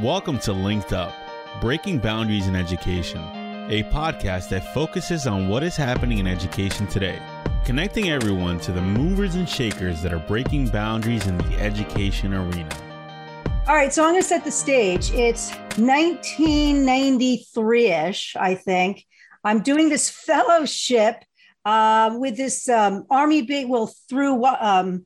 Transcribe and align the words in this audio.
Welcome 0.00 0.38
to 0.38 0.54
Linked 0.54 0.94
Up 0.94 1.12
Breaking 1.60 1.98
Boundaries 1.98 2.48
in 2.48 2.56
Education, 2.56 3.20
a 3.68 3.82
podcast 3.92 4.48
that 4.48 4.72
focuses 4.72 5.26
on 5.26 5.50
what 5.50 5.62
is 5.62 5.76
happening 5.76 6.16
in 6.16 6.26
education 6.26 6.86
today, 6.86 7.20
connecting 7.66 8.08
everyone 8.08 8.58
to 8.60 8.72
the 8.72 8.80
movers 8.80 9.34
and 9.34 9.46
shakers 9.46 10.00
that 10.00 10.14
are 10.14 10.20
breaking 10.20 10.68
boundaries 10.68 11.26
in 11.26 11.36
the 11.36 11.60
education 11.60 12.32
arena. 12.32 12.70
All 13.68 13.74
right, 13.74 13.92
so 13.92 14.02
I'm 14.02 14.12
going 14.12 14.22
to 14.22 14.26
set 14.26 14.44
the 14.44 14.50
stage. 14.50 15.12
It's 15.12 15.50
1993 15.76 17.86
ish, 17.88 18.34
I 18.36 18.54
think. 18.54 19.04
I'm 19.44 19.60
doing 19.60 19.90
this 19.90 20.08
fellowship 20.08 21.16
uh, 21.66 22.16
with 22.18 22.38
this 22.38 22.66
um, 22.66 23.04
Army 23.10 23.42
big, 23.42 23.68
well, 23.68 23.92
through 24.08 24.42
um, 24.46 25.04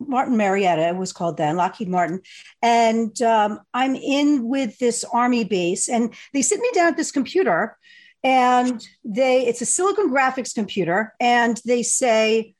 Martin 0.00 0.36
Marietta, 0.36 0.94
was 0.94 1.12
called 1.12 1.36
then, 1.36 1.56
Lockheed 1.56 1.88
Martin. 1.88 2.20
And 2.62 3.20
um, 3.22 3.60
I'm 3.74 3.94
in 3.94 4.48
with 4.48 4.78
this 4.78 5.04
Army 5.04 5.44
base, 5.44 5.88
and 5.88 6.14
they 6.32 6.42
sit 6.42 6.60
me 6.60 6.70
down 6.74 6.88
at 6.88 6.96
this 6.96 7.12
computer, 7.12 7.76
and 8.24 8.84
they, 9.04 9.46
it's 9.46 9.62
a 9.62 9.66
Silicon 9.66 10.10
Graphics 10.10 10.54
computer, 10.54 11.14
and 11.20 11.60
they 11.64 11.82
say, 11.82 12.54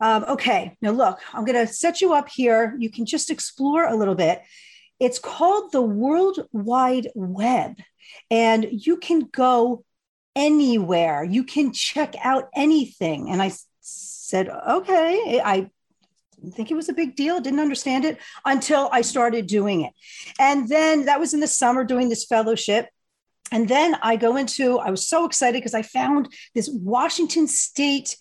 um, 0.00 0.24
okay, 0.28 0.76
now 0.82 0.90
look, 0.90 1.20
I'm 1.32 1.44
going 1.44 1.66
to 1.66 1.72
set 1.72 2.00
you 2.00 2.12
up 2.12 2.28
here. 2.28 2.74
You 2.78 2.90
can 2.90 3.06
just 3.06 3.30
explore 3.30 3.86
a 3.86 3.96
little 3.96 4.14
bit. 4.14 4.42
It's 4.98 5.18
called 5.18 5.72
the 5.72 5.82
World 5.82 6.46
Wide 6.52 7.08
Web, 7.14 7.76
and 8.30 8.66
you 8.70 8.96
can 8.96 9.28
go 9.32 9.84
anywhere. 10.34 11.24
You 11.24 11.44
can 11.44 11.72
check 11.72 12.14
out 12.22 12.48
anything. 12.54 13.30
And 13.30 13.40
I 13.40 13.52
said, 13.80 14.48
okay, 14.48 15.40
I 15.42 15.70
think 16.54 16.70
it 16.70 16.74
was 16.74 16.88
a 16.88 16.94
big 16.94 17.16
deal, 17.16 17.40
didn't 17.40 17.60
understand 17.60 18.04
it 18.04 18.18
until 18.44 18.88
I 18.92 19.02
started 19.02 19.46
doing 19.46 19.82
it. 19.82 19.92
And 20.38 20.68
then 20.68 21.06
that 21.06 21.20
was 21.20 21.34
in 21.34 21.40
the 21.40 21.46
summer 21.46 21.84
doing 21.84 22.08
this 22.08 22.24
fellowship. 22.24 22.88
And 23.52 23.68
then 23.68 23.96
I 24.02 24.16
go 24.16 24.36
into, 24.36 24.78
I 24.78 24.90
was 24.90 25.08
so 25.08 25.24
excited 25.24 25.58
because 25.58 25.74
I 25.74 25.82
found 25.82 26.32
this 26.54 26.68
Washington 26.72 27.46
State 27.46 28.16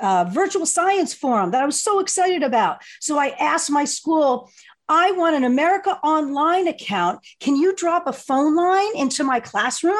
uh, 0.00 0.24
virtual 0.30 0.66
science 0.66 1.12
forum 1.12 1.50
that 1.50 1.62
I 1.62 1.66
was 1.66 1.82
so 1.82 1.98
excited 1.98 2.42
about. 2.42 2.82
So 3.00 3.18
I 3.18 3.30
asked 3.40 3.70
my 3.70 3.84
school, 3.84 4.50
I 4.88 5.12
want 5.12 5.36
an 5.36 5.44
America 5.44 5.98
Online 6.02 6.66
account. 6.68 7.20
Can 7.40 7.56
you 7.56 7.74
drop 7.74 8.06
a 8.06 8.12
phone 8.12 8.56
line 8.56 8.96
into 8.96 9.22
my 9.22 9.40
classroom? 9.40 9.94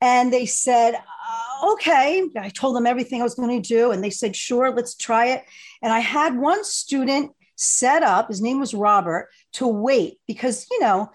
And 0.00 0.32
they 0.32 0.46
said, 0.46 0.94
uh, 0.94 1.72
okay. 1.72 2.24
I 2.36 2.48
told 2.50 2.76
them 2.76 2.86
everything 2.86 3.20
I 3.20 3.24
was 3.24 3.34
going 3.34 3.60
to 3.60 3.68
do. 3.68 3.90
And 3.90 4.02
they 4.02 4.10
said, 4.10 4.36
sure, 4.36 4.70
let's 4.70 4.94
try 4.94 5.26
it. 5.26 5.44
And 5.82 5.92
I 5.92 6.00
had 6.00 6.38
one 6.38 6.64
student 6.64 7.32
set 7.56 8.02
up, 8.02 8.28
his 8.28 8.40
name 8.40 8.60
was 8.60 8.72
Robert, 8.72 9.30
to 9.54 9.66
wait 9.66 10.18
because, 10.26 10.66
you 10.70 10.80
know, 10.80 11.10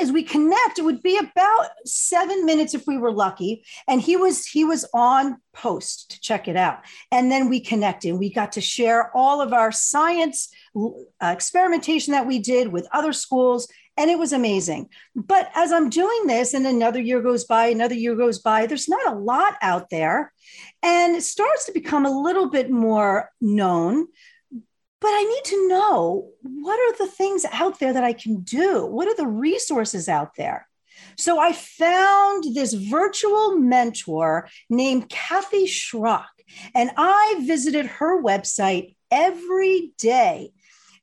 as 0.00 0.10
we 0.10 0.22
connect 0.22 0.78
it 0.78 0.84
would 0.84 1.02
be 1.02 1.18
about 1.18 1.68
seven 1.84 2.46
minutes 2.46 2.72
if 2.72 2.86
we 2.86 2.96
were 2.96 3.12
lucky. 3.12 3.64
And 3.86 4.00
he 4.00 4.16
was 4.16 4.46
he 4.46 4.64
was 4.64 4.86
on 4.94 5.38
post 5.52 6.12
to 6.12 6.20
check 6.20 6.48
it 6.48 6.56
out. 6.56 6.80
And 7.12 7.30
then 7.30 7.48
we 7.48 7.60
connected. 7.60 8.14
We 8.14 8.32
got 8.32 8.52
to 8.52 8.60
share 8.60 9.14
all 9.14 9.40
of 9.40 9.52
our 9.52 9.72
science 9.72 10.48
uh, 10.76 10.90
experimentation 11.22 12.12
that 12.12 12.26
we 12.26 12.38
did 12.38 12.68
with 12.68 12.88
other 12.92 13.12
schools 13.12 13.68
and 13.96 14.10
it 14.10 14.18
was 14.18 14.32
amazing. 14.32 14.88
But 15.14 15.50
as 15.54 15.72
I'm 15.72 15.90
doing 15.90 16.26
this, 16.26 16.54
and 16.54 16.66
another 16.66 17.00
year 17.00 17.20
goes 17.20 17.44
by, 17.44 17.66
another 17.66 17.94
year 17.94 18.14
goes 18.14 18.38
by, 18.38 18.66
there's 18.66 18.88
not 18.88 19.12
a 19.12 19.18
lot 19.18 19.54
out 19.60 19.90
there. 19.90 20.32
And 20.82 21.16
it 21.16 21.22
starts 21.22 21.66
to 21.66 21.72
become 21.72 22.06
a 22.06 22.22
little 22.22 22.48
bit 22.48 22.70
more 22.70 23.30
known. 23.40 24.06
But 25.00 25.08
I 25.08 25.22
need 25.22 25.44
to 25.44 25.68
know 25.68 26.28
what 26.42 26.78
are 26.78 26.98
the 26.98 27.10
things 27.10 27.44
out 27.52 27.78
there 27.78 27.92
that 27.92 28.04
I 28.04 28.12
can 28.12 28.40
do? 28.40 28.84
What 28.86 29.08
are 29.08 29.16
the 29.16 29.26
resources 29.26 30.08
out 30.08 30.34
there? 30.36 30.66
So 31.16 31.38
I 31.38 31.52
found 31.52 32.54
this 32.54 32.74
virtual 32.74 33.56
mentor 33.56 34.48
named 34.68 35.08
Kathy 35.08 35.66
Schrock, 35.66 36.26
and 36.74 36.90
I 36.96 37.42
visited 37.46 37.86
her 37.86 38.22
website 38.22 38.94
every 39.10 39.92
day 39.98 40.52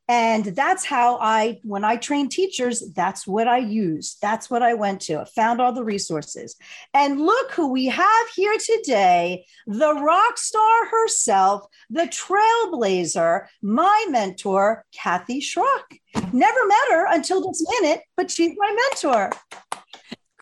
and 0.07 0.45
that's 0.45 0.85
how 0.85 1.17
I, 1.19 1.59
when 1.63 1.83
I 1.83 1.97
train 1.97 2.29
teachers, 2.29 2.91
that's 2.95 3.27
what 3.27 3.47
I 3.47 3.57
use. 3.57 4.17
That's 4.21 4.49
what 4.49 4.63
I 4.63 4.73
went 4.73 5.01
to. 5.01 5.19
I 5.19 5.25
found 5.25 5.59
all 5.59 5.73
the 5.73 5.83
resources. 5.83 6.55
And 6.93 7.19
look 7.19 7.51
who 7.51 7.71
we 7.71 7.87
have 7.87 8.27
here 8.35 8.55
today 8.57 9.45
the 9.65 9.93
rock 9.93 10.37
star 10.37 10.85
herself, 10.89 11.67
the 11.89 12.03
trailblazer, 12.03 13.47
my 13.61 14.05
mentor, 14.09 14.85
Kathy 14.93 15.41
Schrock. 15.41 15.99
Never 16.33 16.67
met 16.67 16.91
her 16.91 17.07
until 17.13 17.45
this 17.45 17.63
minute, 17.81 18.01
but 18.15 18.31
she's 18.31 18.55
my 18.57 18.75
mentor 18.91 19.31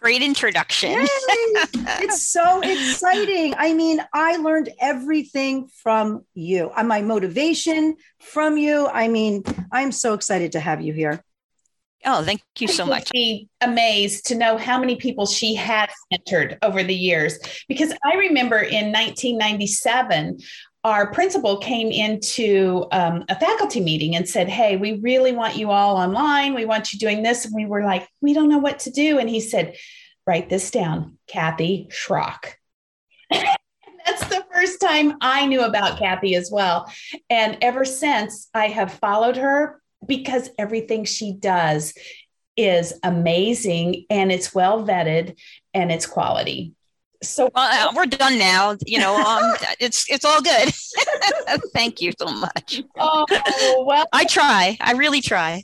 great 0.06 0.22
introduction. 0.22 0.92
it's 0.94 2.22
so 2.22 2.62
exciting. 2.62 3.56
I 3.58 3.74
mean, 3.74 4.00
I 4.14 4.36
learned 4.36 4.70
everything 4.80 5.68
from 5.82 6.24
you. 6.36 6.70
Uh, 6.76 6.84
my 6.84 7.02
motivation 7.02 7.96
from 8.20 8.56
you. 8.56 8.86
I 8.86 9.08
mean, 9.08 9.42
I'm 9.72 9.92
so 9.92 10.14
excited 10.14 10.52
to 10.52 10.60
have 10.60 10.80
you 10.84 10.94
here. 10.94 11.24
Oh, 12.06 12.24
thank 12.24 12.44
you 12.60 12.68
so 12.68 12.86
much. 12.86 13.10
Be 13.12 13.50
amazed 13.62 14.28
to 14.28 14.36
know 14.36 14.58
how 14.58 14.80
many 14.80 14.96
people 14.96 15.26
she 15.26 15.56
has 15.56 15.90
mentored 16.14 16.60
over 16.62 16.84
the 16.84 16.94
years. 16.94 17.40
Because 17.68 17.92
I 18.06 18.14
remember 18.14 18.60
in 18.60 18.92
1997, 18.92 20.38
our 20.86 21.12
principal 21.12 21.58
came 21.58 21.90
into 21.90 22.86
um, 22.92 23.26
a 23.28 23.36
faculty 23.40 23.82
meeting 23.82 24.16
and 24.16 24.30
said, 24.30 24.48
Hey, 24.48 24.78
we 24.78 25.00
really 25.00 25.32
want 25.32 25.58
you 25.58 25.72
all 25.72 25.98
online. 25.98 26.54
We 26.54 26.66
want 26.66 26.94
you 26.94 27.00
doing 27.00 27.24
this. 27.24 27.44
And 27.44 27.56
we 27.56 27.66
were 27.66 27.84
like, 27.84 28.08
We 28.22 28.36
don't 28.36 28.50
know 28.50 28.60
what 28.60 28.80
to 28.80 28.92
do. 28.92 29.18
And 29.18 29.28
he 29.28 29.42
said, 29.42 29.76
Write 30.28 30.48
this 30.48 30.70
down 30.70 31.18
Kathy 31.28 31.90
Schrock. 31.92 32.54
That's 33.32 34.28
the 34.28 34.46
first 34.54 34.80
time 34.80 35.18
I 35.22 35.48
knew 35.48 35.64
about 35.64 35.98
Kathy 35.98 36.36
as 36.36 36.52
well. 36.52 36.88
And 37.32 37.58
ever 37.64 37.84
since, 37.84 38.48
I 38.54 38.68
have 38.68 38.94
followed 38.94 39.38
her 39.38 39.82
because 40.06 40.52
everything 40.60 41.04
she 41.04 41.34
does 41.34 41.96
is 42.56 42.94
amazing 43.02 44.06
and 44.12 44.32
it's 44.32 44.54
well 44.54 44.86
vetted 44.86 45.36
and 45.74 45.92
it's 45.92 46.06
quality 46.06 46.75
so 47.22 47.50
well, 47.56 47.90
uh, 47.90 47.94
we're 47.96 48.06
done 48.06 48.38
now 48.38 48.76
you 48.86 49.00
know 49.00 49.16
um, 49.18 49.56
it's 49.80 50.10
it's 50.10 50.26
all 50.26 50.42
good 50.42 50.74
thank 51.74 52.02
you 52.02 52.12
so 52.18 52.26
much 52.26 52.82
oh 52.98 53.86
well 53.88 54.06
i 54.14 54.26
try 54.26 54.78
i 54.82 54.94
really 54.94 55.22
try 55.22 55.64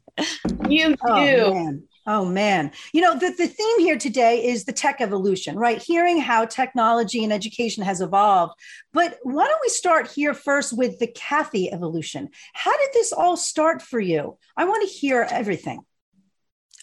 you 0.69 0.95
oh, 1.07 1.25
do 1.25 1.43
oh, 1.43 1.53
man. 1.53 1.83
Oh 2.07 2.25
man. 2.25 2.71
You 2.93 3.01
know, 3.01 3.13
the, 3.13 3.29
the 3.29 3.47
theme 3.47 3.79
here 3.79 3.97
today 3.97 4.43
is 4.43 4.65
the 4.65 4.73
tech 4.73 5.01
evolution, 5.01 5.55
right? 5.55 5.81
Hearing 5.81 6.19
how 6.19 6.45
technology 6.45 7.23
and 7.23 7.31
education 7.31 7.83
has 7.83 8.01
evolved. 8.01 8.53
But 8.91 9.19
why 9.21 9.45
don't 9.45 9.61
we 9.61 9.69
start 9.69 10.09
here 10.09 10.33
first 10.33 10.75
with 10.75 10.97
the 10.97 11.07
Kathy 11.07 11.71
evolution? 11.71 12.29
How 12.53 12.75
did 12.75 12.89
this 12.93 13.13
all 13.13 13.37
start 13.37 13.83
for 13.83 13.99
you? 13.99 14.37
I 14.57 14.65
want 14.65 14.81
to 14.81 14.93
hear 14.93 15.27
everything. 15.29 15.81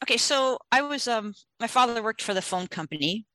Okay, 0.05 0.19
so 0.19 0.59
I 0.71 0.83
was 0.83 1.09
um 1.09 1.35
my 1.59 1.67
father 1.67 2.01
worked 2.01 2.23
for 2.23 2.33
the 2.33 2.43
phone 2.43 2.69
company 2.69 3.27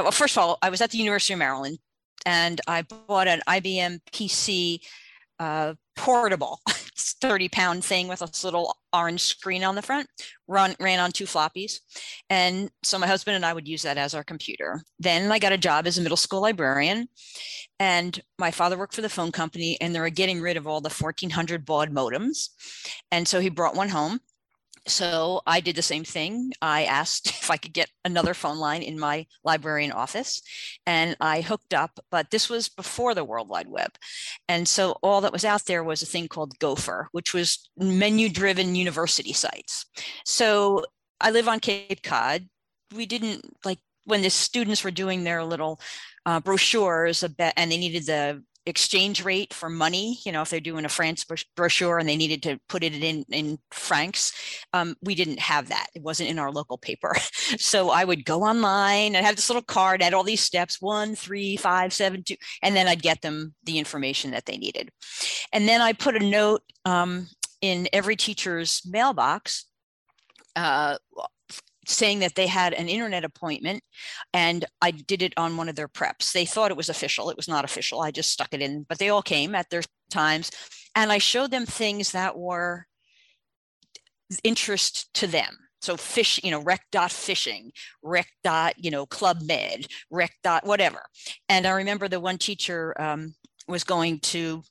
well, 0.00 0.12
first 0.12 0.36
of 0.36 0.42
all, 0.42 0.58
I 0.62 0.70
was 0.70 0.80
at 0.80 0.90
the 0.90 0.98
University 0.98 1.32
of 1.32 1.38
Maryland 1.38 1.78
and 2.26 2.60
I 2.66 2.82
bought 2.82 3.28
an 3.28 3.42
IBM 3.48 4.00
PC 4.12 4.80
uh, 5.38 5.74
portable 5.96 6.60
30 6.96 7.48
pound 7.48 7.84
thing 7.84 8.08
with 8.08 8.22
a 8.22 8.30
little 8.44 8.76
orange 8.92 9.20
screen 9.20 9.62
on 9.62 9.74
the 9.74 9.82
front 9.82 10.08
run 10.46 10.74
ran 10.80 10.98
on 10.98 11.12
two 11.12 11.24
floppies. 11.24 11.80
And 12.30 12.70
so 12.82 12.98
my 12.98 13.06
husband 13.06 13.36
and 13.36 13.44
i 13.44 13.52
would 13.52 13.68
use 13.68 13.82
that 13.82 13.98
as 13.98 14.14
our 14.14 14.24
computer. 14.24 14.82
Then 14.98 15.30
i 15.30 15.38
got 15.38 15.52
a 15.52 15.58
job 15.58 15.86
as 15.86 15.98
a 15.98 16.02
middle 16.02 16.16
school 16.16 16.40
librarian 16.40 17.08
and 17.78 18.20
my 18.38 18.50
father 18.50 18.78
worked 18.78 18.94
for 18.94 19.02
the 19.02 19.08
phone 19.08 19.32
company 19.32 19.76
and 19.80 19.94
they 19.94 20.00
were 20.00 20.10
getting 20.10 20.40
rid 20.40 20.56
of 20.56 20.66
all 20.66 20.80
the 20.80 20.90
1400 20.90 21.64
baud 21.64 21.90
modems. 21.92 22.48
And 23.10 23.26
so 23.26 23.40
he 23.40 23.48
brought 23.48 23.76
one 23.76 23.90
home 23.90 24.20
so 24.86 25.40
I 25.46 25.60
did 25.60 25.76
the 25.76 25.82
same 25.82 26.04
thing. 26.04 26.52
I 26.62 26.84
asked 26.84 27.26
if 27.42 27.50
I 27.50 27.56
could 27.56 27.72
get 27.72 27.90
another 28.04 28.34
phone 28.34 28.58
line 28.58 28.82
in 28.82 28.98
my 28.98 29.26
librarian 29.44 29.92
office 29.92 30.40
and 30.86 31.16
I 31.20 31.40
hooked 31.40 31.74
up, 31.74 31.98
but 32.10 32.30
this 32.30 32.48
was 32.48 32.68
before 32.68 33.14
the 33.14 33.24
World 33.24 33.48
Wide 33.48 33.68
Web. 33.68 33.92
And 34.48 34.66
so 34.66 34.92
all 35.02 35.20
that 35.22 35.32
was 35.32 35.44
out 35.44 35.66
there 35.66 35.84
was 35.84 36.02
a 36.02 36.06
thing 36.06 36.28
called 36.28 36.58
Gopher, 36.58 37.08
which 37.12 37.34
was 37.34 37.68
menu 37.76 38.28
driven 38.28 38.74
university 38.74 39.32
sites. 39.32 39.86
So 40.24 40.84
I 41.20 41.30
live 41.30 41.48
on 41.48 41.60
Cape 41.60 42.02
Cod. 42.02 42.48
We 42.94 43.06
didn't 43.06 43.44
like 43.64 43.78
when 44.04 44.22
the 44.22 44.30
students 44.30 44.82
were 44.82 44.90
doing 44.90 45.24
their 45.24 45.44
little 45.44 45.80
uh, 46.24 46.40
brochures 46.40 47.22
about, 47.22 47.52
and 47.56 47.70
they 47.70 47.76
needed 47.76 48.06
the 48.06 48.42
exchange 48.68 49.24
rate 49.24 49.52
for 49.52 49.68
money 49.68 50.18
you 50.24 50.32
know 50.32 50.42
if 50.42 50.50
they're 50.50 50.60
doing 50.60 50.84
a 50.84 50.88
france 50.88 51.24
brochure 51.56 51.98
and 51.98 52.08
they 52.08 52.16
needed 52.16 52.42
to 52.42 52.58
put 52.68 52.82
it 52.82 52.94
in 52.94 53.24
in 53.30 53.58
francs 53.70 54.32
um, 54.72 54.94
we 55.02 55.14
didn't 55.14 55.40
have 55.40 55.68
that. 55.68 55.86
It 55.94 56.02
wasn't 56.02 56.30
in 56.30 56.38
our 56.38 56.50
local 56.50 56.78
paper. 56.78 57.14
So 57.58 57.90
i 57.90 58.04
would 58.04 58.24
go 58.26 58.42
online 58.42 59.14
and 59.14 59.24
have 59.24 59.36
this 59.36 59.48
little 59.48 59.62
card 59.62 60.02
at 60.02 60.12
all 60.12 60.22
these 60.22 60.42
steps 60.42 60.82
one 60.82 61.14
three 61.14 61.56
five 61.56 61.92
seven 61.94 62.22
two 62.22 62.36
and 62.62 62.76
then 62.76 62.86
i'd 62.86 63.00
get 63.00 63.22
them 63.22 63.54
the 63.64 63.78
information 63.78 64.32
that 64.32 64.44
they 64.44 64.58
needed. 64.58 64.90
And 65.52 65.66
then 65.66 65.80
i 65.80 65.92
put 65.92 66.16
a 66.16 66.24
note 66.24 66.62
um, 66.84 67.28
in 67.62 67.88
every 67.92 68.16
teacher's 68.16 68.82
mailbox 68.86 69.64
uh, 70.56 70.98
saying 71.88 72.18
that 72.20 72.34
they 72.34 72.46
had 72.46 72.74
an 72.74 72.88
internet 72.88 73.24
appointment 73.24 73.82
and 74.34 74.64
I 74.82 74.90
did 74.90 75.22
it 75.22 75.32
on 75.36 75.56
one 75.56 75.68
of 75.68 75.74
their 75.74 75.88
preps. 75.88 76.32
They 76.32 76.44
thought 76.44 76.70
it 76.70 76.76
was 76.76 76.90
official. 76.90 77.30
It 77.30 77.36
was 77.36 77.48
not 77.48 77.64
official. 77.64 78.00
I 78.00 78.10
just 78.10 78.30
stuck 78.30 78.52
it 78.52 78.60
in, 78.60 78.84
but 78.88 78.98
they 78.98 79.08
all 79.08 79.22
came 79.22 79.54
at 79.54 79.70
their 79.70 79.82
times 80.10 80.50
and 80.94 81.10
I 81.10 81.18
showed 81.18 81.50
them 81.50 81.66
things 81.66 82.12
that 82.12 82.38
were 82.38 82.86
interest 84.44 85.12
to 85.14 85.26
them. 85.26 85.56
So 85.80 85.96
fish, 85.96 86.40
you 86.42 86.50
know, 86.50 86.60
rec 86.60 86.84
dot 86.90 87.10
fishing, 87.10 87.72
rec 88.02 88.26
dot, 88.44 88.74
you 88.76 88.90
know, 88.90 89.06
club 89.06 89.38
med, 89.42 89.86
rec 90.10 90.32
dot 90.42 90.66
whatever. 90.66 91.02
And 91.48 91.66
I 91.66 91.70
remember 91.70 92.08
the 92.08 92.20
one 92.20 92.36
teacher 92.36 92.94
um, 93.00 93.34
was 93.66 93.84
going 93.84 94.18
to 94.20 94.62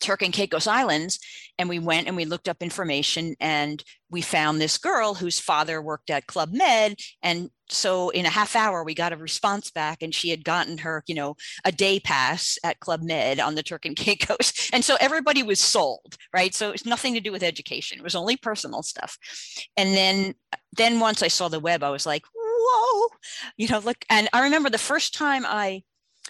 Turk 0.00 0.22
and 0.22 0.32
Caicos 0.32 0.66
Islands. 0.66 1.18
And 1.58 1.68
we 1.68 1.78
went 1.78 2.06
and 2.06 2.16
we 2.16 2.24
looked 2.24 2.48
up 2.48 2.62
information 2.62 3.34
and 3.40 3.82
we 4.10 4.20
found 4.20 4.60
this 4.60 4.78
girl 4.78 5.14
whose 5.14 5.40
father 5.40 5.80
worked 5.80 6.10
at 6.10 6.26
Club 6.26 6.50
Med. 6.52 6.96
And 7.22 7.50
so 7.68 8.10
in 8.10 8.26
a 8.26 8.30
half 8.30 8.54
hour, 8.54 8.84
we 8.84 8.94
got 8.94 9.12
a 9.12 9.16
response 9.16 9.70
back 9.70 10.02
and 10.02 10.14
she 10.14 10.30
had 10.30 10.44
gotten 10.44 10.78
her, 10.78 11.02
you 11.06 11.14
know, 11.14 11.36
a 11.64 11.72
day 11.72 11.98
pass 11.98 12.58
at 12.62 12.80
Club 12.80 13.02
Med 13.02 13.40
on 13.40 13.54
the 13.54 13.62
Turk 13.62 13.84
and 13.84 13.96
Caicos. 13.96 14.70
And 14.72 14.84
so 14.84 14.96
everybody 15.00 15.42
was 15.42 15.60
sold, 15.60 16.16
right? 16.32 16.54
So 16.54 16.70
it's 16.70 16.86
nothing 16.86 17.14
to 17.14 17.20
do 17.20 17.32
with 17.32 17.42
education. 17.42 17.98
It 17.98 18.04
was 18.04 18.14
only 18.14 18.36
personal 18.36 18.82
stuff. 18.82 19.18
And 19.76 19.94
then, 19.94 20.34
then 20.76 21.00
once 21.00 21.22
I 21.22 21.28
saw 21.28 21.48
the 21.48 21.60
web, 21.60 21.82
I 21.82 21.90
was 21.90 22.06
like, 22.06 22.24
whoa, 22.34 23.08
you 23.56 23.68
know, 23.68 23.78
look. 23.78 24.04
And 24.10 24.28
I 24.32 24.44
remember 24.44 24.70
the 24.70 24.78
first 24.78 25.14
time 25.14 25.44
I 25.46 25.82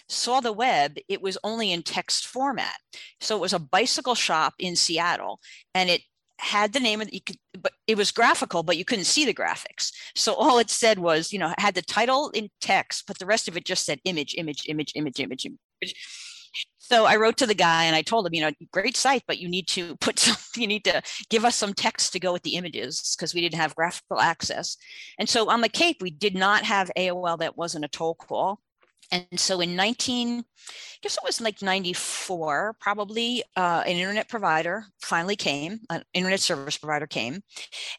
saw 0.09 0.41
the 0.41 0.53
web, 0.53 0.97
it 1.09 1.21
was 1.21 1.39
only 1.43 1.73
in 1.73 1.83
text 1.83 2.27
format. 2.27 2.77
So 3.21 3.37
it 3.37 3.41
was 3.41 3.53
a 3.53 3.59
bicycle 3.59 4.15
shop 4.15 4.55
in 4.59 4.77
Seattle 4.77 5.41
and 5.75 5.91
it 5.91 6.03
had 6.39 6.73
the 6.73 6.81
name 6.81 7.01
of 7.01 7.13
you 7.13 7.21
could 7.21 7.39
but 7.61 7.73
it 7.87 7.97
was 7.97 8.11
graphical 8.11 8.63
but 8.63 8.77
you 8.77 8.85
couldn't 8.85 9.05
see 9.05 9.25
the 9.25 9.35
graphics. 9.35 9.91
So 10.15 10.35
all 10.39 10.59
it 10.59 10.71
said 10.71 10.99
was 10.99 11.33
you 11.33 11.39
know 11.39 11.53
had 11.59 11.75
the 11.75 11.83
title 11.83 12.31
in 12.31 12.51
text 12.61 13.05
but 13.07 13.19
the 13.19 13.27
rest 13.27 13.49
of 13.49 13.57
it 13.57 13.65
just 13.65 13.85
said 13.85 14.01
image 14.05 14.35
image 14.37 14.65
image 14.69 14.93
image 14.95 15.19
image 15.19 15.47
image. 15.47 15.95
So 16.79 17.05
i 17.05 17.17
wrote 17.17 17.39
to 17.39 17.47
the 17.47 17.55
guy 17.55 17.85
and 17.85 17.97
i 17.97 18.03
told 18.03 18.27
him 18.27 18.35
you 18.35 18.43
know 18.43 18.53
great 18.71 18.97
site 18.97 19.25
but 19.27 19.39
you 19.39 19.49
need 19.49 19.67
to 19.69 19.97
put 20.01 20.19
some 20.19 20.37
you 20.57 20.67
need 20.67 20.85
to 20.85 21.03
give 21.31 21.45
us 21.45 21.57
some 21.57 21.75
text 21.75 22.13
to 22.13 22.21
go 22.21 22.33
with 22.33 22.43
the 22.43 22.57
images 22.57 23.15
because 23.17 23.35
we 23.35 23.41
didn't 23.41 23.61
have 23.61 23.75
graphical 23.75 24.21
access. 24.21 24.77
And 25.19 25.29
so 25.29 25.49
on 25.49 25.63
the 25.63 25.69
cape 25.69 25.99
we 26.03 26.11
did 26.11 26.35
not 26.35 26.65
have 26.65 26.91
aol 26.99 27.39
that 27.39 27.57
wasn't 27.57 27.87
a 27.87 27.89
toll 27.89 28.15
call 28.15 28.61
and 29.11 29.39
so 29.39 29.61
in 29.61 29.77
19, 29.77 30.39
I 30.39 30.43
guess 31.03 31.17
it 31.17 31.25
was 31.25 31.41
like 31.41 31.63
94, 31.63 32.77
probably 32.81 33.43
uh, 33.57 33.83
an 33.87 33.97
internet 33.97 34.29
provider 34.29 34.85
finally 35.01 35.37
came, 35.37 35.81
an 35.91 36.03
internet 36.13 36.41
service 36.41 36.77
provider 36.77 37.07
came, 37.07 37.43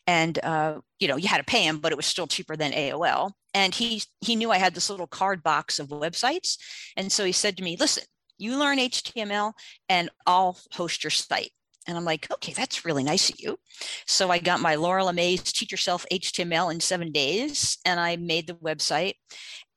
and 0.06 0.38
uh, 0.44 0.80
you 1.00 1.08
know 1.08 1.16
you 1.16 1.28
had 1.28 1.38
to 1.38 1.44
pay 1.44 1.64
him, 1.64 1.80
but 1.80 1.92
it 1.92 1.98
was 1.98 2.06
still 2.06 2.28
cheaper 2.28 2.56
than 2.56 2.72
AOL. 2.72 3.32
And 3.54 3.74
he 3.74 4.04
he 4.22 4.36
knew 4.36 4.52
I 4.52 4.58
had 4.58 4.74
this 4.74 4.90
little 4.90 5.08
card 5.08 5.44
box 5.44 5.80
of 5.80 5.88
websites, 5.90 6.58
and 6.96 7.12
so 7.12 7.24
he 7.24 7.32
said 7.32 7.58
to 7.58 7.64
me, 7.64 7.78
"Listen, 7.80 8.04
you 8.38 8.58
learn 8.58 8.80
HTML, 8.80 9.54
and 9.90 10.10
I'll 10.26 10.58
host 10.74 11.04
your 11.04 11.12
site." 11.12 11.52
And 11.88 11.98
I'm 11.98 12.04
like, 12.04 12.30
okay, 12.34 12.52
that's 12.52 12.84
really 12.84 13.04
nice 13.04 13.30
of 13.30 13.40
you. 13.40 13.58
So 14.06 14.30
I 14.30 14.40
got 14.40 14.60
my 14.60 14.76
Laura 14.76 15.04
LeMay's 15.04 15.54
Teach 15.54 15.72
Yourself 15.72 16.06
HTML 16.12 16.70
in 16.70 16.82
seven 16.82 17.14
days, 17.14 17.78
and 17.86 17.98
I 17.98 18.18
made 18.18 18.46
the 18.46 18.56
website 18.56 19.14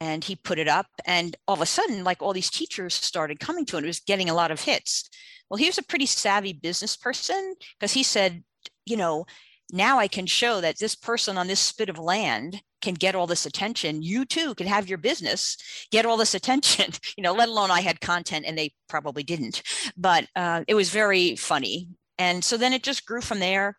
and 0.01 0.25
he 0.25 0.37
put 0.37 0.59
it 0.59 0.69
up. 0.69 0.87
And 1.05 1.37
all 1.47 1.55
of 1.55 1.61
a 1.61 1.67
sudden, 1.67 2.05
like 2.05 2.23
all 2.23 2.33
these 2.33 2.51
teachers 2.51 2.95
started 2.95 3.41
coming 3.41 3.65
to 3.67 3.77
it. 3.77 3.85
It 3.85 3.89
was 3.89 4.01
getting 4.01 4.31
a 4.31 4.35
lot 4.35 4.51
of 4.51 4.63
hits. 4.63 5.09
Well, 5.49 5.59
he 5.59 5.67
was 5.67 5.79
a 5.79 5.83
pretty 5.83 6.07
savvy 6.07 6.53
business 6.53 6.97
person 6.97 7.55
because 7.79 7.93
he 7.93 8.03
said, 8.03 8.43
you 8.87 8.97
know, 8.97 9.27
now 9.73 9.99
I 9.99 10.09
can 10.09 10.27
show 10.27 10.61
that 10.61 10.79
this 10.79 10.97
person 10.97 11.39
on 11.39 11.47
this 11.47 11.73
bit 11.73 11.89
of 11.89 11.99
land 11.99 12.63
can 12.83 12.95
get 12.95 13.15
all 13.15 13.27
this 13.27 13.47
attention. 13.47 14.03
You 14.03 14.25
too 14.25 14.55
can 14.55 14.67
have 14.67 14.89
your 14.89 14.99
business 14.99 15.57
get 15.93 16.07
all 16.07 16.17
this 16.17 16.35
attention, 16.41 16.93
you 17.17 17.23
know, 17.23 17.33
let 17.33 17.49
alone 17.49 17.71
I 17.71 17.81
had 17.81 18.01
content 18.01 18.47
and 18.47 18.57
they 18.57 18.73
probably 18.89 19.23
didn't. 19.23 19.63
But 19.97 20.27
uh, 20.35 20.65
it 20.67 20.75
was 20.75 20.91
very 20.91 21.37
funny 21.37 21.89
and 22.21 22.45
so 22.45 22.59
then 22.59 22.75
it 22.75 22.83
just 22.83 23.07
grew 23.07 23.23
from 23.23 23.39
there. 23.39 23.79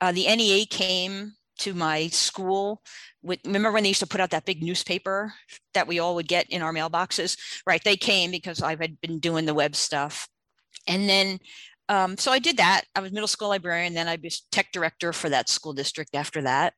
Uh, 0.00 0.12
the 0.12 0.24
NEA 0.34 0.64
came 0.64 1.34
to 1.62 1.74
my 1.74 2.08
school. 2.08 2.82
With, 3.22 3.40
remember 3.44 3.70
when 3.70 3.84
they 3.84 3.90
used 3.90 4.00
to 4.00 4.06
put 4.06 4.20
out 4.20 4.30
that 4.30 4.44
big 4.44 4.62
newspaper 4.62 5.32
that 5.74 5.86
we 5.86 5.98
all 5.98 6.14
would 6.16 6.28
get 6.28 6.50
in 6.50 6.62
our 6.62 6.72
mailboxes? 6.72 7.38
Right, 7.66 7.82
they 7.84 7.96
came 7.96 8.30
because 8.30 8.62
I 8.62 8.76
had 8.76 9.00
been 9.00 9.18
doing 9.18 9.46
the 9.46 9.54
web 9.54 9.76
stuff. 9.76 10.28
And 10.88 11.08
then, 11.08 11.38
um, 11.88 12.16
so 12.16 12.32
I 12.32 12.38
did 12.38 12.56
that. 12.56 12.82
I 12.96 13.00
was 13.00 13.12
middle 13.12 13.28
school 13.28 13.48
librarian. 13.48 13.94
Then 13.94 14.08
I 14.08 14.18
was 14.22 14.42
tech 14.50 14.72
director 14.72 15.12
for 15.12 15.28
that 15.28 15.48
school 15.48 15.72
district 15.72 16.14
after 16.14 16.42
that. 16.42 16.74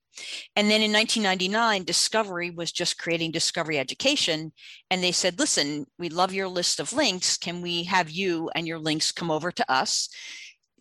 And 0.54 0.70
then 0.70 0.82
in 0.82 0.92
1999, 0.92 1.84
Discovery 1.84 2.50
was 2.50 2.72
just 2.72 2.98
creating 2.98 3.31
Discovery 3.31 3.78
Education. 3.78 4.52
And 4.90 5.02
they 5.02 5.12
said, 5.12 5.38
listen, 5.38 5.86
we 5.98 6.08
love 6.08 6.34
your 6.34 6.48
list 6.48 6.78
of 6.78 6.92
links. 6.92 7.36
Can 7.36 7.62
we 7.62 7.84
have 7.84 8.10
you 8.10 8.50
and 8.54 8.66
your 8.66 8.78
links 8.78 9.12
come 9.12 9.31
over 9.31 9.50
to 9.50 9.72
us? 9.72 10.08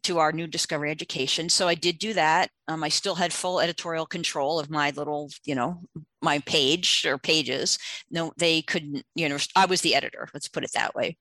To 0.03 0.19
our 0.19 0.31
new 0.31 0.47
discovery 0.47 0.91
education. 0.91 1.50
So 1.50 1.67
i 1.67 1.75
did 1.75 1.97
do 1.97 2.13
that. 2.13 2.50
Um, 2.67 2.83
i 2.83 2.89
still 2.89 3.15
had 3.15 3.33
full 3.33 3.59
editorial 3.59 4.05
control 4.05 4.59
of 4.59 4.69
my 4.69 4.91
little 4.91 5.29
you 5.45 5.55
know 5.55 5.81
my 6.21 6.39
page 6.39 7.05
or 7.07 7.17
pages. 7.17 7.77
No 8.11 8.33
they 8.38 8.61
couldn't 8.61 9.03
you 9.15 9.29
know 9.29 9.38
i 9.55 9.65
was 9.65 9.81
the 9.81 9.95
editor 9.95 10.29
let's 10.33 10.47
put 10.47 10.63
it 10.63 10.71
that 10.73 10.95
way. 10.95 11.17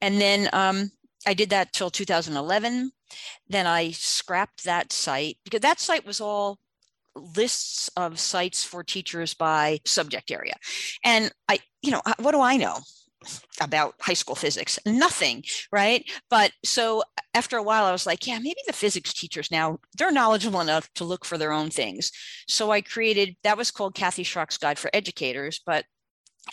And 0.00 0.20
then 0.20 0.48
um, 0.52 0.90
i 1.26 1.34
did 1.34 1.50
that 1.50 1.72
till 1.72 1.90
2011 1.90 2.90
then 3.48 3.66
i 3.66 3.90
scrapped 3.90 4.64
that 4.64 4.92
site 4.92 5.38
because 5.44 5.60
that 5.60 5.80
site 5.80 6.06
was 6.06 6.20
all 6.20 6.58
lists 7.16 7.90
of 7.96 8.20
sites 8.20 8.62
for 8.64 8.84
teachers 8.84 9.34
by 9.34 9.80
subject 9.84 10.30
area. 10.30 10.54
And 11.04 11.32
i 11.48 11.58
you 11.82 11.90
know 11.90 12.02
what 12.18 12.32
do 12.32 12.40
i 12.40 12.56
know 12.56 12.78
about 13.60 13.94
high 14.00 14.14
school 14.14 14.34
physics 14.34 14.78
nothing 14.86 15.42
right 15.70 16.10
but 16.30 16.52
so 16.64 17.02
after 17.34 17.56
a 17.58 17.62
while 17.62 17.84
i 17.84 17.92
was 17.92 18.06
like 18.06 18.26
yeah 18.26 18.38
maybe 18.38 18.60
the 18.66 18.72
physics 18.72 19.12
teachers 19.12 19.50
now 19.50 19.78
they're 19.98 20.10
knowledgeable 20.10 20.60
enough 20.60 20.88
to 20.94 21.04
look 21.04 21.24
for 21.24 21.36
their 21.36 21.52
own 21.52 21.68
things 21.68 22.10
so 22.48 22.70
i 22.70 22.80
created 22.80 23.36
that 23.42 23.58
was 23.58 23.70
called 23.70 23.94
kathy 23.94 24.22
schrock's 24.22 24.56
guide 24.56 24.78
for 24.78 24.90
educators 24.94 25.60
but 25.66 25.84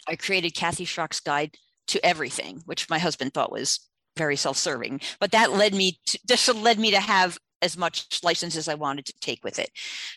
i 0.08 0.16
created 0.16 0.54
kathy 0.54 0.86
schrock's 0.86 1.22
guide 1.22 1.56
to 1.88 2.06
everything 2.06 2.62
which 2.66 2.90
my 2.90 3.00
husband 3.00 3.34
thought 3.34 3.52
was 3.52 3.88
very 4.18 4.36
self-serving 4.36 5.00
but 5.22 5.31
that 5.31 5.52
led 5.52 5.74
me 5.74 5.98
to 6.06 6.19
this 6.28 6.54
led 6.54 6.80
me 6.80 6.92
to 6.92 7.00
have 7.00 7.38
as 7.62 7.78
much 7.78 8.19
license 8.24 8.56
as 8.56 8.68
I 8.68 8.75
wanted 8.75 9.06
to 9.06 9.19
take 9.19 9.44
with 9.44 9.60
it. 9.60 9.69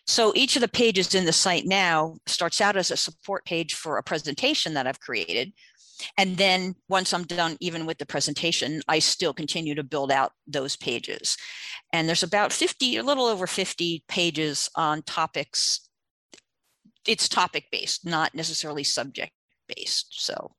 So 0.07 0.33
each 0.35 0.57
of 0.57 0.63
the 0.63 0.69
pages 0.69 1.15
in 1.15 1.25
the 1.25 1.33
site 1.33 1.65
now 1.67 2.17
starts 2.27 2.61
out 2.61 2.77
as 2.77 2.91
a 2.91 2.97
support 2.97 3.45
page 3.45 3.75
for 3.75 3.97
a 3.97 4.03
presentation 4.03 4.75
that 4.75 4.87
I've 4.87 5.01
created, 5.01 5.53
and 6.17 6.37
then 6.37 6.75
once 6.89 7.13
I'm 7.13 7.25
done, 7.25 7.57
even 7.61 7.87
with 7.87 7.99
the 7.99 8.07
presentation, 8.07 8.83
I 8.89 8.99
still 8.99 9.33
continue 9.33 9.75
to 9.75 9.83
build 9.83 10.11
out 10.11 10.33
those 10.47 10.77
pages. 10.77 11.37
And 11.93 12.09
there's 12.09 12.23
about 12.23 12.53
50, 12.53 12.97
a 12.97 13.03
little 13.03 13.27
over 13.27 13.47
50 13.47 14.05
pages 14.09 14.69
on 14.77 15.03
topics. 15.03 15.89
It's 17.07 17.29
topic 17.29 17.65
based, 17.71 18.07
not 18.07 18.35
necessarily 18.35 18.85
subject 18.85 19.33
based. 19.75 20.07
So, 20.11 20.53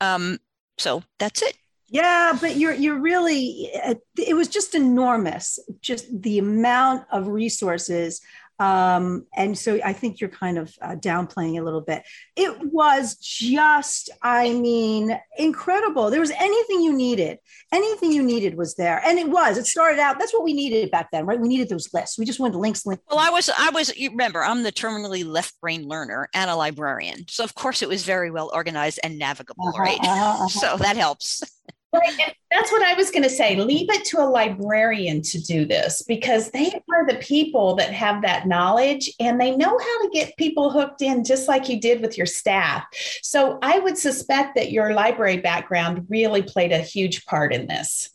um, 0.00 0.38
so 0.78 1.02
that's 1.18 1.42
it. 1.42 1.56
Yeah, 1.88 2.32
but 2.40 2.56
you're 2.56 2.72
you're 2.72 2.98
really 2.98 3.68
it 4.16 4.34
was 4.34 4.48
just 4.48 4.74
enormous, 4.74 5.58
just 5.82 6.22
the 6.22 6.38
amount 6.38 7.04
of 7.12 7.26
resources 7.26 8.22
um, 8.62 9.26
and 9.34 9.58
so 9.58 9.80
I 9.84 9.92
think 9.92 10.20
you're 10.20 10.30
kind 10.30 10.56
of 10.56 10.72
uh, 10.80 10.94
downplaying 10.94 11.58
a 11.58 11.64
little 11.64 11.80
bit. 11.80 12.04
It 12.36 12.56
was 12.62 13.16
just, 13.16 14.08
I 14.22 14.52
mean, 14.52 15.18
incredible. 15.36 16.10
There 16.10 16.20
was 16.20 16.30
anything 16.30 16.80
you 16.80 16.92
needed, 16.92 17.38
anything 17.72 18.12
you 18.12 18.22
needed 18.22 18.56
was 18.56 18.76
there, 18.76 19.02
and 19.04 19.18
it 19.18 19.28
was. 19.28 19.58
It 19.58 19.66
started 19.66 19.98
out. 19.98 20.20
That's 20.20 20.32
what 20.32 20.44
we 20.44 20.52
needed 20.52 20.92
back 20.92 21.08
then, 21.10 21.26
right? 21.26 21.40
We 21.40 21.48
needed 21.48 21.70
those 21.70 21.92
lists. 21.92 22.16
We 22.16 22.24
just 22.24 22.38
wanted 22.38 22.56
links. 22.56 22.86
links. 22.86 23.02
Well, 23.10 23.18
I 23.18 23.30
was, 23.30 23.50
I 23.50 23.70
was. 23.70 23.96
You 23.96 24.10
remember, 24.10 24.44
I'm 24.44 24.62
the 24.62 24.70
terminally 24.70 25.26
left 25.26 25.60
brain 25.60 25.88
learner 25.88 26.28
and 26.32 26.48
a 26.48 26.54
librarian, 26.54 27.24
so 27.28 27.42
of 27.42 27.56
course 27.56 27.82
it 27.82 27.88
was 27.88 28.04
very 28.04 28.30
well 28.30 28.48
organized 28.54 29.00
and 29.02 29.18
navigable, 29.18 29.70
uh-huh, 29.70 29.82
right? 29.82 29.98
Uh-huh, 30.00 30.44
uh-huh. 30.44 30.48
So 30.48 30.76
that 30.76 30.96
helps. 30.96 31.42
That's 31.92 32.72
what 32.72 32.82
I 32.82 32.94
was 32.94 33.10
going 33.10 33.22
to 33.22 33.30
say. 33.30 33.56
Leave 33.56 33.90
it 33.90 34.04
to 34.06 34.20
a 34.20 34.24
librarian 34.24 35.22
to 35.22 35.40
do 35.40 35.64
this 35.66 36.02
because 36.02 36.50
they 36.50 36.72
are 36.92 37.06
the 37.06 37.18
people 37.20 37.74
that 37.76 37.92
have 37.92 38.22
that 38.22 38.46
knowledge 38.46 39.10
and 39.20 39.40
they 39.40 39.56
know 39.56 39.78
how 39.78 40.02
to 40.02 40.10
get 40.12 40.36
people 40.36 40.70
hooked 40.70 41.02
in, 41.02 41.24
just 41.24 41.48
like 41.48 41.68
you 41.68 41.80
did 41.80 42.00
with 42.00 42.16
your 42.16 42.26
staff. 42.26 42.84
So 43.22 43.58
I 43.62 43.78
would 43.78 43.98
suspect 43.98 44.54
that 44.56 44.72
your 44.72 44.94
library 44.94 45.38
background 45.38 46.06
really 46.08 46.42
played 46.42 46.72
a 46.72 46.78
huge 46.78 47.26
part 47.26 47.52
in 47.52 47.66
this. 47.66 48.10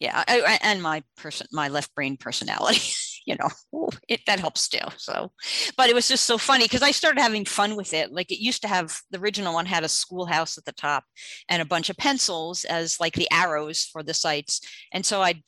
Yeah, 0.00 0.22
I, 0.26 0.58
and 0.62 0.82
my 0.82 1.02
person, 1.16 1.48
my 1.52 1.68
left 1.68 1.94
brain 1.94 2.16
personality. 2.16 2.80
you 3.28 3.36
know, 3.36 3.88
it, 4.08 4.20
that 4.26 4.40
helps 4.40 4.68
too. 4.68 4.78
So, 4.96 5.30
but 5.76 5.90
it 5.90 5.94
was 5.94 6.08
just 6.08 6.24
so 6.24 6.38
funny 6.38 6.64
because 6.64 6.82
I 6.82 6.90
started 6.90 7.20
having 7.20 7.44
fun 7.44 7.76
with 7.76 7.92
it. 7.92 8.10
Like 8.10 8.32
it 8.32 8.42
used 8.42 8.62
to 8.62 8.68
have 8.68 8.98
the 9.10 9.20
original 9.20 9.54
one 9.54 9.66
had 9.66 9.84
a 9.84 9.88
schoolhouse 9.88 10.56
at 10.56 10.64
the 10.64 10.72
top 10.72 11.04
and 11.48 11.60
a 11.60 11.66
bunch 11.66 11.90
of 11.90 11.96
pencils 11.96 12.64
as 12.64 12.98
like 12.98 13.14
the 13.14 13.28
arrows 13.30 13.84
for 13.84 14.02
the 14.02 14.14
sites. 14.14 14.60
And 14.92 15.04
so 15.04 15.20
I'd 15.20 15.42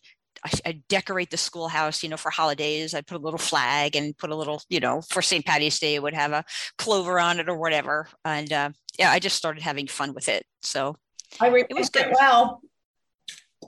I 0.64 0.80
decorate 0.88 1.30
the 1.30 1.36
schoolhouse, 1.36 2.02
you 2.02 2.08
know, 2.08 2.16
for 2.16 2.30
holidays. 2.30 2.94
I 2.94 3.02
put 3.02 3.18
a 3.18 3.22
little 3.22 3.38
flag 3.38 3.94
and 3.94 4.16
put 4.16 4.30
a 4.30 4.36
little, 4.36 4.62
you 4.70 4.80
know, 4.80 5.02
for 5.02 5.20
St. 5.20 5.44
Patty's 5.44 5.78
Day, 5.78 5.96
it 5.96 6.02
would 6.02 6.14
have 6.14 6.32
a 6.32 6.44
clover 6.78 7.20
on 7.20 7.40
it 7.40 7.48
or 7.50 7.58
whatever. 7.58 8.08
And 8.24 8.50
uh, 8.50 8.70
yeah, 8.98 9.10
I 9.10 9.18
just 9.18 9.36
started 9.36 9.62
having 9.62 9.86
fun 9.86 10.14
with 10.14 10.30
it. 10.30 10.46
So 10.62 10.96
I 11.40 11.48
remember 11.48 11.66
it 11.68 11.76
was 11.76 11.90
good. 11.90 12.10
Well, 12.18 12.62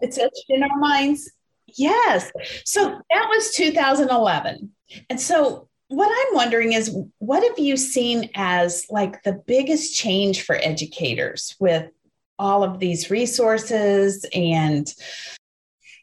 it's 0.00 0.16
etched 0.16 0.46
in 0.48 0.62
our 0.62 0.78
minds. 0.78 1.30
Yes. 1.76 2.30
So 2.64 3.00
that 3.10 3.28
was 3.28 3.54
2011. 3.54 4.70
And 5.08 5.20
so 5.20 5.68
what 5.88 6.10
I'm 6.10 6.34
wondering 6.34 6.72
is 6.72 6.96
what 7.18 7.42
have 7.42 7.58
you 7.58 7.76
seen 7.76 8.30
as 8.34 8.86
like 8.88 9.22
the 9.22 9.42
biggest 9.46 9.94
change 9.94 10.42
for 10.42 10.56
educators 10.56 11.54
with 11.60 11.90
all 12.38 12.64
of 12.64 12.78
these 12.78 13.10
resources 13.10 14.24
and 14.34 14.92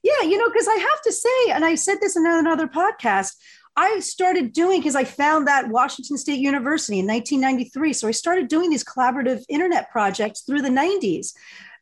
yeah 0.04 0.22
you 0.22 0.38
know 0.38 0.48
because 0.50 0.68
i 0.68 0.76
have 0.76 1.02
to 1.02 1.12
say 1.12 1.52
and 1.52 1.66
i 1.66 1.76
said 1.76 1.98
this 2.00 2.16
in 2.16 2.26
another 2.26 2.68
podcast 2.68 3.34
i 3.76 4.00
started 4.00 4.54
doing 4.54 4.80
because 4.80 4.96
i 4.96 5.04
found 5.04 5.48
that 5.48 5.68
washington 5.70 6.18
state 6.18 6.40
university 6.40 7.00
in 7.00 7.08
1993 7.08 7.94
so 7.94 8.08
i 8.08 8.12
started 8.12 8.48
doing 8.48 8.70
these 8.70 8.86
collaborative 8.86 9.42
internet 9.50 9.90
projects 9.92 10.42
through 10.42 10.62
the 10.62 10.70
90s 10.70 11.34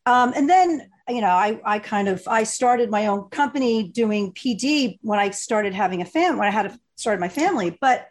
um, 0.06 0.32
and 0.36 0.50
then 0.50 0.90
you 1.10 1.22
know 1.22 1.28
I, 1.28 1.60
I 1.64 1.80
kind 1.80 2.08
of 2.08 2.28
i 2.28 2.44
started 2.44 2.90
my 2.90 3.08
own 3.08 3.30
company 3.30 3.88
doing 3.88 4.34
pd 4.34 5.00
when 5.02 5.20
i 5.20 5.30
started 5.30 5.74
having 5.74 6.02
a 6.02 6.06
family 6.06 6.40
when 6.40 6.48
i 6.48 6.52
had 6.52 6.68
a, 6.68 6.80
started 6.96 7.20
my 7.20 7.30
family 7.30 7.78
but 7.80 8.08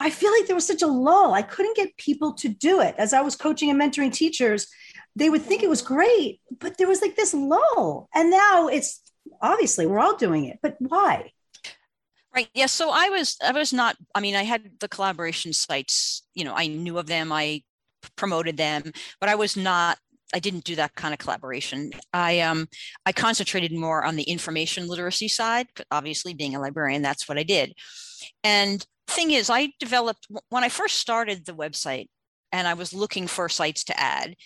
i 0.00 0.10
feel 0.10 0.32
like 0.32 0.46
there 0.46 0.56
was 0.56 0.66
such 0.66 0.82
a 0.82 0.86
lull 0.86 1.34
i 1.34 1.42
couldn't 1.42 1.76
get 1.76 1.96
people 1.96 2.32
to 2.34 2.48
do 2.48 2.80
it 2.80 2.94
as 2.98 3.12
i 3.12 3.20
was 3.20 3.36
coaching 3.36 3.70
and 3.70 3.80
mentoring 3.80 4.12
teachers 4.12 4.68
they 5.16 5.30
would 5.30 5.42
think 5.42 5.62
it 5.62 5.68
was 5.68 5.82
great, 5.82 6.40
but 6.58 6.76
there 6.76 6.88
was 6.88 7.00
like 7.00 7.16
this 7.16 7.34
lull. 7.34 8.08
And 8.14 8.30
now 8.30 8.68
it's 8.68 9.00
obviously 9.40 9.86
we're 9.86 10.00
all 10.00 10.16
doing 10.16 10.46
it, 10.46 10.58
but 10.62 10.76
why? 10.78 11.32
Right. 12.34 12.48
Yeah. 12.52 12.66
So 12.66 12.90
I 12.92 13.10
was, 13.10 13.36
I 13.42 13.52
was 13.52 13.72
not, 13.72 13.96
I 14.14 14.20
mean, 14.20 14.34
I 14.34 14.42
had 14.42 14.80
the 14.80 14.88
collaboration 14.88 15.52
sites, 15.52 16.22
you 16.34 16.44
know, 16.44 16.54
I 16.54 16.66
knew 16.66 16.98
of 16.98 17.06
them, 17.06 17.32
I 17.32 17.62
promoted 18.16 18.56
them, 18.56 18.92
but 19.20 19.28
I 19.28 19.36
was 19.36 19.56
not, 19.56 19.98
I 20.34 20.40
didn't 20.40 20.64
do 20.64 20.76
that 20.76 20.94
kind 20.96 21.14
of 21.14 21.20
collaboration. 21.20 21.92
I, 22.12 22.40
um, 22.40 22.66
I 23.06 23.12
concentrated 23.12 23.72
more 23.72 24.04
on 24.04 24.16
the 24.16 24.24
information 24.24 24.88
literacy 24.88 25.28
side, 25.28 25.68
obviously 25.90 26.34
being 26.34 26.54
a 26.54 26.60
librarian, 26.60 27.02
that's 27.02 27.28
what 27.28 27.38
I 27.38 27.44
did. 27.44 27.72
And 28.42 28.84
thing 29.06 29.30
is, 29.30 29.48
I 29.48 29.70
developed, 29.78 30.26
when 30.48 30.64
I 30.64 30.68
first 30.68 30.98
started 30.98 31.46
the 31.46 31.54
website, 31.54 32.08
and 32.52 32.68
I 32.68 32.74
was 32.74 32.92
looking 32.92 33.26
for 33.26 33.48
sites 33.48 33.84
to 33.84 34.00
add. 34.00 34.36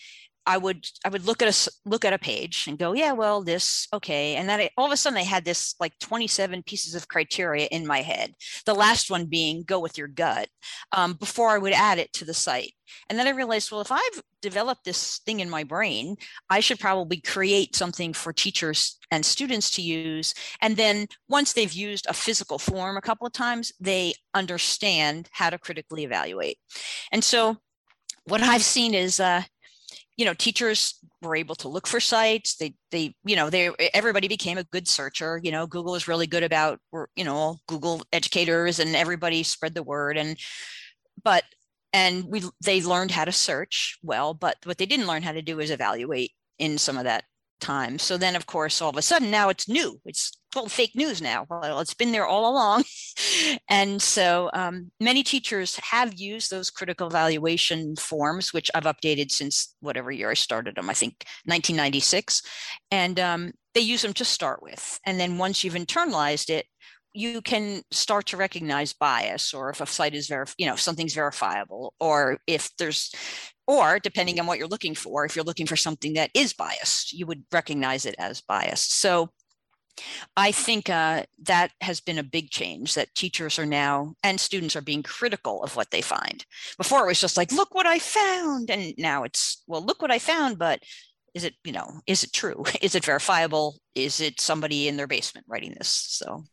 I 0.48 0.56
would 0.56 0.86
I 1.04 1.10
would 1.10 1.26
look 1.26 1.42
at 1.42 1.48
a 1.48 1.70
look 1.84 2.06
at 2.06 2.14
a 2.14 2.18
page 2.18 2.64
and 2.66 2.78
go, 2.78 2.94
yeah, 2.94 3.12
well, 3.12 3.42
this 3.42 3.86
okay, 3.92 4.34
and 4.36 4.48
then 4.48 4.60
I, 4.60 4.70
all 4.78 4.86
of 4.86 4.92
a 4.92 4.96
sudden 4.96 5.18
I 5.18 5.22
had 5.22 5.44
this 5.44 5.74
like 5.78 5.92
27 6.00 6.62
pieces 6.62 6.94
of 6.94 7.06
criteria 7.06 7.66
in 7.66 7.86
my 7.86 8.00
head. 8.00 8.32
The 8.64 8.74
last 8.74 9.10
one 9.10 9.26
being 9.26 9.62
go 9.62 9.78
with 9.78 9.98
your 9.98 10.08
gut 10.08 10.48
um, 10.92 11.12
before 11.12 11.50
I 11.50 11.58
would 11.58 11.74
add 11.74 11.98
it 11.98 12.14
to 12.14 12.24
the 12.24 12.32
site. 12.32 12.72
And 13.10 13.18
then 13.18 13.26
I 13.26 13.30
realized, 13.30 13.70
well, 13.70 13.82
if 13.82 13.92
I've 13.92 14.22
developed 14.40 14.84
this 14.84 15.18
thing 15.26 15.40
in 15.40 15.50
my 15.50 15.64
brain, 15.64 16.16
I 16.48 16.60
should 16.60 16.80
probably 16.80 17.20
create 17.20 17.76
something 17.76 18.14
for 18.14 18.32
teachers 18.32 18.98
and 19.10 19.26
students 19.26 19.70
to 19.72 19.82
use. 19.82 20.32
And 20.62 20.78
then 20.78 21.08
once 21.28 21.52
they've 21.52 21.72
used 21.72 22.06
a 22.08 22.14
physical 22.14 22.58
form 22.58 22.96
a 22.96 23.02
couple 23.02 23.26
of 23.26 23.34
times, 23.34 23.70
they 23.78 24.14
understand 24.32 25.28
how 25.32 25.50
to 25.50 25.58
critically 25.58 26.04
evaluate. 26.04 26.56
And 27.12 27.22
so 27.22 27.58
what 28.24 28.42
I've 28.42 28.62
seen 28.62 28.94
is 28.94 29.20
uh, 29.20 29.42
you 30.18 30.26
know 30.26 30.34
teachers 30.34 30.98
were 31.22 31.36
able 31.36 31.54
to 31.54 31.68
look 31.68 31.86
for 31.86 32.00
sites. 32.00 32.56
They 32.56 32.74
they 32.90 33.14
you 33.24 33.36
know 33.36 33.48
they 33.48 33.70
everybody 33.94 34.28
became 34.28 34.58
a 34.58 34.64
good 34.64 34.86
searcher. 34.86 35.40
You 35.42 35.52
know 35.52 35.66
google 35.66 35.94
is 35.94 36.08
really 36.08 36.26
good 36.26 36.42
about 36.42 36.80
you 37.16 37.24
know 37.24 37.56
google 37.66 38.02
educators 38.12 38.78
and 38.80 38.94
everybody 38.94 39.42
spread 39.42 39.74
the 39.74 39.82
word. 39.82 40.18
And 40.18 40.36
but 41.24 41.44
and 41.92 42.24
we 42.24 42.42
they 42.62 42.82
learned 42.82 43.12
how 43.12 43.24
to 43.24 43.32
search 43.32 43.98
well 44.02 44.34
but 44.34 44.56
what 44.64 44.76
they 44.76 44.86
didn't 44.86 45.06
learn 45.06 45.22
how 45.22 45.32
to 45.32 45.42
do 45.42 45.58
is 45.58 45.70
evaluate 45.70 46.32
in 46.58 46.76
some 46.76 46.98
of 46.98 47.04
that 47.04 47.24
time 47.60 47.98
so 47.98 48.16
then 48.16 48.36
of 48.36 48.46
course 48.46 48.80
all 48.80 48.90
of 48.90 48.96
a 48.96 49.02
sudden 49.02 49.30
now 49.30 49.48
it's 49.48 49.68
new 49.68 50.00
it's 50.04 50.32
called 50.52 50.72
fake 50.72 50.94
news 50.94 51.20
now. 51.20 51.46
Well, 51.48 51.80
it's 51.80 51.94
been 51.94 52.12
there 52.12 52.26
all 52.26 52.50
along. 52.50 52.84
and 53.68 54.00
so 54.00 54.50
um, 54.52 54.90
many 55.00 55.22
teachers 55.22 55.76
have 55.76 56.18
used 56.18 56.50
those 56.50 56.70
critical 56.70 57.06
evaluation 57.06 57.96
forms, 57.96 58.52
which 58.52 58.70
I've 58.74 58.84
updated 58.84 59.30
since 59.30 59.74
whatever 59.80 60.10
year 60.10 60.30
I 60.30 60.34
started 60.34 60.76
them, 60.76 60.90
I 60.90 60.94
think 60.94 61.24
1996. 61.44 62.42
And 62.90 63.20
um, 63.20 63.52
they 63.74 63.80
use 63.80 64.02
them 64.02 64.14
to 64.14 64.24
start 64.24 64.62
with. 64.62 64.98
And 65.04 65.20
then 65.20 65.38
once 65.38 65.62
you've 65.62 65.74
internalized 65.74 66.50
it, 66.50 66.66
you 67.14 67.40
can 67.40 67.82
start 67.90 68.26
to 68.26 68.36
recognize 68.36 68.92
bias 68.92 69.54
or 69.54 69.70
if 69.70 69.80
a 69.80 69.86
site 69.86 70.14
is 70.14 70.28
verif- 70.28 70.54
you 70.58 70.66
know 70.66 70.74
if 70.74 70.80
something's 70.80 71.14
verifiable 71.14 71.94
or 72.00 72.38
if 72.46 72.70
there's 72.76 73.12
or 73.66 73.98
depending 73.98 74.38
on 74.38 74.46
what 74.46 74.58
you're 74.58 74.68
looking 74.68 74.94
for 74.94 75.24
if 75.24 75.34
you're 75.34 75.44
looking 75.44 75.66
for 75.66 75.76
something 75.76 76.14
that 76.14 76.30
is 76.34 76.52
biased 76.52 77.12
you 77.12 77.26
would 77.26 77.44
recognize 77.52 78.06
it 78.06 78.14
as 78.18 78.40
biased 78.40 79.00
so 79.00 79.30
I 80.36 80.52
think 80.52 80.88
uh, 80.88 81.24
that 81.42 81.72
has 81.80 82.00
been 82.00 82.18
a 82.18 82.22
big 82.22 82.50
change 82.50 82.94
that 82.94 83.14
teachers 83.14 83.58
are 83.58 83.66
now 83.66 84.14
and 84.22 84.38
students 84.38 84.76
are 84.76 84.80
being 84.80 85.02
critical 85.02 85.62
of 85.62 85.76
what 85.76 85.90
they 85.90 86.00
find. 86.00 86.44
Before 86.76 87.02
it 87.04 87.08
was 87.08 87.20
just 87.20 87.36
like, 87.36 87.52
look 87.52 87.74
what 87.74 87.86
I 87.86 87.98
found. 87.98 88.70
And 88.70 88.94
now 88.98 89.24
it's, 89.24 89.62
well, 89.66 89.84
look 89.84 90.00
what 90.00 90.12
I 90.12 90.18
found, 90.18 90.58
but 90.58 90.80
is 91.34 91.44
it, 91.44 91.54
you 91.64 91.72
know, 91.72 92.00
is 92.06 92.24
it 92.24 92.32
true? 92.32 92.64
Is 92.82 92.94
it 92.94 93.04
verifiable? 93.04 93.78
Is 93.94 94.20
it 94.20 94.40
somebody 94.40 94.88
in 94.88 94.96
their 94.96 95.06
basement 95.06 95.46
writing 95.48 95.74
this? 95.76 95.88
So. 95.88 96.44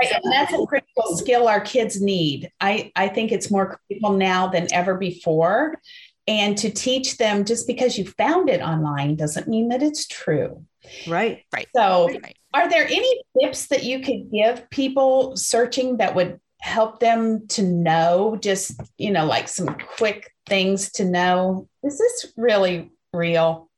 Right, 0.00 0.12
and 0.22 0.32
that's 0.32 0.52
a 0.52 0.64
critical 0.66 1.16
skill 1.16 1.48
our 1.48 1.60
kids 1.60 2.00
need. 2.00 2.50
I, 2.60 2.92
I 2.94 3.08
think 3.08 3.32
it's 3.32 3.50
more 3.50 3.78
critical 3.88 4.12
now 4.12 4.46
than 4.46 4.72
ever 4.72 4.96
before. 4.96 5.80
And 6.28 6.56
to 6.58 6.70
teach 6.70 7.16
them 7.16 7.44
just 7.44 7.66
because 7.66 7.98
you 7.98 8.04
found 8.04 8.48
it 8.48 8.60
online 8.60 9.16
doesn't 9.16 9.48
mean 9.48 9.68
that 9.70 9.82
it's 9.82 10.06
true. 10.06 10.64
Right. 11.08 11.44
Right. 11.52 11.66
So, 11.74 12.08
right. 12.08 12.36
are 12.54 12.68
there 12.68 12.86
any 12.86 13.22
tips 13.40 13.66
that 13.68 13.84
you 13.84 14.00
could 14.00 14.30
give 14.30 14.68
people 14.70 15.36
searching 15.36 15.96
that 15.96 16.14
would 16.14 16.40
help 16.60 17.00
them 17.00 17.46
to 17.48 17.62
know 17.62 18.38
just, 18.40 18.80
you 18.98 19.10
know, 19.10 19.24
like 19.26 19.48
some 19.48 19.74
quick 19.96 20.30
things 20.46 20.92
to 20.92 21.04
know 21.04 21.68
is 21.82 21.98
this 21.98 22.32
really 22.36 22.90
real? 23.12 23.69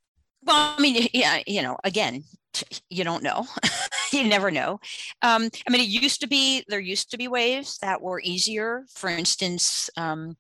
Well, 0.45 0.75
I 0.77 0.81
mean, 0.81 1.09
yeah, 1.13 1.41
you 1.47 1.63
know, 1.63 1.77
again, 1.85 2.25
you 2.91 3.05
don't 3.05 3.23
know. 3.23 3.47
you 4.13 4.25
never 4.25 4.51
know. 4.51 4.81
Um, 5.23 5.49
I 5.67 5.71
mean, 5.71 5.81
it 5.81 5.89
used 5.89 6.21
to 6.21 6.29
be, 6.29 6.65
there 6.69 6.81
used 6.81 7.11
to 7.11 7.19
be 7.19 7.29
ways 7.29 7.79
that 7.81 8.03
were 8.03 8.21
easier. 8.21 8.85
For 8.95 9.09
instance, 9.09 9.89
um, 9.97 10.37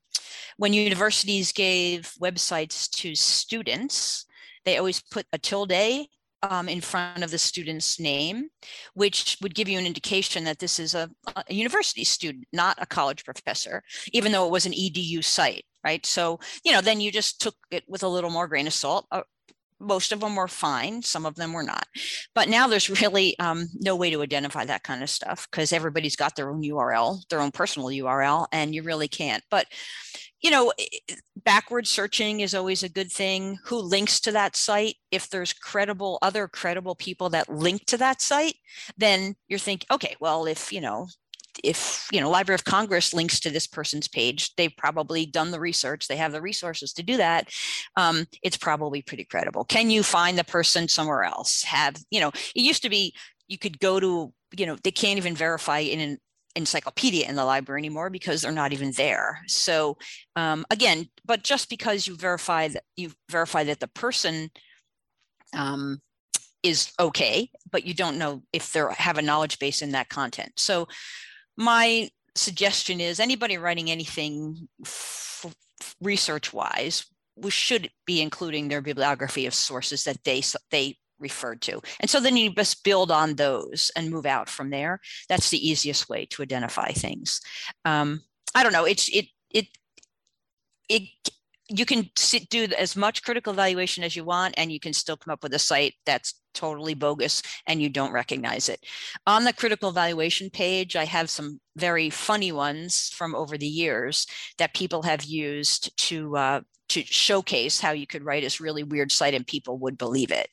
when 0.57 0.73
universities 0.73 1.53
gave 1.53 2.13
websites 2.21 2.91
to 2.91 3.15
students, 3.15 4.27
they 4.65 4.77
always 4.77 5.01
put 5.01 5.27
a 5.33 5.39
tilde 5.39 6.07
um, 6.43 6.69
in 6.69 6.81
front 6.81 7.23
of 7.23 7.31
the 7.31 7.39
student's 7.39 8.01
name, 8.01 8.49
which 8.95 9.37
would 9.41 9.55
give 9.55 9.69
you 9.69 9.79
an 9.79 9.87
indication 9.87 10.45
that 10.45 10.59
this 10.59 10.79
is 10.79 10.95
a, 10.95 11.09
a, 11.37 11.55
university 11.55 12.05
student, 12.05 12.47
not 12.53 12.77
a 12.81 12.87
college 12.87 13.25
professor, 13.25 13.83
even 14.13 14.33
though 14.33 14.47
it 14.47 14.51
was 14.51 14.67
an 14.67 14.73
EDU 14.73 15.23
site, 15.23 15.65
right? 15.85 16.05
So, 16.05 16.41
you 16.65 16.73
know, 16.73 16.81
then 16.81 17.01
you 17.01 17.13
just 17.13 17.41
took 17.41 17.55
it 17.71 17.85
with 17.87 18.03
a 18.03 18.09
little 18.09 18.31
more 18.31 18.49
grain 18.49 18.67
of 18.67 18.73
salt. 18.73 19.07
Most 19.83 20.13
of 20.13 20.21
them 20.21 20.37
were 20.37 20.49
fine, 20.49 21.03
some 21.03 21.27
of 21.27 21.35
them 21.35 21.53
were 21.53 21.63
not. 21.63 21.87
But 22.35 22.49
now 22.49 22.67
there's 22.67 22.89
really 23.03 23.39
um, 23.39 23.69
no 23.81 23.97
way 23.97 24.11
to 24.11 24.23
identify 24.23 24.65
that 24.65 24.85
kind 24.85 25.03
of 25.03 25.11
stuff 25.11 25.49
because 25.51 25.73
everybody's 25.73 26.17
got 26.17 26.37
their 26.37 26.51
own 26.51 26.63
URL, 26.63 27.21
their 27.29 27.41
own 27.41 27.51
personal 27.51 27.89
URL, 27.89 28.47
and 28.53 28.75
you 28.75 28.83
really 28.83 29.09
can't. 29.09 29.43
But 29.51 29.67
you 30.43 30.51
know, 30.51 30.73
backward 31.37 31.87
searching 31.87 32.41
is 32.41 32.53
always 32.53 32.83
a 32.83 32.89
good 32.89 33.13
thing. 33.13 33.59
Who 33.67 33.79
links 33.79 34.19
to 34.21 34.33
that 34.33 34.57
site? 34.57 34.97
If 35.13 35.31
there's 35.31 35.53
credible, 35.53 36.19
other 36.21 36.49
credible 36.49 36.97
people 36.97 37.31
that 37.31 37.49
link 37.49 37.87
to 37.87 37.97
that 37.99 38.21
site, 38.21 38.57
then 38.97 39.37
you're 39.49 39.61
thinking, 39.61 39.87
okay, 39.93 40.17
well, 40.21 40.47
if, 40.47 40.73
you 40.73 40.81
know, 40.81 41.07
if 41.63 42.09
you 42.13 42.21
know 42.21 42.31
library 42.31 42.55
of 42.55 42.65
congress 42.65 43.13
links 43.13 43.39
to 43.41 43.51
this 43.51 43.67
person's 43.67 44.09
page 44.09 44.55
they've 44.57 44.77
probably 44.77 45.27
done 45.27 45.51
the 45.51 45.61
research 45.61 46.09
they 46.09 46.17
have 46.17 46.33
the 46.33 46.41
resources 46.41 46.93
to 46.93 47.03
do 47.03 47.17
that 47.17 47.49
um, 47.97 48.27
it's 48.43 48.57
probably 48.57 49.03
pretty 49.03 49.25
credible 49.25 49.65
can 49.65 49.91
you 49.91 50.03
find 50.03 50.39
the 50.39 50.45
person 50.45 50.89
somewhere 50.89 51.25
else 51.25 51.63
have 51.65 51.97
you 52.11 52.21
know 52.21 52.29
it 52.55 52.63
used 52.63 52.83
to 52.83 52.91
be 52.91 53.15
you 53.49 53.59
could 53.59 53.79
go 53.81 54.01
to 54.01 54.33
you 54.57 54.67
know 54.67 54.77
they 54.83 54.91
can't 54.91 55.19
even 55.19 55.35
verify 55.35 55.79
in 55.79 56.01
an 56.01 56.19
encyclopedia 56.55 57.29
in 57.29 57.37
the 57.37 57.45
library 57.45 57.81
anymore 57.81 58.11
because 58.11 58.43
they're 58.43 58.53
not 58.53 58.73
even 58.73 58.93
there. 58.93 59.43
So 59.47 59.97
um, 60.37 60.65
again, 60.71 61.09
but 61.25 61.43
just 61.43 61.71
because 61.71 62.07
you 62.07 62.17
verify 62.17 62.69
that 62.69 62.85
you 62.97 63.13
verify 63.31 63.65
that 63.65 63.81
the 63.81 63.89
person 63.89 64.51
um, 65.57 66.01
is 66.63 66.93
okay, 66.99 67.51
but 67.71 67.85
you 67.85 67.95
don't 67.95 68.19
know 68.19 68.43
if 68.53 68.73
they 68.73 68.83
have 68.97 69.19
a 69.19 69.23
knowledge 69.23 69.59
base 69.59 69.83
in 69.83 69.93
that 69.93 70.09
content. 70.09 70.53
So 70.57 70.89
my 71.57 72.11
suggestion 72.35 73.01
is 73.01 73.21
anybody 73.21 73.59
writing 73.59 73.91
anything 73.91 74.69
f- 74.85 75.47
research 76.01 76.53
wise 76.53 77.05
we 77.37 77.51
should 77.51 77.91
be 78.07 78.21
including 78.21 78.69
their 78.69 78.81
bibliography 78.81 79.47
of 79.47 79.55
sources 79.55 80.05
that 80.05 80.23
they 80.25 80.43
they 80.71 80.97
referred 81.19 81.63
to. 81.63 81.81
And 82.01 82.11
so 82.11 82.21
then 82.21 82.37
you 82.37 82.53
just 82.53 82.85
build 82.85 83.11
on 83.11 83.35
those 83.35 83.91
and 83.97 84.11
move 84.11 84.27
out 84.27 84.49
from 84.49 84.71
there. 84.71 85.01
That's 85.29 85.51
the 85.51 85.69
easiest 85.69 86.09
way 86.09 86.27
to 86.27 86.43
identify 86.43 86.91
things. 86.91 87.41
Um, 87.85 88.23
I 88.55 88.63
don't 88.63 88.73
know. 88.73 88.85
It's 88.85 89.09
it 89.09 89.27
it 89.51 89.67
it 90.89 91.03
you 91.69 91.85
can 91.87 92.11
sit, 92.17 92.49
do 92.49 92.67
as 92.79 92.97
much 92.97 93.23
critical 93.23 93.53
evaluation 93.53 94.05
as 94.05 94.17
you 94.17 94.25
want 94.25 94.55
and 94.57 94.73
you 94.73 94.81
can 94.81 94.93
still 94.93 95.17
come 95.17 95.33
up 95.33 95.43
with 95.43 95.55
a 95.55 95.59
site 95.59 95.95
that's 96.05 96.35
totally 96.55 96.95
bogus 96.95 97.43
and 97.67 97.81
you 97.81 97.89
don't 97.89 98.13
recognize 98.13 98.69
it. 98.69 98.85
On 99.27 99.45
the 99.45 99.53
critical 99.53 99.89
evaluation 99.89 100.51
page 100.51 100.97
i 100.97 101.05
have 101.05 101.31
some 101.31 101.61
very 101.77 102.11
funny 102.11 102.53
ones 102.53 103.11
from 103.15 103.35
over 103.35 103.57
the 103.57 103.67
years 103.67 104.27
that 104.59 104.75
people 104.75 105.03
have 105.03 105.25
used 105.25 105.97
to 105.97 106.37
uh, 106.37 106.61
to 106.89 107.03
showcase 107.05 107.81
how 107.81 107.93
you 107.93 108.07
could 108.07 108.25
write 108.25 108.43
this 108.43 108.61
really 108.61 108.83
weird 108.83 109.11
site 109.11 109.35
and 109.35 109.47
people 109.47 109.79
would 109.79 109.97
believe 109.97 110.31
it 110.31 110.49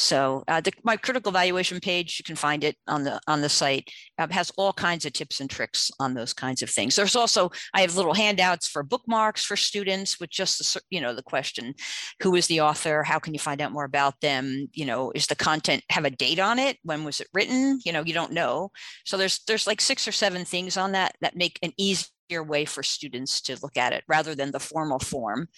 so 0.00 0.42
uh, 0.48 0.60
the, 0.60 0.72
my 0.82 0.96
critical 0.96 1.30
evaluation 1.30 1.78
page, 1.78 2.18
you 2.18 2.24
can 2.24 2.36
find 2.36 2.64
it 2.64 2.76
on 2.88 3.04
the 3.04 3.20
on 3.26 3.42
the 3.42 3.48
site, 3.48 3.90
uh, 4.18 4.26
has 4.30 4.50
all 4.56 4.72
kinds 4.72 5.04
of 5.04 5.12
tips 5.12 5.40
and 5.40 5.50
tricks 5.50 5.90
on 6.00 6.14
those 6.14 6.32
kinds 6.32 6.62
of 6.62 6.70
things. 6.70 6.96
There's 6.96 7.16
also 7.16 7.50
I 7.74 7.82
have 7.82 7.96
little 7.96 8.14
handouts 8.14 8.66
for 8.66 8.82
bookmarks 8.82 9.44
for 9.44 9.56
students 9.56 10.18
with 10.18 10.30
just 10.30 10.58
the 10.58 10.80
you 10.90 11.00
know 11.00 11.14
the 11.14 11.22
question, 11.22 11.74
who 12.22 12.34
is 12.34 12.46
the 12.46 12.62
author? 12.62 13.02
How 13.02 13.18
can 13.18 13.34
you 13.34 13.40
find 13.40 13.60
out 13.60 13.72
more 13.72 13.84
about 13.84 14.20
them? 14.20 14.68
You 14.72 14.86
know, 14.86 15.12
is 15.14 15.26
the 15.26 15.36
content 15.36 15.84
have 15.90 16.06
a 16.06 16.10
date 16.10 16.38
on 16.38 16.58
it? 16.58 16.78
When 16.82 17.04
was 17.04 17.20
it 17.20 17.28
written? 17.34 17.78
You 17.84 17.92
know, 17.92 18.02
you 18.02 18.14
don't 18.14 18.32
know. 18.32 18.70
So 19.04 19.18
there's 19.18 19.40
there's 19.46 19.66
like 19.66 19.82
six 19.82 20.08
or 20.08 20.12
seven 20.12 20.46
things 20.46 20.78
on 20.78 20.92
that 20.92 21.16
that 21.20 21.36
make 21.36 21.58
an 21.62 21.72
easier 21.76 22.42
way 22.42 22.64
for 22.64 22.82
students 22.82 23.42
to 23.42 23.58
look 23.62 23.76
at 23.76 23.92
it 23.92 24.04
rather 24.08 24.34
than 24.34 24.50
the 24.50 24.60
formal 24.60 24.98
form. 24.98 25.48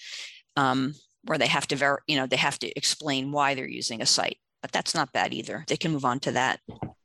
Um, 0.56 0.94
where 1.24 1.38
they 1.38 1.46
have 1.46 1.66
to 1.68 1.76
ver- 1.76 2.02
you 2.06 2.16
know 2.16 2.26
they 2.26 2.36
have 2.36 2.58
to 2.58 2.76
explain 2.76 3.32
why 3.32 3.54
they're 3.54 3.68
using 3.68 4.02
a 4.02 4.06
site 4.06 4.38
but 4.62 4.70
that's 4.70 4.94
not 4.94 5.12
bad 5.12 5.34
either. 5.34 5.64
They 5.66 5.76
can 5.76 5.90
move 5.90 6.04
on 6.04 6.20
to 6.20 6.32
that. 6.32 6.60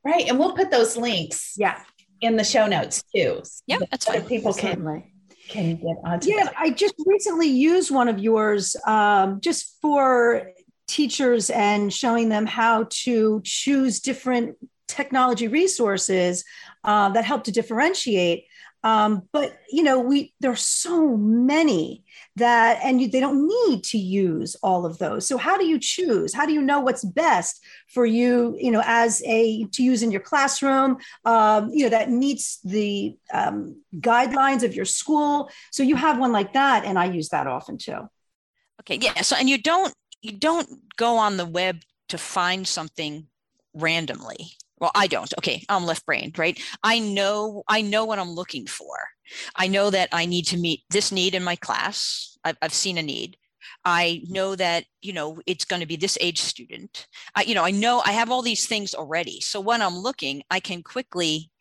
Right 0.06 0.28
and 0.30 0.40
we'll 0.40 0.54
put 0.54 0.72
those 0.72 0.96
links 0.96 1.56
yeah. 1.58 1.82
in 2.22 2.38
the 2.38 2.44
show 2.44 2.68
notes 2.68 3.04
too. 3.14 3.42
Yeah 3.66 3.80
that's 3.92 4.06
fine. 4.06 4.24
people 4.26 4.54
can 4.54 5.04
can 5.50 5.78
get 5.78 5.96
onto 6.04 6.30
yeah 6.30 6.44
that. 6.44 6.54
i 6.58 6.70
just 6.70 6.94
recently 7.06 7.48
used 7.48 7.90
one 7.90 8.10
of 8.10 8.20
yours 8.20 8.76
um, 8.86 9.40
just 9.40 9.78
for 9.82 10.52
teachers 10.90 11.50
and 11.50 11.94
showing 11.94 12.28
them 12.28 12.46
how 12.46 12.86
to 12.90 13.42
choose 13.46 14.02
different 14.02 14.58
technology 14.90 15.48
resources 15.48 16.44
uh, 16.84 17.10
that 17.10 17.24
help 17.24 17.46
to 17.46 17.52
differentiate 17.52 18.46
um, 18.84 19.24
but 19.32 19.58
you 19.70 19.84
know 19.84 20.00
we 20.00 20.34
there's 20.40 20.62
so 20.62 21.18
many 21.18 22.04
that 22.36 22.80
and 22.84 23.02
you, 23.02 23.10
they 23.10 23.20
don't 23.20 23.48
need 23.48 23.84
to 23.86 23.98
use 23.98 24.56
all 24.62 24.86
of 24.86 24.98
those. 24.98 25.28
So 25.28 25.38
how 25.38 25.58
do 25.58 25.66
you 25.66 25.80
choose? 25.80 26.34
How 26.34 26.46
do 26.46 26.54
you 26.54 26.62
know 26.62 26.80
what's 26.80 27.04
best 27.04 27.64
for 27.88 28.06
you 28.06 28.56
you 28.60 28.72
know 28.72 28.84
as 28.86 29.22
a 29.26 29.66
to 29.66 29.84
use 29.84 30.04
in 30.04 30.12
your 30.12 30.22
classroom? 30.22 30.98
Um, 31.26 31.70
you 31.72 31.84
know 31.84 31.90
that 31.90 32.12
meets 32.12 32.60
the 32.62 33.18
um, 33.34 33.82
guidelines 34.00 34.64
of 34.64 34.76
your 34.76 34.86
school. 34.86 35.50
So 35.72 35.84
you 35.84 35.96
have 35.96 36.20
one 36.20 36.32
like 36.32 36.54
that 36.54 36.86
and 36.86 37.00
i 37.00 37.06
use 37.06 37.30
that 37.30 37.48
often 37.48 37.78
too. 37.78 38.10
Okay 38.82 39.00
yeah 39.02 39.22
so 39.22 39.36
and 39.36 39.50
you 39.50 39.58
don't 39.58 39.94
you 40.22 40.32
don't 40.32 40.70
go 40.98 41.18
on 41.18 41.38
the 41.38 41.46
web 41.46 41.82
to 42.10 42.18
find 42.18 42.68
something 42.68 43.28
randomly 43.74 44.52
well 44.80 44.92
i 44.96 45.08
don't. 45.08 45.34
Okay 45.38 45.64
i'm 45.70 45.86
left 45.86 46.06
brained 46.06 46.38
right? 46.38 46.60
I 46.84 47.00
know 47.00 47.64
i 47.68 47.82
know 47.82 48.06
what 48.06 48.20
i'm 48.20 48.32
looking 48.32 48.68
for. 48.68 48.96
I 49.56 49.68
know 49.68 49.90
that 49.90 50.10
i 50.12 50.26
need 50.26 50.46
to 50.48 50.58
meet 50.58 50.84
this 50.90 51.12
need 51.12 51.36
in 51.36 51.44
my 51.44 51.56
class. 51.56 52.38
I've, 52.44 52.58
I've 52.62 52.74
seen 52.74 52.98
a 52.98 53.04
need. 53.04 53.38
I 53.84 54.22
know 54.28 54.56
that 54.56 54.86
you 55.02 55.14
know 55.14 55.42
it's 55.46 55.66
going 55.66 55.82
to 55.82 55.86
be 55.86 55.96
this 55.96 56.18
age 56.22 56.40
student. 56.40 57.08
I 57.36 57.44
you 57.44 57.56
know 57.56 57.64
i 57.64 57.72
know 57.72 58.02
i 58.06 58.12
have 58.12 58.32
all 58.32 58.42
these 58.42 58.66
things 58.68 58.94
already. 58.94 59.42
So 59.42 59.60
when 59.60 59.82
i'm 59.82 59.98
looking 59.98 60.44
i 60.50 60.60
can 60.60 60.84
quickly 60.84 61.52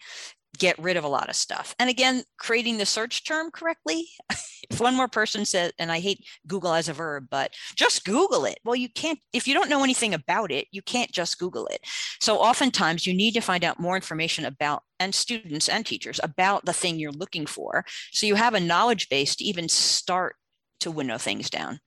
get 0.58 0.78
rid 0.78 0.96
of 0.96 1.04
a 1.04 1.08
lot 1.08 1.28
of 1.28 1.36
stuff. 1.36 1.74
And 1.78 1.90
again, 1.90 2.22
creating 2.38 2.78
the 2.78 2.86
search 2.86 3.24
term 3.24 3.50
correctly. 3.50 4.08
if 4.70 4.80
one 4.80 4.94
more 4.94 5.08
person 5.08 5.44
says, 5.44 5.72
and 5.78 5.92
I 5.92 6.00
hate 6.00 6.24
Google 6.46 6.72
as 6.72 6.88
a 6.88 6.92
verb, 6.92 7.26
but 7.30 7.54
just 7.74 8.04
Google 8.04 8.44
it. 8.44 8.58
Well, 8.64 8.76
you 8.76 8.88
can't, 8.88 9.18
if 9.32 9.46
you 9.46 9.54
don't 9.54 9.70
know 9.70 9.84
anything 9.84 10.14
about 10.14 10.50
it, 10.50 10.66
you 10.70 10.82
can't 10.82 11.12
just 11.12 11.38
Google 11.38 11.66
it. 11.66 11.80
So 12.20 12.38
oftentimes 12.38 13.06
you 13.06 13.14
need 13.14 13.32
to 13.34 13.40
find 13.40 13.64
out 13.64 13.80
more 13.80 13.96
information 13.96 14.44
about, 14.44 14.82
and 14.98 15.14
students 15.14 15.68
and 15.68 15.84
teachers 15.84 16.18
about 16.22 16.64
the 16.64 16.72
thing 16.72 16.98
you're 16.98 17.12
looking 17.12 17.46
for. 17.46 17.84
So 18.12 18.26
you 18.26 18.34
have 18.34 18.54
a 18.54 18.60
knowledge 18.60 19.08
base 19.08 19.36
to 19.36 19.44
even 19.44 19.68
start 19.68 20.36
to 20.80 20.90
window 20.90 21.18
things 21.18 21.50
down. 21.50 21.80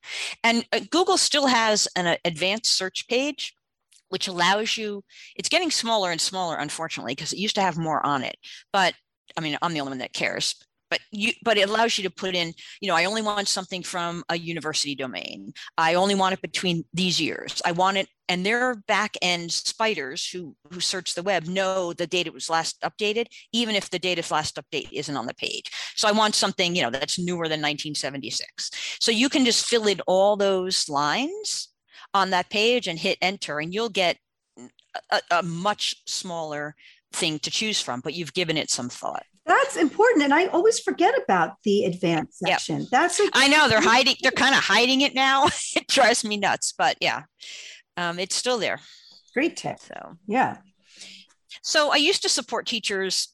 And 0.44 0.66
uh, 0.72 0.82
Google 0.90 1.18
still 1.18 1.48
has 1.48 1.88
an 1.96 2.08
uh, 2.08 2.16
advanced 2.26 2.76
search 2.76 3.08
page 3.08 3.54
which 4.10 4.28
allows 4.28 4.78
you, 4.78 5.04
it's 5.36 5.50
getting 5.50 5.72
smaller 5.72 6.12
and 6.12 6.20
smaller, 6.20 6.58
unfortunately, 6.58 7.14
because 7.14 7.34
it 7.34 7.40
used 7.40 7.56
to 7.56 7.62
have 7.62 7.78
more 7.78 8.06
on 8.06 8.24
it. 8.24 8.38
But 8.74 8.94
I 9.38 9.42
mean, 9.42 9.58
I'm 9.62 9.74
the 9.74 9.80
only 9.80 9.92
one 9.92 10.00
that 10.00 10.14
cares. 10.14 10.56
But 10.90 11.02
you, 11.12 11.34
but 11.44 11.58
it 11.58 11.70
allows 11.70 11.98
you 11.98 12.04
to 12.06 12.10
put 12.10 12.34
in, 12.34 12.52
you 12.82 12.88
know, 12.88 12.96
I 12.96 13.06
only 13.06 13.22
want 13.22 13.48
something 13.48 13.84
from 13.84 14.24
a 14.28 14.38
university 14.38 14.96
domain. 14.96 15.54
I 15.78 15.94
only 15.94 16.16
want 16.16 16.34
it 16.34 16.42
between 16.42 16.84
these 16.94 17.22
years. 17.22 17.62
I 17.64 17.74
want 17.74 17.98
it, 17.98 18.08
and 18.28 18.44
their 18.44 18.74
back 18.88 19.16
end 19.22 19.52
spiders 19.52 20.28
who 20.28 20.56
who 20.72 20.80
search 20.80 21.14
the 21.14 21.22
web 21.22 21.46
know 21.46 21.94
the 21.94 22.08
date 22.08 22.26
it 22.26 22.34
was 22.34 22.50
last 22.50 22.82
updated, 22.82 23.28
even 23.54 23.76
if 23.76 23.92
the 23.92 24.00
date 24.00 24.18
of 24.18 24.32
last 24.32 24.56
update 24.56 24.90
isn't 24.92 25.16
on 25.16 25.28
the 25.28 25.36
page. 25.36 25.70
So 25.96 26.08
I 26.08 26.12
want 26.12 26.34
something, 26.34 26.76
you 26.76 26.82
know, 26.82 26.90
that's 26.90 27.20
newer 27.20 27.48
than 27.48 27.62
1976. 27.62 28.72
So 29.00 29.12
you 29.12 29.30
can 29.30 29.46
just 29.46 29.68
fill 29.68 29.86
in 29.86 30.02
all 30.08 30.38
those 30.38 30.90
lines 30.90 31.70
on 32.14 32.32
that 32.32 32.50
page 32.50 32.88
and 32.88 32.98
hit 32.98 33.18
enter 33.22 33.60
and 33.60 33.74
you'll 33.74 33.90
get 33.90 34.18
a, 35.12 35.22
a 35.32 35.44
much 35.44 35.96
smaller 36.06 36.76
thing 37.14 37.40
to 37.40 37.52
choose 37.52 37.82
from, 37.82 38.02
but 38.02 38.14
you've 38.14 38.34
given 38.34 38.58
it 38.58 38.70
some 38.70 38.90
thought. 38.90 39.24
That's 39.46 39.78
important. 39.78 40.24
And 40.24 40.34
I 40.34 40.46
always 40.48 40.80
forget 40.80 41.16
about 41.24 41.54
the 41.64 41.86
advanced 41.86 42.40
section. 42.40 42.82
Yep. 42.82 42.90
That's 42.92 43.22
I 43.34 43.48
know 43.48 43.68
they're 43.68 43.82
hiding, 43.82 44.16
they're 44.22 44.32
kind 44.32 44.54
of 44.54 44.62
hiding 44.62 45.02
it 45.02 45.16
now. 45.16 45.48
it 45.76 45.88
drives 45.88 46.24
me 46.24 46.38
nuts, 46.38 46.74
but 46.78 46.98
yeah, 47.02 47.24
um, 47.98 48.20
it's 48.20 48.36
still 48.36 48.60
there. 48.60 48.80
Great 49.34 49.58
tip. 49.58 49.80
So 49.80 50.18
yeah. 50.28 50.58
So 51.64 51.92
I 51.92 51.96
used 51.96 52.22
to 52.22 52.30
support 52.30 52.68
teachers 52.68 53.34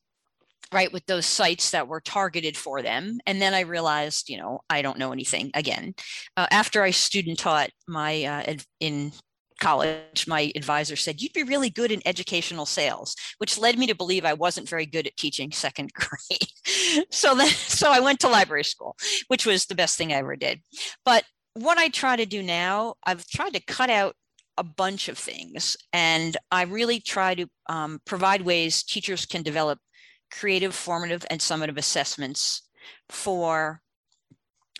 right 0.73 0.91
with 0.91 1.05
those 1.05 1.25
sites 1.25 1.71
that 1.71 1.87
were 1.87 2.01
targeted 2.01 2.57
for 2.57 2.81
them 2.81 3.19
and 3.25 3.41
then 3.41 3.53
i 3.53 3.61
realized 3.61 4.29
you 4.29 4.37
know 4.37 4.61
i 4.69 4.81
don't 4.81 4.97
know 4.97 5.11
anything 5.11 5.51
again. 5.53 5.93
Uh, 6.37 6.47
after 6.51 6.81
i 6.81 6.91
student 6.91 7.39
taught 7.39 7.69
my 7.87 8.23
uh, 8.23 8.55
in 8.79 9.11
college 9.59 10.27
my 10.27 10.51
advisor 10.55 10.95
said 10.95 11.21
you'd 11.21 11.33
be 11.33 11.43
really 11.43 11.69
good 11.69 11.91
in 11.91 12.01
educational 12.05 12.65
sales 12.65 13.15
which 13.37 13.57
led 13.57 13.77
me 13.77 13.87
to 13.87 13.95
believe 13.95 14.25
i 14.25 14.33
wasn't 14.33 14.67
very 14.67 14.85
good 14.85 15.07
at 15.07 15.15
teaching 15.15 15.51
second 15.51 15.91
grade. 15.93 17.05
So 17.09 17.35
then 17.35 17.47
so 17.47 17.91
i 17.91 17.99
went 17.99 18.19
to 18.21 18.29
library 18.29 18.65
school 18.65 18.95
which 19.27 19.45
was 19.45 19.65
the 19.65 19.75
best 19.75 19.97
thing 19.97 20.11
i 20.11 20.17
ever 20.17 20.35
did. 20.35 20.61
But 21.05 21.23
what 21.53 21.77
i 21.77 21.87
try 21.87 22.15
to 22.15 22.25
do 22.25 22.43
now 22.43 22.95
i've 23.05 23.25
tried 23.27 23.53
to 23.53 23.61
cut 23.61 23.89
out 23.89 24.15
a 24.57 24.63
bunch 24.63 25.09
of 25.09 25.17
things 25.17 25.75
and 25.93 26.37
i 26.51 26.63
really 26.63 26.99
try 26.99 27.35
to 27.35 27.47
um, 27.67 27.99
provide 28.05 28.41
ways 28.41 28.83
teachers 28.83 29.25
can 29.25 29.41
develop 29.41 29.79
creative, 30.39 30.75
formative, 30.75 31.25
and 31.29 31.39
summative 31.39 31.77
assessments 31.77 32.63
for 33.09 33.81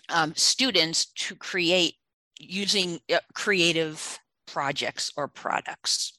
um, 0.08 0.34
students 0.36 1.06
to 1.06 1.34
create 1.34 1.94
using 2.38 3.00
uh, 3.12 3.18
creative 3.34 4.18
projects 4.46 5.10
or 5.16 5.28
products. 5.28 6.18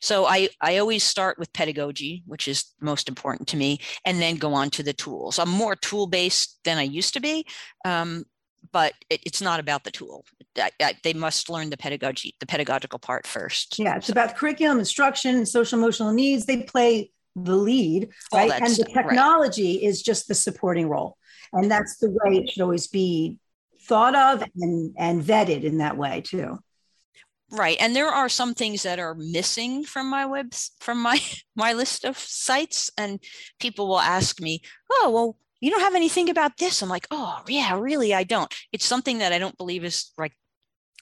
So 0.00 0.26
I, 0.26 0.48
I 0.60 0.78
always 0.78 1.04
start 1.04 1.38
with 1.38 1.52
pedagogy, 1.52 2.24
which 2.26 2.48
is 2.48 2.64
most 2.80 3.08
important 3.08 3.48
to 3.48 3.56
me, 3.56 3.78
and 4.04 4.20
then 4.20 4.36
go 4.36 4.52
on 4.54 4.70
to 4.70 4.82
the 4.82 4.92
tools. 4.92 5.38
I'm 5.38 5.48
more 5.48 5.76
tool 5.76 6.06
based 6.06 6.58
than 6.64 6.78
I 6.78 6.82
used 6.82 7.14
to 7.14 7.20
be, 7.20 7.46
um, 7.84 8.24
but 8.72 8.92
it, 9.08 9.20
it's 9.24 9.40
not 9.40 9.60
about 9.60 9.84
the 9.84 9.92
tool. 9.92 10.24
I, 10.58 10.70
I, 10.82 10.94
they 11.04 11.14
must 11.14 11.48
learn 11.48 11.70
the 11.70 11.76
pedagogy, 11.76 12.34
the 12.40 12.46
pedagogical 12.46 12.98
part 12.98 13.26
first. 13.26 13.78
Yeah, 13.78 13.96
it's 13.96 14.08
so. 14.08 14.12
about 14.12 14.36
curriculum, 14.36 14.80
instruction, 14.80 15.46
social 15.46 15.78
emotional 15.78 16.12
needs. 16.12 16.46
They 16.46 16.62
play 16.62 17.12
the 17.36 17.56
lead, 17.56 18.08
right? 18.32 18.50
And 18.50 18.74
the 18.74 18.90
technology 18.92 19.76
right. 19.76 19.88
is 19.88 20.02
just 20.02 20.26
the 20.26 20.34
supporting 20.34 20.88
role. 20.88 21.16
And 21.52 21.70
that's 21.70 21.98
the 21.98 22.10
way 22.10 22.38
it 22.38 22.50
should 22.50 22.62
always 22.62 22.86
be 22.88 23.38
thought 23.82 24.16
of 24.16 24.42
and, 24.56 24.94
and 24.98 25.22
vetted 25.22 25.62
in 25.62 25.78
that 25.78 25.96
way 25.96 26.22
too. 26.22 26.58
Right. 27.50 27.76
And 27.78 27.94
there 27.94 28.08
are 28.08 28.28
some 28.28 28.54
things 28.54 28.82
that 28.82 28.98
are 28.98 29.14
missing 29.14 29.84
from 29.84 30.10
my 30.10 30.26
webs 30.26 30.72
from 30.80 31.00
my 31.00 31.20
my 31.56 31.74
list 31.74 32.04
of 32.04 32.18
sites. 32.18 32.90
And 32.98 33.22
people 33.60 33.86
will 33.86 34.00
ask 34.00 34.40
me, 34.40 34.62
oh, 34.90 35.10
well, 35.14 35.36
you 35.60 35.70
don't 35.70 35.80
have 35.80 35.94
anything 35.94 36.28
about 36.28 36.56
this. 36.56 36.82
I'm 36.82 36.88
like, 36.88 37.06
oh 37.10 37.42
yeah, 37.46 37.78
really, 37.78 38.12
I 38.12 38.24
don't. 38.24 38.52
It's 38.72 38.84
something 38.84 39.18
that 39.18 39.32
I 39.32 39.38
don't 39.38 39.56
believe 39.56 39.84
is 39.84 40.12
like 40.18 40.32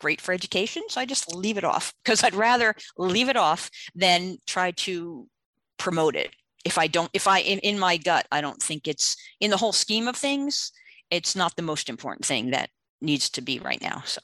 great 0.01 0.20
for 0.20 0.35
education. 0.35 0.83
So 0.88 1.01
I 1.01 1.07
just 1.07 1.35
leave 1.35 1.57
it 1.57 1.64
off 1.64 1.94
because 2.05 2.23
I'd 2.23 2.35
rather 2.35 2.75
leave 2.99 3.29
it 3.29 3.37
off 3.37 3.70
than 3.94 4.37
try 4.47 4.73
to 4.73 5.27
promote 5.79 6.17
it 6.17 6.31
if 6.65 6.79
i 6.79 6.87
don't 6.87 7.11
if 7.13 7.27
i 7.27 7.41
in, 7.41 7.59
in 7.61 7.79
my 7.79 7.97
gut 7.97 8.27
i 8.33 8.41
don't 8.41 8.63
think 8.63 8.89
it's 8.89 9.17
in 9.41 9.51
the 9.51 9.57
whole 9.57 9.73
scheme 9.73 10.09
of 10.09 10.17
things 10.17 10.73
it's 11.11 11.37
not 11.37 11.55
the 11.57 11.63
most 11.63 11.89
important 11.89 12.25
thing 12.25 12.51
that 12.51 12.71
needs 13.05 13.31
to 13.31 13.43
be 13.43 13.59
right 13.59 13.81
now. 13.81 14.03
So, 14.05 14.21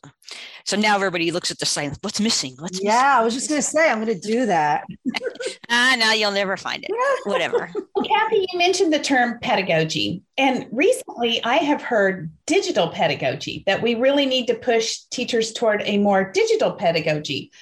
so 0.65 0.77
now 0.77 0.97
everybody 0.97 1.31
looks 1.31 1.51
at 1.51 1.59
the 1.59 1.67
site. 1.67 1.97
What's 2.01 2.21
missing? 2.21 2.57
What's 2.59 2.83
yeah? 2.83 2.91
Missing? 2.91 3.07
I 3.07 3.23
was 3.23 3.35
just 3.35 3.49
going 3.49 3.61
to 3.61 3.67
say 3.67 3.89
I'm 3.89 4.03
going 4.03 4.19
to 4.19 4.29
do 4.29 4.47
that. 4.47 4.85
ah, 5.71 5.97
now 5.99 6.13
you'll 6.13 6.33
never 6.33 6.57
find 6.57 6.83
it. 6.83 6.91
Yeah. 6.91 7.17
Whatever. 7.33 7.71
Well, 7.95 8.07
Kathy, 8.07 8.47
you 8.51 8.59
mentioned 8.59 8.93
the 8.93 8.99
term 8.99 9.39
pedagogy, 9.41 10.23
and 10.37 10.67
recently 10.73 11.43
I 11.45 11.57
have 11.57 11.83
heard 11.83 12.31
digital 12.47 12.89
pedagogy. 12.89 13.63
That 13.67 13.83
we 13.83 13.95
really 13.95 14.27
need 14.27 14.47
to 14.47 14.55
push 14.55 14.99
teachers 15.11 15.53
toward 15.53 15.83
a 15.85 15.99
more 15.99 16.31
digital 16.33 16.73
pedagogy. 16.73 17.53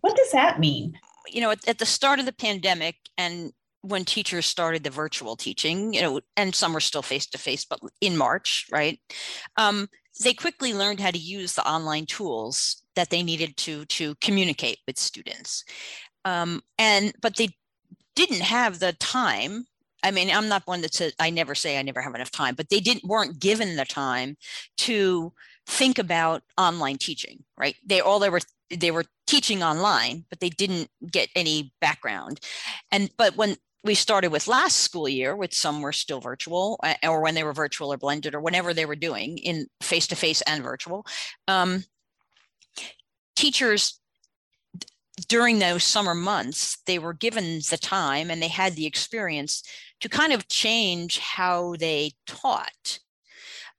What 0.00 0.16
does 0.16 0.30
that 0.32 0.60
mean? 0.60 0.98
You 1.30 1.40
know, 1.40 1.50
at, 1.50 1.66
at 1.68 1.78
the 1.78 1.86
start 1.86 2.20
of 2.20 2.26
the 2.26 2.32
pandemic, 2.32 2.96
and 3.16 3.52
when 3.82 4.04
teachers 4.04 4.46
started 4.46 4.82
the 4.84 4.90
virtual 4.90 5.36
teaching, 5.36 5.92
you 5.94 6.02
know, 6.02 6.20
and 6.36 6.54
some 6.54 6.72
were 6.72 6.80
still 6.80 7.02
face 7.02 7.26
to 7.26 7.38
face, 7.38 7.64
but 7.64 7.80
in 8.00 8.16
March, 8.16 8.66
right? 8.72 9.00
Um, 9.56 9.88
they 10.22 10.34
quickly 10.34 10.74
learned 10.74 11.00
how 11.00 11.10
to 11.10 11.18
use 11.18 11.54
the 11.54 11.68
online 11.68 12.06
tools 12.06 12.82
that 12.96 13.10
they 13.10 13.22
needed 13.22 13.56
to 13.58 13.84
to 13.86 14.14
communicate 14.16 14.78
with 14.86 14.98
students. 14.98 15.64
Um, 16.24 16.60
and 16.78 17.12
but 17.22 17.36
they 17.36 17.50
didn't 18.16 18.42
have 18.42 18.80
the 18.80 18.92
time. 18.94 19.66
I 20.04 20.12
mean 20.12 20.30
i'm 20.30 20.48
not 20.48 20.64
one 20.64 20.80
that 20.82 20.94
says 20.94 21.12
i 21.18 21.28
never 21.28 21.56
say 21.56 21.76
i 21.76 21.82
never 21.82 22.00
have 22.00 22.14
enough 22.14 22.30
time 22.30 22.54
but 22.54 22.68
they 22.68 22.78
didn't 22.78 23.02
weren't 23.02 23.40
given 23.40 23.74
the 23.74 23.84
time 23.84 24.36
to 24.76 25.32
think 25.66 25.98
about 25.98 26.42
online 26.56 26.98
teaching 26.98 27.42
right? 27.58 27.74
They 27.84 28.00
all 28.00 28.18
they 28.18 28.30
were 28.30 28.40
they 28.70 28.90
were 28.90 29.04
teaching 29.26 29.62
online 29.62 30.24
but 30.30 30.40
they 30.40 30.50
didn't 30.50 30.88
get 31.10 31.28
any 31.34 31.72
background 31.80 32.40
and 32.90 33.10
but 33.16 33.36
when 33.36 33.56
we 33.84 33.94
started 33.94 34.32
with 34.32 34.48
last 34.48 34.76
school 34.78 35.08
year, 35.08 35.36
which 35.36 35.54
some 35.54 35.80
were 35.80 35.92
still 35.92 36.20
virtual, 36.20 36.80
or 37.02 37.22
when 37.22 37.34
they 37.34 37.44
were 37.44 37.52
virtual 37.52 37.92
or 37.92 37.96
blended, 37.96 38.34
or 38.34 38.40
whatever 38.40 38.74
they 38.74 38.84
were 38.84 38.96
doing 38.96 39.38
in 39.38 39.66
face 39.80 40.06
to 40.08 40.16
face 40.16 40.42
and 40.42 40.62
virtual. 40.62 41.06
Um, 41.46 41.84
teachers 43.36 44.00
during 45.28 45.58
those 45.58 45.84
summer 45.84 46.14
months, 46.14 46.78
they 46.86 46.98
were 46.98 47.12
given 47.12 47.60
the 47.70 47.78
time 47.80 48.30
and 48.30 48.42
they 48.42 48.48
had 48.48 48.74
the 48.74 48.86
experience 48.86 49.62
to 50.00 50.08
kind 50.08 50.32
of 50.32 50.48
change 50.48 51.18
how 51.18 51.74
they 51.76 52.12
taught. 52.26 53.00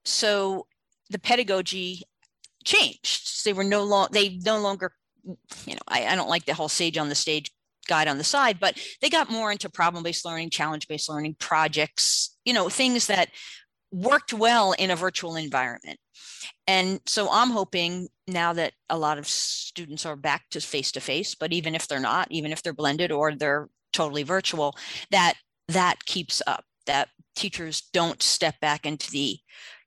So 0.05 0.67
the 1.09 1.19
pedagogy 1.19 2.03
changed. 2.69 3.43
They 3.45 3.53
were 3.53 3.63
no 3.63 3.83
longer 3.83 4.09
they 4.13 4.39
no 4.45 4.59
longer, 4.59 4.91
you 5.65 5.73
know, 5.73 5.81
I, 5.87 6.05
I 6.05 6.15
don't 6.15 6.29
like 6.29 6.45
the 6.45 6.53
whole 6.53 6.69
sage 6.69 6.97
on 6.97 7.09
the 7.09 7.15
stage 7.15 7.51
guide 7.87 8.07
on 8.07 8.17
the 8.17 8.23
side, 8.23 8.59
but 8.59 8.77
they 9.01 9.09
got 9.09 9.31
more 9.31 9.51
into 9.51 9.69
problem 9.69 10.03
based 10.03 10.23
learning, 10.23 10.51
challenge 10.51 10.87
based 10.87 11.09
learning, 11.09 11.35
projects, 11.39 12.37
you 12.45 12.53
know, 12.53 12.69
things 12.69 13.07
that 13.07 13.29
worked 13.91 14.33
well 14.33 14.73
in 14.73 14.91
a 14.91 14.95
virtual 14.95 15.35
environment. 15.35 15.99
And 16.67 16.99
so 17.07 17.29
I'm 17.31 17.49
hoping 17.49 18.07
now 18.27 18.53
that 18.53 18.73
a 18.89 18.97
lot 18.97 19.17
of 19.17 19.27
students 19.27 20.05
are 20.05 20.15
back 20.15 20.43
to 20.51 20.61
face 20.61 20.91
to 20.91 21.01
face, 21.01 21.33
but 21.33 21.51
even 21.51 21.73
if 21.73 21.87
they're 21.87 21.99
not, 21.99 22.27
even 22.29 22.51
if 22.51 22.61
they're 22.61 22.73
blended 22.73 23.11
or 23.11 23.33
they're 23.33 23.67
totally 23.91 24.23
virtual, 24.23 24.75
that 25.09 25.33
that 25.67 26.05
keeps 26.05 26.41
up, 26.45 26.63
that 26.85 27.09
teachers 27.35 27.81
don't 27.93 28.21
step 28.21 28.59
back 28.59 28.85
into 28.85 29.09
the, 29.09 29.39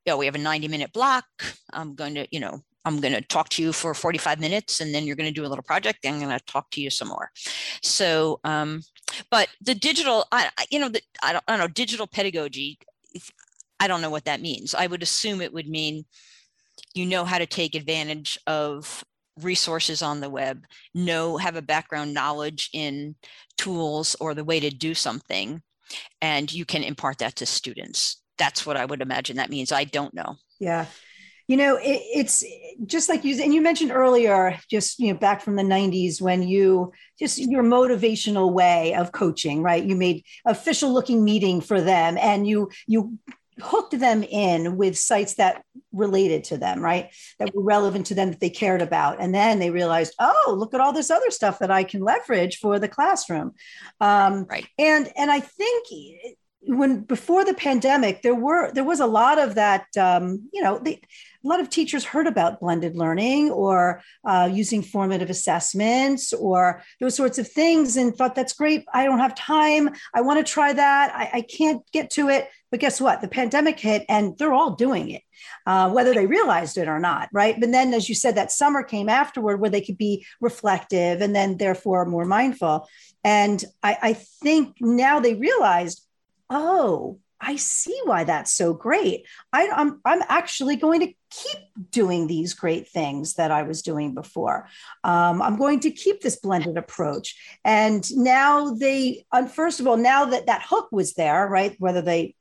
you 0.05 0.09
know, 0.11 0.17
we 0.17 0.27
have 0.27 0.35
a 0.35 0.39
90 0.39 0.67
minute 0.67 0.93
block. 0.93 1.25
I'm 1.73 1.95
going 1.95 2.15
to, 2.17 2.27
you 2.33 2.41
know, 2.41 2.63
I'm 2.85 3.01
going 3.01 3.15
to 3.15 3.21
talk 3.21 3.49
to 3.51 3.63
you 3.63 3.73
for 3.73 3.95
45 3.95 4.41
minutes 4.41 4.81
and 4.81 4.95
then 4.95 5.05
you're 5.05 5.17
going 5.17 5.33
to 5.33 5.41
do 5.41 5.47
a 5.47 5.49
little 5.49 5.63
project. 5.63 6.05
I'm 6.05 6.19
going 6.19 6.37
to 6.37 6.45
talk 6.47 6.71
to 6.73 6.81
you 6.81 6.91
some 6.91 7.09
more. 7.09 7.31
So, 7.83 8.41
um, 8.45 8.83
but 9.31 9.49
the 9.61 9.75
digital, 9.75 10.25
I, 10.33 10.51
you 10.71 10.79
know, 10.79 10.89
the, 10.89 11.01
I, 11.23 11.33
don't, 11.33 11.45
I 11.47 11.53
don't 11.53 11.61
know, 11.61 11.73
digital 11.73 12.07
pedagogy, 12.07 12.79
I 13.79 13.89
don't 13.89 14.01
know 14.01 14.11
what 14.11 14.25
that 14.25 14.41
means. 14.41 14.75
I 14.75 14.87
would 14.87 15.03
assume 15.03 15.41
it 15.41 15.53
would 15.53 15.69
mean 15.69 16.05
you 16.95 17.07
know 17.07 17.25
how 17.25 17.39
to 17.39 17.47
take 17.47 17.75
advantage 17.75 18.39
of 18.47 19.05
resources 19.41 20.03
on 20.03 20.21
the 20.21 20.31
web, 20.31 20.65
know, 20.95 21.37
have 21.37 21.57
a 21.57 21.63
background 21.63 22.13
knowledge 22.13 22.71
in 22.73 23.15
tools 23.57 24.15
or 24.21 24.35
the 24.35 24.45
way 24.45 24.61
to 24.61 24.71
do 24.71 24.95
something, 24.95 25.63
and 26.21 26.53
you 26.53 26.65
can 26.65 26.83
impart 26.83 27.19
that 27.19 27.37
to 27.37 27.47
students. 27.47 28.23
That's 28.39 28.67
what 28.67 28.77
I 28.77 28.85
would 28.85 29.01
imagine 29.01 29.37
that 29.37 29.51
means. 29.51 29.73
I 29.73 29.85
don't 29.85 30.15
know. 30.15 30.37
Yeah 30.59 30.87
you 31.49 31.57
know 31.57 31.77
it, 31.77 32.01
it's 32.15 32.45
just 32.87 33.09
like 33.09 33.25
you 33.25 33.41
and 33.43 33.53
you 33.53 33.61
mentioned 33.61 33.93
earlier 33.93 34.59
just 34.71 34.99
you 34.99 35.13
know 35.13 35.19
back 35.19 35.41
from 35.41 35.57
the 35.57 35.63
90s 35.63 36.21
when 36.21 36.43
you 36.43 36.93
just 37.19 37.39
your 37.39 37.63
motivational 37.63 38.53
way 38.53 38.95
of 38.95 39.13
coaching 39.13 39.63
right? 39.63 39.85
You 39.85 39.97
made 39.97 40.25
official 40.45 40.93
looking 40.93 41.25
meeting 41.25 41.61
for 41.61 41.81
them 41.81 42.17
and 42.19 42.47
you 42.47 42.71
you 42.87 43.19
hooked 43.61 43.99
them 43.99 44.23
in 44.23 44.79
with 44.79 44.99
sites 44.99 45.35
that 45.35 45.63
related 45.93 46.45
to 46.45 46.57
them 46.57 46.81
right? 46.81 47.11
That 47.39 47.55
were 47.55 47.63
relevant 47.63 48.07
to 48.07 48.15
them 48.15 48.31
that 48.31 48.41
they 48.41 48.51
cared 48.51 48.81
about. 48.81 49.21
And 49.21 49.35
then 49.35 49.59
they 49.59 49.71
realized 49.71 50.15
oh 50.19 50.55
look 50.57 50.75
at 50.75 50.81
all 50.81 50.93
this 50.93 51.11
other 51.11 51.31
stuff 51.31 51.59
that 51.59 51.71
i 51.71 51.85
can 51.85 52.03
leverage 52.03 52.59
for 52.59 52.79
the 52.79 52.89
classroom. 52.89 53.53
Um, 54.01 54.47
right. 54.49 54.67
and 54.79 55.13
and 55.17 55.31
i 55.31 55.41
think 55.41 55.87
when 56.65 57.01
before 57.01 57.45
the 57.45 57.55
pandemic 57.55 58.23
there 58.23 58.35
were 58.35 58.73
there 58.73 58.85
was 58.85 59.01
a 59.01 59.07
lot 59.07 59.39
of 59.39 59.57
that 59.57 59.87
um, 59.97 60.49
you 60.53 60.63
know 60.63 60.81
a 61.45 61.49
lot 61.49 61.61
of 61.61 61.69
teachers 61.69 62.05
heard 62.05 62.27
about 62.27 62.61
blended 62.61 62.97
learning 62.97 63.51
or 63.51 64.01
uh, 64.25 64.49
using 64.53 64.81
formative 64.81 65.29
assessments 65.29 66.33
or 66.33 66.83
those 67.01 67.17
sorts 67.17 67.39
of 67.39 67.49
things 67.49 67.97
and 67.97 68.15
thought 68.15 68.37
that's 68.37 68.53
great. 68.53 68.85
I 68.95 69.05
don't 69.05 69.19
have 69.19 69.35
time. 69.35 69.91
I 70.15 70.21
want 70.21 70.45
to 70.45 70.53
try 70.53 70.73
that. 70.73 71.13
I, 71.13 71.39
I 71.39 71.41
can't 71.41 71.83
get 71.91 72.11
to 72.11 72.29
it. 72.29 72.49
But 72.71 72.81
guess 72.81 73.01
what? 73.01 73.21
The 73.21 73.29
pandemic 73.29 73.79
hit 73.81 74.05
and 74.09 74.39
they're 74.39 74.53
all 74.53 74.77
doing 74.77 75.11
it 75.11 75.23
uh, 75.67 75.91
whether 75.91 76.15
they 76.15 76.27
realized 76.27 76.79
it 76.79 76.89
or 76.89 76.99
not 76.99 77.29
right? 77.33 77.59
But 77.59 77.73
then 77.73 77.93
as 77.95 78.09
you 78.09 78.15
said 78.15 78.37
that 78.37 78.53
summer 78.53 78.83
came 78.83 79.09
afterward 79.09 79.61
where 79.61 79.71
they 79.71 79.81
could 79.81 79.99
be 79.99 80.25
reflective 80.41 81.21
and 81.21 81.35
then 81.35 81.57
therefore 81.57 82.05
more 82.05 82.25
mindful. 82.25 82.89
And 83.25 83.65
I, 83.83 83.99
I 84.03 84.13
think 84.15 84.77
now 84.81 85.21
they 85.21 85.35
realized 85.35 86.07
oh, 86.53 87.19
I 87.41 87.57
see 87.57 87.99
why 88.05 88.23
that's 88.23 88.53
so 88.53 88.73
great. 88.73 89.27
I, 89.53 89.63
am 89.65 90.01
I'm, 90.05 90.21
I'm 90.21 90.23
actually 90.29 90.77
going 90.77 91.01
to 91.01 91.13
keep 91.31 91.59
doing 91.91 92.29
these 92.29 92.55
great 92.55 92.89
things 92.89 93.35
that 93.35 93.51
I 93.51 93.63
was 93.63 93.83
doing 93.83 94.15
before. 94.15 94.69
Um, 95.03 95.43
I'm 95.43 95.57
going 95.57 95.81
to 95.81 95.91
keep 95.91 96.21
this 96.21 96.37
blended 96.37 96.77
approach. 96.77 97.35
And 97.65 98.09
now 98.17 98.75
they, 98.75 99.27
first 99.53 99.81
of 99.81 99.89
all, 99.89 99.97
now 99.97 100.27
that 100.27 100.47
that 100.47 100.63
hook 100.65 100.89
was 100.93 101.15
there, 101.15 101.49
right? 101.49 101.75
Whether 101.81 102.03
they 102.03 102.37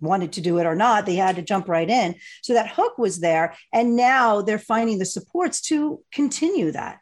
wanted 0.00 0.32
to 0.34 0.42
do 0.42 0.58
it 0.58 0.66
or 0.66 0.76
not, 0.76 1.06
they 1.06 1.16
had 1.16 1.36
to 1.36 1.42
jump 1.42 1.68
right 1.68 1.88
in. 1.88 2.16
So 2.42 2.52
that 2.54 2.68
hook 2.68 2.98
was 2.98 3.20
there, 3.20 3.54
and 3.72 3.96
now 3.96 4.42
they're 4.42 4.58
finding 4.58 4.98
the 4.98 5.06
supports 5.06 5.62
to 5.62 6.02
continue 6.12 6.72
that. 6.72 6.98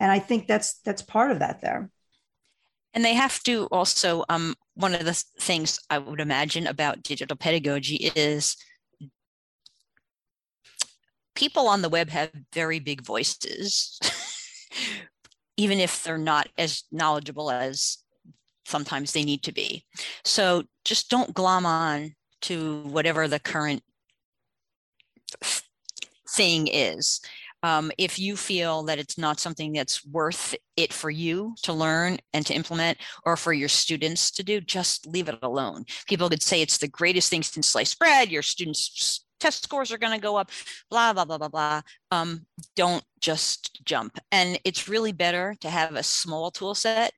And 0.00 0.10
I 0.10 0.20
think 0.20 0.46
that's 0.46 0.78
that's 0.80 1.02
part 1.02 1.32
of 1.32 1.40
that 1.40 1.60
there. 1.60 1.90
And 2.98 3.04
they 3.04 3.14
have 3.14 3.40
to 3.44 3.66
also, 3.66 4.24
um, 4.28 4.56
one 4.74 4.92
of 4.92 5.04
the 5.04 5.14
things 5.38 5.78
I 5.88 5.98
would 5.98 6.18
imagine 6.18 6.66
about 6.66 7.04
digital 7.04 7.36
pedagogy 7.36 8.10
is 8.16 8.56
people 11.36 11.68
on 11.68 11.80
the 11.80 11.88
web 11.88 12.10
have 12.10 12.32
very 12.52 12.80
big 12.80 13.02
voices, 13.02 14.00
even 15.56 15.78
if 15.78 16.02
they're 16.02 16.18
not 16.18 16.48
as 16.58 16.82
knowledgeable 16.90 17.52
as 17.52 17.98
sometimes 18.66 19.12
they 19.12 19.22
need 19.22 19.44
to 19.44 19.52
be. 19.52 19.84
So 20.24 20.64
just 20.84 21.08
don't 21.08 21.32
glom 21.32 21.66
on 21.66 22.16
to 22.40 22.80
whatever 22.82 23.28
the 23.28 23.38
current 23.38 23.84
thing 26.28 26.66
is 26.66 27.20
um, 27.62 27.90
if 27.98 28.18
you 28.18 28.36
feel 28.36 28.82
that 28.84 28.98
it's 28.98 29.18
not 29.18 29.40
something 29.40 29.72
that's 29.72 30.06
worth 30.06 30.54
it 30.76 30.92
for 30.92 31.10
you 31.10 31.54
to 31.62 31.72
learn 31.72 32.18
and 32.32 32.46
to 32.46 32.54
implement 32.54 32.98
or 33.24 33.36
for 33.36 33.52
your 33.52 33.68
students 33.68 34.30
to 34.32 34.44
do, 34.44 34.60
just 34.60 35.06
leave 35.06 35.28
it 35.28 35.38
alone. 35.42 35.84
People 36.06 36.28
could 36.28 36.42
say 36.42 36.62
it's 36.62 36.78
the 36.78 36.88
greatest 36.88 37.30
thing 37.30 37.42
since 37.42 37.66
sliced 37.66 37.98
bread, 37.98 38.30
your 38.30 38.42
students' 38.42 39.24
test 39.40 39.64
scores 39.64 39.92
are 39.92 39.98
going 39.98 40.12
to 40.12 40.22
go 40.22 40.36
up, 40.36 40.50
blah, 40.90 41.12
blah, 41.12 41.24
blah, 41.24 41.38
blah, 41.38 41.48
blah. 41.48 41.80
Um, 42.10 42.46
don't 42.76 43.04
just 43.20 43.84
jump. 43.84 44.18
And 44.32 44.58
it's 44.64 44.88
really 44.88 45.12
better 45.12 45.56
to 45.60 45.70
have 45.70 45.94
a 45.94 46.02
small 46.02 46.50
tool 46.50 46.74
set 46.74 47.12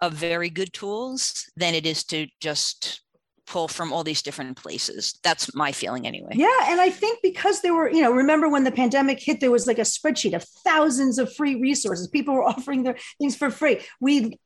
of 0.00 0.12
very 0.12 0.50
good 0.50 0.72
tools 0.72 1.50
than 1.56 1.74
it 1.74 1.84
is 1.84 2.04
to 2.04 2.26
just 2.40 3.02
pull 3.48 3.68
from 3.68 3.92
all 3.92 4.04
these 4.04 4.22
different 4.22 4.56
places. 4.56 5.18
That's 5.22 5.54
my 5.54 5.72
feeling 5.72 6.06
anyway. 6.06 6.32
Yeah. 6.34 6.48
And 6.64 6.80
I 6.80 6.90
think 6.90 7.20
because 7.22 7.62
there 7.62 7.74
were, 7.74 7.90
you 7.90 8.02
know, 8.02 8.12
remember 8.12 8.48
when 8.48 8.64
the 8.64 8.72
pandemic 8.72 9.20
hit, 9.20 9.40
there 9.40 9.50
was 9.50 9.66
like 9.66 9.78
a 9.78 9.82
spreadsheet 9.82 10.34
of 10.34 10.44
thousands 10.64 11.18
of 11.18 11.32
free 11.34 11.56
resources. 11.56 12.08
People 12.08 12.34
were 12.34 12.44
offering 12.52 12.82
their 12.82 12.96
things 13.18 13.36
for 13.36 13.50
free. 13.50 13.80
We 14.00 14.38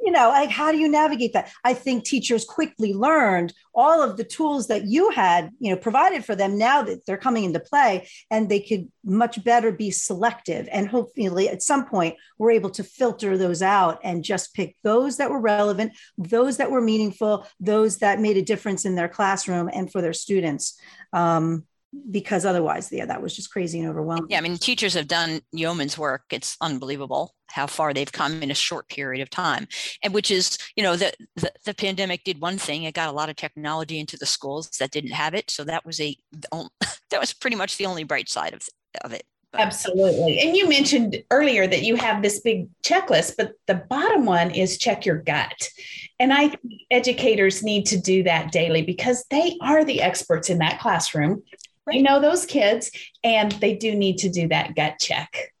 you 0.00 0.12
know, 0.12 0.28
like 0.28 0.50
how 0.50 0.70
do 0.70 0.78
you 0.78 0.88
navigate 0.88 1.32
that? 1.32 1.50
I 1.64 1.74
think 1.74 2.04
teachers 2.04 2.44
quickly 2.44 2.94
learned 2.94 3.52
all 3.74 4.02
of 4.02 4.16
the 4.16 4.24
tools 4.24 4.68
that 4.68 4.84
you 4.84 5.10
had, 5.10 5.50
you 5.58 5.70
know, 5.70 5.80
provided 5.80 6.24
for 6.24 6.34
them 6.34 6.56
now 6.56 6.82
that 6.82 7.04
they're 7.04 7.16
coming 7.16 7.44
into 7.44 7.60
play 7.60 8.08
and 8.30 8.48
they 8.48 8.60
could 8.60 8.90
much 9.04 9.42
better 9.44 9.72
be 9.72 9.90
selective. 9.90 10.68
And 10.70 10.88
hopefully 10.88 11.48
at 11.48 11.62
some 11.62 11.86
point 11.86 12.16
we're 12.38 12.52
able 12.52 12.70
to 12.70 12.84
filter 12.84 13.36
those 13.36 13.60
out 13.60 14.00
and 14.04 14.24
just 14.24 14.54
pick 14.54 14.76
those 14.82 15.16
that 15.16 15.30
were 15.30 15.40
relevant, 15.40 15.92
those 16.16 16.58
that 16.58 16.70
were 16.70 16.80
meaningful, 16.80 17.46
those 17.60 17.98
that 17.98 18.20
made 18.20 18.36
a 18.36 18.42
difference 18.42 18.84
in 18.84 18.94
their 18.94 19.08
classroom 19.08 19.68
and 19.72 19.90
for 19.90 20.00
their 20.00 20.12
students. 20.12 20.78
Um, 21.12 21.64
because 22.10 22.44
otherwise, 22.44 22.90
yeah, 22.92 23.06
that 23.06 23.22
was 23.22 23.34
just 23.34 23.50
crazy 23.50 23.80
and 23.80 23.88
overwhelming. 23.88 24.26
Yeah, 24.28 24.38
I 24.38 24.40
mean, 24.40 24.58
teachers 24.58 24.94
have 24.94 25.08
done 25.08 25.40
yeoman's 25.52 25.96
work. 25.96 26.24
It's 26.30 26.56
unbelievable 26.60 27.34
how 27.46 27.66
far 27.66 27.94
they've 27.94 28.12
come 28.12 28.42
in 28.42 28.50
a 28.50 28.54
short 28.54 28.88
period 28.88 29.22
of 29.22 29.30
time, 29.30 29.66
and 30.02 30.12
which 30.12 30.30
is, 30.30 30.58
you 30.76 30.82
know, 30.82 30.96
the, 30.96 31.12
the 31.36 31.52
the 31.64 31.74
pandemic 31.74 32.24
did 32.24 32.40
one 32.40 32.58
thing. 32.58 32.84
It 32.84 32.94
got 32.94 33.08
a 33.08 33.12
lot 33.12 33.30
of 33.30 33.36
technology 33.36 33.98
into 33.98 34.16
the 34.18 34.26
schools 34.26 34.68
that 34.80 34.90
didn't 34.90 35.12
have 35.12 35.34
it, 35.34 35.50
so 35.50 35.64
that 35.64 35.86
was 35.86 36.00
a 36.00 36.16
that 37.10 37.20
was 37.20 37.32
pretty 37.32 37.56
much 37.56 37.76
the 37.76 37.86
only 37.86 38.04
bright 38.04 38.28
side 38.28 38.54
of 38.54 38.62
of 39.04 39.12
it. 39.12 39.24
But. 39.50 39.62
Absolutely. 39.62 40.40
And 40.40 40.54
you 40.54 40.68
mentioned 40.68 41.22
earlier 41.30 41.66
that 41.66 41.82
you 41.82 41.96
have 41.96 42.22
this 42.22 42.40
big 42.40 42.68
checklist, 42.84 43.34
but 43.38 43.52
the 43.66 43.76
bottom 43.88 44.26
one 44.26 44.50
is 44.50 44.76
check 44.76 45.06
your 45.06 45.22
gut. 45.22 45.70
And 46.18 46.34
I 46.34 46.48
think 46.48 46.82
educators 46.90 47.62
need 47.62 47.86
to 47.86 47.98
do 47.98 48.22
that 48.24 48.52
daily 48.52 48.82
because 48.82 49.24
they 49.30 49.56
are 49.62 49.84
the 49.84 50.02
experts 50.02 50.50
in 50.50 50.58
that 50.58 50.80
classroom. 50.80 51.42
They 51.90 52.02
know 52.02 52.20
those 52.20 52.46
kids 52.46 52.90
and 53.22 53.52
they 53.52 53.74
do 53.74 53.94
need 53.94 54.18
to 54.18 54.28
do 54.28 54.48
that 54.48 54.74
gut 54.74 54.94
check. 55.00 55.52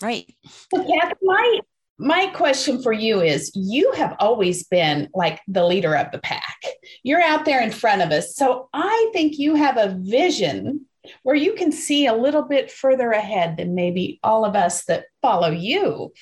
Right. 0.00 0.32
So, 0.72 0.86
my 1.22 1.60
my 1.98 2.26
question 2.34 2.82
for 2.82 2.92
you 2.92 3.20
is 3.20 3.52
you 3.54 3.92
have 3.92 4.16
always 4.18 4.64
been 4.64 5.08
like 5.14 5.40
the 5.46 5.64
leader 5.64 5.96
of 5.96 6.10
the 6.10 6.18
pack. 6.18 6.64
You're 7.02 7.22
out 7.22 7.44
there 7.44 7.62
in 7.62 7.70
front 7.70 8.02
of 8.02 8.10
us. 8.10 8.34
So 8.34 8.68
I 8.72 9.10
think 9.12 9.38
you 9.38 9.54
have 9.54 9.76
a 9.76 9.96
vision 10.00 10.86
where 11.22 11.36
you 11.36 11.54
can 11.54 11.70
see 11.70 12.06
a 12.06 12.14
little 12.14 12.42
bit 12.42 12.70
further 12.70 13.12
ahead 13.12 13.58
than 13.58 13.74
maybe 13.74 14.18
all 14.24 14.44
of 14.44 14.56
us 14.56 14.84
that 14.86 15.04
follow 15.22 15.50
you. 15.50 16.12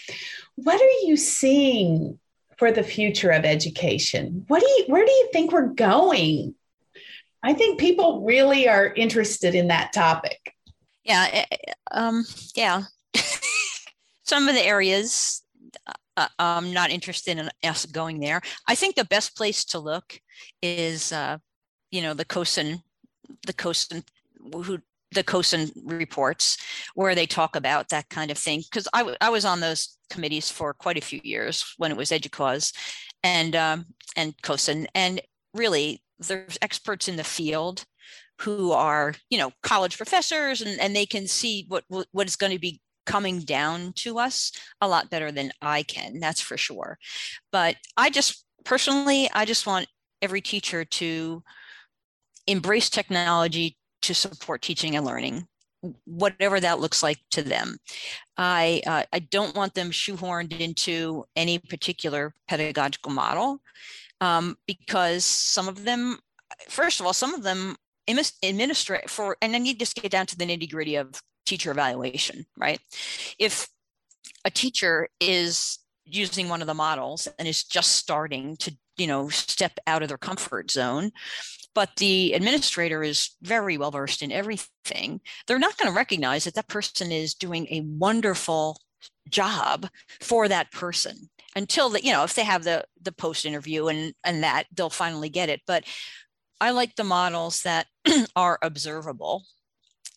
What 0.57 0.81
are 0.81 1.07
you 1.07 1.17
seeing 1.17 2.19
for 2.59 2.71
the 2.71 2.83
future 2.83 3.31
of 3.31 3.45
education? 3.45 4.45
What 4.49 4.61
do 4.61 4.67
you 4.67 4.85
where 4.89 5.07
do 5.07 5.13
you 5.13 5.31
think 5.33 5.53
we're 5.53 5.69
going? 5.69 6.55
I 7.43 7.55
think 7.55 7.81
people 7.81 8.23
really 8.25 8.69
are 8.69 8.93
interested 8.95 9.55
in 9.55 9.69
that 9.69 9.93
topic. 9.93 10.55
Yeah, 11.05 11.29
eh, 11.33 11.45
eh, 11.51 11.73
um, 11.91 12.25
yeah. 12.55 12.83
Some 14.25 14.49
of 14.49 14.55
the 14.55 14.65
areas 14.65 15.43
uh, 16.17 16.29
I'm 16.39 16.73
not 16.73 16.91
interested 16.91 17.39
in 17.39 17.51
us 17.63 17.87
going 17.87 18.21
there. 18.21 18.41
I 18.69 18.75
think 18.75 18.95
the 18.95 19.05
best 19.05 19.37
place 19.37 19.65
to 19.67 19.79
look 19.79 20.21
is, 20.61 21.13
uh, 21.13 21.39
you 21.91 22.03
know, 22.03 22.15
the 22.15 22.25
CoSN, 22.25 22.83
the 23.47 23.53
CoSN, 23.53 24.05
who 24.53 24.79
the 25.13 25.25
CoSN 25.25 25.71
reports 25.85 26.57
where 26.95 27.15
they 27.15 27.27
talk 27.27 27.57
about 27.57 27.89
that 27.91 28.09
kind 28.09 28.31
of 28.31 28.39
thing. 28.39 28.63
Because 28.71 28.89
I, 28.93 28.99
w- 28.99 29.17
I 29.21 29.31
was 29.31 29.45
on 29.45 29.61
those 29.61 29.97
committees 30.11 30.51
for 30.51 30.75
quite 30.75 30.99
a 30.99 31.03
few 31.03 31.21
years 31.23 31.75
when 31.77 31.91
it 31.91 31.97
was 31.97 32.11
EDUCAUSE 32.11 32.73
and 33.23 33.55
um, 33.57 33.87
and 34.17 34.35
CoSN, 34.43 34.87
and 34.95 35.21
really 35.55 36.03
there's 36.29 36.59
experts 36.63 37.09
in 37.09 37.17
the 37.17 37.25
field 37.25 37.85
who 38.41 38.73
are 38.73 39.15
you 39.31 39.39
know 39.39 39.53
college 39.63 39.97
professors 39.97 40.61
and, 40.61 40.81
and 40.81 40.95
they 40.95 41.07
can 41.07 41.27
see 41.27 41.67
what 41.69 41.85
what 41.89 42.27
is 42.27 42.37
going 42.37 42.53
to 42.53 42.59
be 42.59 42.81
coming 43.05 43.41
down 43.41 43.93
to 43.95 44.19
us 44.19 44.53
a 44.81 44.89
lot 44.89 45.11
better 45.11 45.33
than 45.33 45.51
I 45.61 45.83
can 45.83 46.21
that's 46.21 46.41
for 46.41 46.57
sure 46.57 46.99
but 47.51 47.77
I 47.97 48.11
just 48.11 48.45
personally 48.65 49.29
I 49.35 49.45
just 49.45 49.67
want 49.67 49.87
every 50.21 50.41
teacher 50.41 50.85
to 50.85 51.43
embrace 52.47 52.91
technology 52.91 53.77
to 54.03 54.15
support 54.15 54.63
teaching 54.63 54.97
and 54.97 55.07
learning 55.07 55.47
whatever 56.05 56.61
that 56.61 56.81
looks 56.81 57.03
like 57.03 57.19
to 57.33 57.43
them. 57.43 57.77
I 58.37 58.83
uh, 58.87 59.03
I 59.13 59.19
don't 59.19 59.55
want 59.55 59.75
them 59.75 59.91
shoehorned 59.91 60.59
into 60.59 61.25
any 61.37 61.59
particular 61.59 62.35
pedagogical 62.49 63.13
model 63.13 63.61
um, 64.23 64.57
because 64.69 65.25
some 65.25 65.67
of 65.67 65.85
them, 65.85 66.19
first 66.69 67.01
of 67.01 67.07
all, 67.07 67.13
some 67.13 67.35
of 67.35 67.43
them 67.43 67.75
administrate 68.45 69.11
for, 69.11 69.37
and 69.43 69.53
then 69.53 69.67
you 69.67 69.75
just 69.75 69.97
get 69.97 70.13
down 70.13 70.27
to 70.27 70.39
the 70.39 70.47
nitty 70.47 70.71
gritty 70.71 70.95
of 70.95 71.21
teacher 71.45 71.73
evaluation, 71.73 72.47
right? 72.57 72.79
If 73.41 73.69
a 74.45 74.51
teacher 74.51 75.09
is 75.19 75.81
using 76.05 76.49
one 76.49 76.61
of 76.61 76.69
the 76.69 76.75
models 76.75 77.27
and 77.37 77.49
is 77.49 77.65
just 77.65 77.93
starting 77.97 78.57
to 78.59 78.77
you 78.97 79.07
know 79.07 79.29
step 79.29 79.73
out 79.87 80.03
of 80.03 80.09
their 80.09 80.19
comfort 80.19 80.71
zone 80.71 81.11
but 81.75 81.91
the 81.97 82.35
administrator 82.35 83.03
is 83.03 83.31
very 83.41 83.79
well 83.79 83.91
versed 83.91 84.21
in 84.21 84.31
everything, 84.31 85.23
they're 85.47 85.59
not 85.59 85.79
going 85.79 85.91
to 85.91 85.97
recognize 85.97 86.45
that 86.45 86.55
that 86.55 86.69
person 86.69 87.11
is 87.11 87.33
doing 87.33 87.67
a 87.71 87.81
wonderful 87.81 88.79
job 89.31 89.89
for 90.21 90.49
that 90.49 90.71
person 90.71 91.31
until 91.57 91.91
that 91.91 92.05
you 92.05 92.13
know 92.13 92.25
if 92.25 92.35
they 92.35 92.45
have 92.45 92.65
the 92.65 92.85
the 93.01 93.13
post 93.13 93.45
interview 93.45 93.89
and 93.89 94.15
and 94.25 94.43
that 94.43 94.67
they'll 94.75 94.91
finally 94.91 95.29
get 95.29 95.49
it 95.49 95.61
but 95.67 95.85
i 96.61 96.71
like 96.71 96.95
the 96.97 97.05
models 97.05 97.63
that 97.63 97.87
are 98.37 98.59
observable 98.63 99.45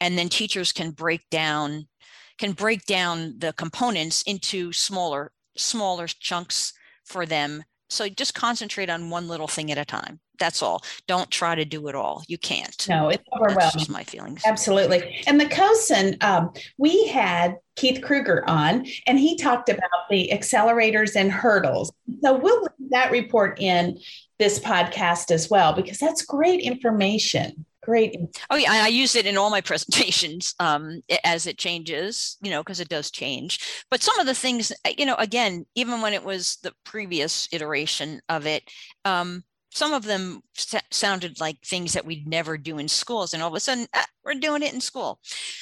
and 0.02 0.17
then 0.17 0.30
teachers 0.30 0.71
can 0.71 0.91
break 0.91 1.21
down 1.30 1.88
can 2.38 2.52
break 2.52 2.86
down 2.86 3.36
the 3.39 3.54
components 3.54 4.21
into 4.24 4.71
smaller 4.71 5.32
smaller 5.58 6.08
chunks 6.08 6.74
for 7.06 7.26
them 7.26 7.63
so 7.89 8.10
just 8.10 8.34
concentrate 8.34 8.89
on 8.89 9.10
one 9.10 9.28
little 9.28 9.48
thing 9.48 9.71
at 9.71 9.78
a 9.78 9.86
time. 9.86 10.19
That's 10.39 10.62
all. 10.62 10.84
Don't 11.08 11.30
try 11.32 11.56
to 11.56 11.65
do 11.65 11.88
it 11.88 11.95
all. 11.95 12.24
You 12.28 12.38
can't. 12.38 12.86
No, 12.88 13.10
it's 13.10 13.24
overwhelming. 13.34 13.60
That's 13.60 13.74
just 13.76 13.89
my 13.89 14.04
feelings. 14.04 14.41
Absolutely. 14.45 15.24
And 15.28 15.39
the 15.39 15.45
CoSN, 15.45 16.24
um, 16.24 16.52
we 16.78 17.08
had 17.08 17.58
Keith 17.76 18.02
Krueger 18.02 18.43
on, 18.48 18.86
and 19.08 19.19
he 19.19 19.38
talked 19.38 19.69
about 19.69 20.10
the 20.10 20.30
accelerators 20.34 21.15
and 21.15 21.32
hurdles. 21.32 21.91
So 22.24 22.38
we'll 22.38 22.62
link 22.62 22.91
that 22.91 23.12
report 23.12 23.60
in 23.60 24.00
this 24.39 24.60
podcast 24.60 25.32
as 25.32 25.50
well 25.50 25.74
because 25.74 25.98
that's 25.98 26.26
great 26.26 26.62
information 26.62 27.65
great 27.86 28.17
oh 28.50 28.56
yeah 28.56 28.71
i 28.71 28.88
use 28.88 29.15
it 29.15 29.28
in 29.28 29.38
all 29.38 29.50
my 29.50 29.62
presentations 29.62 30.56
um, 30.60 31.02
as 31.24 31.45
it 31.45 31.58
changes 31.58 32.38
you 32.41 32.50
know 32.50 32.62
because 32.62 32.80
it 32.80 32.89
does 32.89 33.12
change 33.12 33.60
but 33.91 34.02
some 34.02 34.19
of 34.19 34.26
the 34.26 34.34
things 34.34 34.71
uh, 34.86 34.91
you 34.98 35.06
know 35.06 35.15
again 35.15 35.65
even 35.76 36.02
when 36.02 36.13
it 36.13 36.24
was 36.24 36.58
the 36.63 36.74
previous 36.84 37.48
iteration 37.52 38.19
of 38.28 38.45
it 38.45 38.63
um, 39.06 39.43
some 39.76 39.94
of 39.94 40.04
them 40.04 40.42
sounded 40.90 41.40
like 41.40 41.58
things 41.60 41.94
that 41.94 42.06
we'd 42.06 42.28
never 42.28 42.58
do 42.58 42.78
in 42.78 42.88
schools 42.88 43.34
and 43.34 43.44
all 43.44 43.50
of 43.50 43.56
a 43.56 43.60
sudden 43.60 43.86
ah, 43.94 44.06
we're 44.24 44.34
doing 44.36 44.64
it 44.64 44.74
in 44.74 44.82
school 44.82 45.20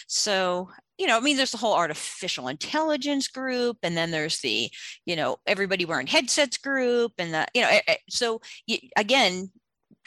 so 0.07 0.69
you 0.97 1.07
know 1.07 1.17
i 1.17 1.19
mean 1.19 1.35
there's 1.35 1.51
the 1.51 1.57
whole 1.57 1.73
artificial 1.73 2.47
intelligence 2.47 3.27
group 3.27 3.77
and 3.83 3.97
then 3.97 4.11
there's 4.11 4.39
the 4.41 4.69
you 5.05 5.15
know 5.15 5.37
everybody 5.47 5.83
wearing 5.83 6.07
headsets 6.07 6.57
group 6.57 7.11
and 7.17 7.33
the 7.33 7.45
you 7.53 7.61
know 7.61 7.69
so 8.09 8.39
again 8.95 9.49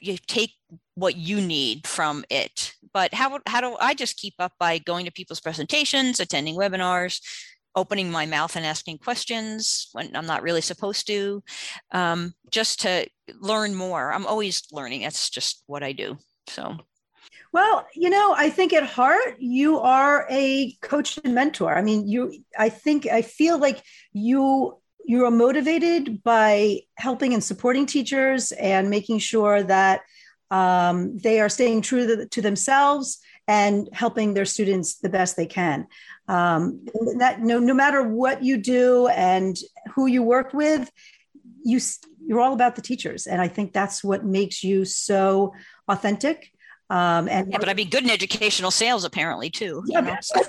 you 0.01 0.16
take 0.27 0.53
what 0.95 1.16
you 1.16 1.40
need 1.40 1.87
from 1.87 2.25
it. 2.31 2.75
But 2.92 3.14
how, 3.14 3.38
how 3.47 3.61
do 3.61 3.77
I 3.81 3.95
just 3.95 4.16
keep 4.16 4.35
up 4.38 4.53
by 4.59 4.79
going 4.79 5.05
to 5.05 5.12
people's 5.12 5.40
presentations, 5.40 6.21
attending 6.21 6.57
webinars, 6.57 7.21
opening 7.76 8.10
my 8.10 8.26
mouth 8.26 8.56
and 8.56 8.66
asking 8.66 8.98
questions 8.98 9.88
when 9.92 10.16
I'm 10.16 10.26
not 10.26 10.42
really 10.42 10.62
supposed 10.62 11.06
to, 11.06 11.42
um, 11.92 12.34
just 12.50 12.80
to 12.82 13.06
learn 13.40 13.74
more. 13.74 14.12
I'm 14.12 14.26
always 14.26 14.64
learning. 14.72 15.02
That's 15.02 15.30
just 15.30 15.62
what 15.66 15.82
I 15.82 15.92
do. 15.92 16.18
So. 16.48 16.76
Well, 17.52 17.86
you 17.94 18.10
know, 18.10 18.34
I 18.36 18.50
think 18.50 18.72
at 18.72 18.84
heart 18.84 19.36
you 19.38 19.78
are 19.78 20.26
a 20.30 20.76
coach 20.82 21.18
and 21.22 21.34
mentor. 21.34 21.76
I 21.76 21.82
mean, 21.82 22.08
you 22.08 22.32
I 22.58 22.68
think 22.68 23.06
I 23.06 23.22
feel 23.22 23.58
like 23.58 23.82
you 24.12 24.78
you 25.06 25.24
are 25.24 25.30
motivated 25.30 26.22
by 26.22 26.80
helping 26.96 27.32
and 27.32 27.42
supporting 27.42 27.86
teachers 27.86 28.50
and 28.52 28.90
making 28.90 29.20
sure 29.20 29.62
that 29.62 30.00
um, 30.50 31.16
they 31.18 31.40
are 31.40 31.48
staying 31.48 31.82
true 31.82 32.06
to, 32.06 32.26
to, 32.26 32.42
themselves 32.42 33.18
and 33.48 33.88
helping 33.92 34.34
their 34.34 34.44
students 34.44 34.98
the 34.98 35.08
best 35.08 35.36
they 35.36 35.46
can. 35.46 35.86
Um, 36.28 36.84
that 37.18 37.40
no, 37.40 37.58
no 37.58 37.74
matter 37.74 38.02
what 38.02 38.42
you 38.42 38.56
do 38.56 39.06
and 39.08 39.56
who 39.94 40.06
you 40.06 40.22
work 40.22 40.52
with, 40.52 40.90
you 41.64 41.80
you're 42.26 42.40
all 42.40 42.52
about 42.52 42.74
the 42.74 42.82
teachers, 42.82 43.26
and 43.26 43.40
I 43.40 43.48
think 43.48 43.72
that's 43.72 44.02
what 44.02 44.24
makes 44.24 44.64
you 44.64 44.84
so 44.84 45.54
authentic. 45.88 46.50
Um, 46.88 47.28
and 47.28 47.50
yeah, 47.50 47.58
but 47.58 47.68
I'd 47.68 47.76
be 47.76 47.84
good 47.84 48.04
in 48.04 48.10
educational 48.10 48.70
sales 48.70 49.04
apparently 49.04 49.50
too. 49.50 49.82
Yeah, 49.86 50.00
you 50.00 50.06
know, 50.06 50.16
so. 50.20 50.40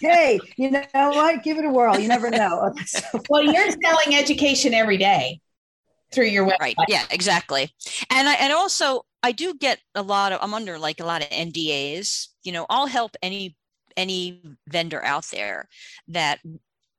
hey, 0.00 0.38
you 0.56 0.70
know 0.70 0.84
what? 0.92 1.42
Give 1.42 1.56
it 1.58 1.64
a 1.64 1.70
whirl. 1.70 1.98
You 1.98 2.08
never 2.08 2.30
know. 2.30 2.74
well, 3.30 3.42
you're 3.42 3.70
selling 3.70 4.14
education 4.14 4.74
every 4.74 4.98
day 4.98 5.40
through 6.12 6.26
your 6.26 6.46
website. 6.46 6.58
Right. 6.60 6.76
Yeah, 6.88 7.04
exactly. 7.10 7.70
And 8.10 8.28
I 8.28 8.34
and 8.34 8.52
also 8.52 9.02
I 9.22 9.32
do 9.32 9.54
get 9.54 9.80
a 9.94 10.02
lot 10.02 10.32
of 10.32 10.40
I'm 10.42 10.54
under 10.54 10.78
like 10.78 11.00
a 11.00 11.04
lot 11.04 11.22
of 11.22 11.28
NDAs. 11.30 12.28
You 12.42 12.52
know, 12.52 12.66
I'll 12.68 12.86
help 12.86 13.16
any 13.22 13.56
any 13.98 14.40
vendor 14.68 15.04
out 15.04 15.26
there 15.26 15.68
that 16.06 16.38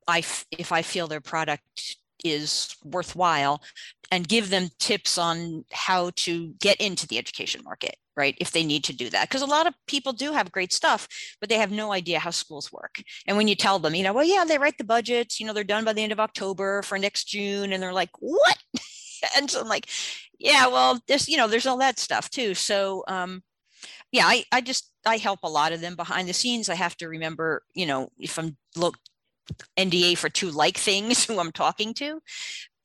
I 0.08 0.20
if 0.52 0.72
I 0.72 0.82
feel 0.82 1.08
their 1.08 1.22
product 1.22 1.96
is 2.24 2.76
worthwhile 2.84 3.64
and 4.12 4.28
give 4.28 4.50
them 4.50 4.70
tips 4.78 5.18
on 5.18 5.64
how 5.72 6.12
to 6.18 6.50
get 6.60 6.80
into 6.82 7.08
the 7.08 7.18
education 7.18 7.62
market 7.64 7.96
right 8.18 8.36
if 8.42 8.52
they 8.52 8.66
need 8.66 8.84
to 8.84 8.94
do 8.94 9.10
that. 9.10 9.30
Because 9.30 9.42
a 9.42 9.46
lot 9.46 9.68
of 9.68 9.74
people 9.88 10.12
do 10.12 10.34
have 10.34 10.52
great 10.52 10.74
stuff 10.74 11.08
but 11.40 11.48
they 11.48 11.56
have 11.56 11.72
no 11.72 11.94
idea 11.94 12.20
how 12.20 12.32
schools 12.32 12.72
work. 12.72 13.02
And 13.26 13.38
when 13.38 13.48
you 13.48 13.56
tell 13.56 13.80
them 13.80 13.96
you 13.96 14.04
know 14.04 14.14
well 14.14 14.26
yeah 14.26 14.44
they 14.46 14.58
write 14.58 14.78
the 14.78 14.84
budgets 14.84 15.40
you 15.40 15.46
know 15.46 15.54
they're 15.54 15.64
done 15.64 15.86
by 15.86 15.94
the 15.94 16.04
end 16.04 16.12
of 16.12 16.20
october 16.20 16.82
for 16.82 17.00
next 17.00 17.26
june 17.26 17.72
and 17.72 17.82
they're 17.82 17.94
like 17.94 18.12
what? 18.20 18.58
And 19.36 19.52
so 19.52 19.60
i'm 19.60 19.68
like 19.68 19.90
yeah 20.40 20.68
well 20.68 20.98
there's 21.08 21.28
you 21.28 21.36
know 21.36 21.48
there's 21.48 21.66
all 21.68 21.78
that 21.78 22.00
stuff 22.00 22.30
too. 22.30 22.54
So 22.54 23.04
um 23.08 23.44
yeah, 24.12 24.26
I, 24.26 24.44
I 24.52 24.62
just 24.62 24.92
I 25.06 25.18
help 25.18 25.40
a 25.44 25.50
lot 25.50 25.72
of 25.72 25.82
them 25.82 25.96
behind 25.96 26.28
the 26.28 26.34
scenes. 26.34 26.70
I 26.70 26.76
have 26.76 26.98
to 26.98 27.08
remember, 27.08 27.64
you 27.74 27.86
know, 27.86 28.10
if 28.18 28.38
I'm 28.40 28.58
look 28.76 28.98
NDA 29.78 30.18
for 30.18 30.30
two 30.30 30.52
like 30.52 30.78
things 30.78 31.24
who 31.26 31.40
I'm 31.40 31.52
talking 31.52 31.94
to. 31.96 32.22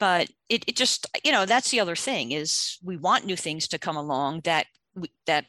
But 0.01 0.29
it, 0.49 0.65
it 0.67 0.77
just, 0.77 1.07
you 1.25 1.33
know, 1.33 1.47
that's 1.47 1.71
the 1.71 1.81
other 1.81 1.97
thing 1.97 2.33
is 2.33 2.79
we 2.83 2.97
want 2.97 3.25
new 3.25 3.37
things 3.37 3.69
to 3.69 3.79
come 3.79 3.97
along 3.97 4.41
that 4.45 4.67
we, 4.95 5.09
that 5.27 5.47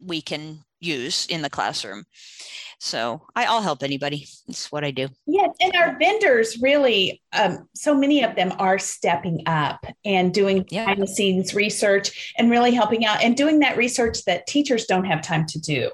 we 0.00 0.22
can 0.22 0.64
use 0.82 1.26
in 1.26 1.42
the 1.42 1.50
classroom. 1.50 2.04
So 2.78 3.22
I, 3.36 3.44
will 3.44 3.62
help 3.62 3.84
anybody. 3.84 4.26
It's 4.48 4.72
what 4.72 4.82
I 4.82 4.90
do. 4.90 5.08
Yeah, 5.26 5.46
and 5.60 5.72
our 5.76 5.96
vendors 5.98 6.60
really, 6.60 7.22
um, 7.32 7.68
so 7.76 7.94
many 7.94 8.24
of 8.24 8.34
them 8.34 8.52
are 8.58 8.78
stepping 8.78 9.44
up 9.46 9.86
and 10.04 10.34
doing 10.34 10.66
yeah. 10.68 10.82
behind 10.82 11.00
the 11.00 11.06
scenes 11.06 11.54
research 11.54 12.34
and 12.36 12.50
really 12.50 12.72
helping 12.72 13.06
out 13.06 13.22
and 13.22 13.36
doing 13.36 13.60
that 13.60 13.76
research 13.76 14.24
that 14.24 14.48
teachers 14.48 14.86
don't 14.86 15.04
have 15.04 15.22
time 15.22 15.46
to 15.46 15.60
do. 15.60 15.90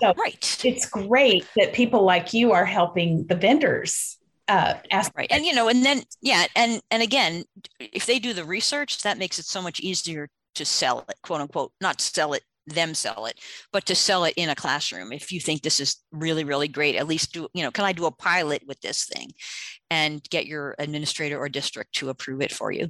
So 0.00 0.14
right. 0.18 0.60
It's 0.64 0.86
great 0.86 1.46
that 1.56 1.72
people 1.72 2.02
like 2.04 2.32
you 2.32 2.52
are 2.52 2.64
helping 2.64 3.26
the 3.26 3.36
vendors 3.36 4.18
uh, 4.50 4.74
ask 4.90 5.16
right 5.16 5.30
and 5.30 5.46
you 5.46 5.54
know 5.54 5.68
and 5.68 5.84
then 5.84 6.02
yeah 6.20 6.44
and 6.56 6.82
and 6.90 7.04
again 7.04 7.44
if 7.78 8.04
they 8.06 8.18
do 8.18 8.32
the 8.32 8.44
research 8.44 9.00
that 9.02 9.16
makes 9.16 9.38
it 9.38 9.44
so 9.44 9.62
much 9.62 9.78
easier 9.78 10.28
to 10.56 10.64
sell 10.64 11.04
it 11.08 11.14
quote 11.22 11.40
unquote 11.40 11.70
not 11.80 12.00
sell 12.00 12.32
it 12.32 12.42
them 12.74 12.94
sell 12.94 13.26
it 13.26 13.38
but 13.72 13.86
to 13.86 13.94
sell 13.94 14.24
it 14.24 14.34
in 14.36 14.48
a 14.48 14.54
classroom 14.54 15.12
if 15.12 15.32
you 15.32 15.40
think 15.40 15.62
this 15.62 15.80
is 15.80 15.96
really 16.12 16.44
really 16.44 16.68
great 16.68 16.96
at 16.96 17.06
least 17.06 17.32
do 17.32 17.48
you 17.54 17.62
know 17.62 17.70
can 17.70 17.84
i 17.84 17.92
do 17.92 18.06
a 18.06 18.10
pilot 18.10 18.62
with 18.66 18.80
this 18.80 19.04
thing 19.04 19.30
and 19.90 20.22
get 20.30 20.46
your 20.46 20.74
administrator 20.78 21.38
or 21.38 21.48
district 21.48 21.94
to 21.94 22.08
approve 22.08 22.40
it 22.40 22.52
for 22.52 22.72
you? 22.72 22.88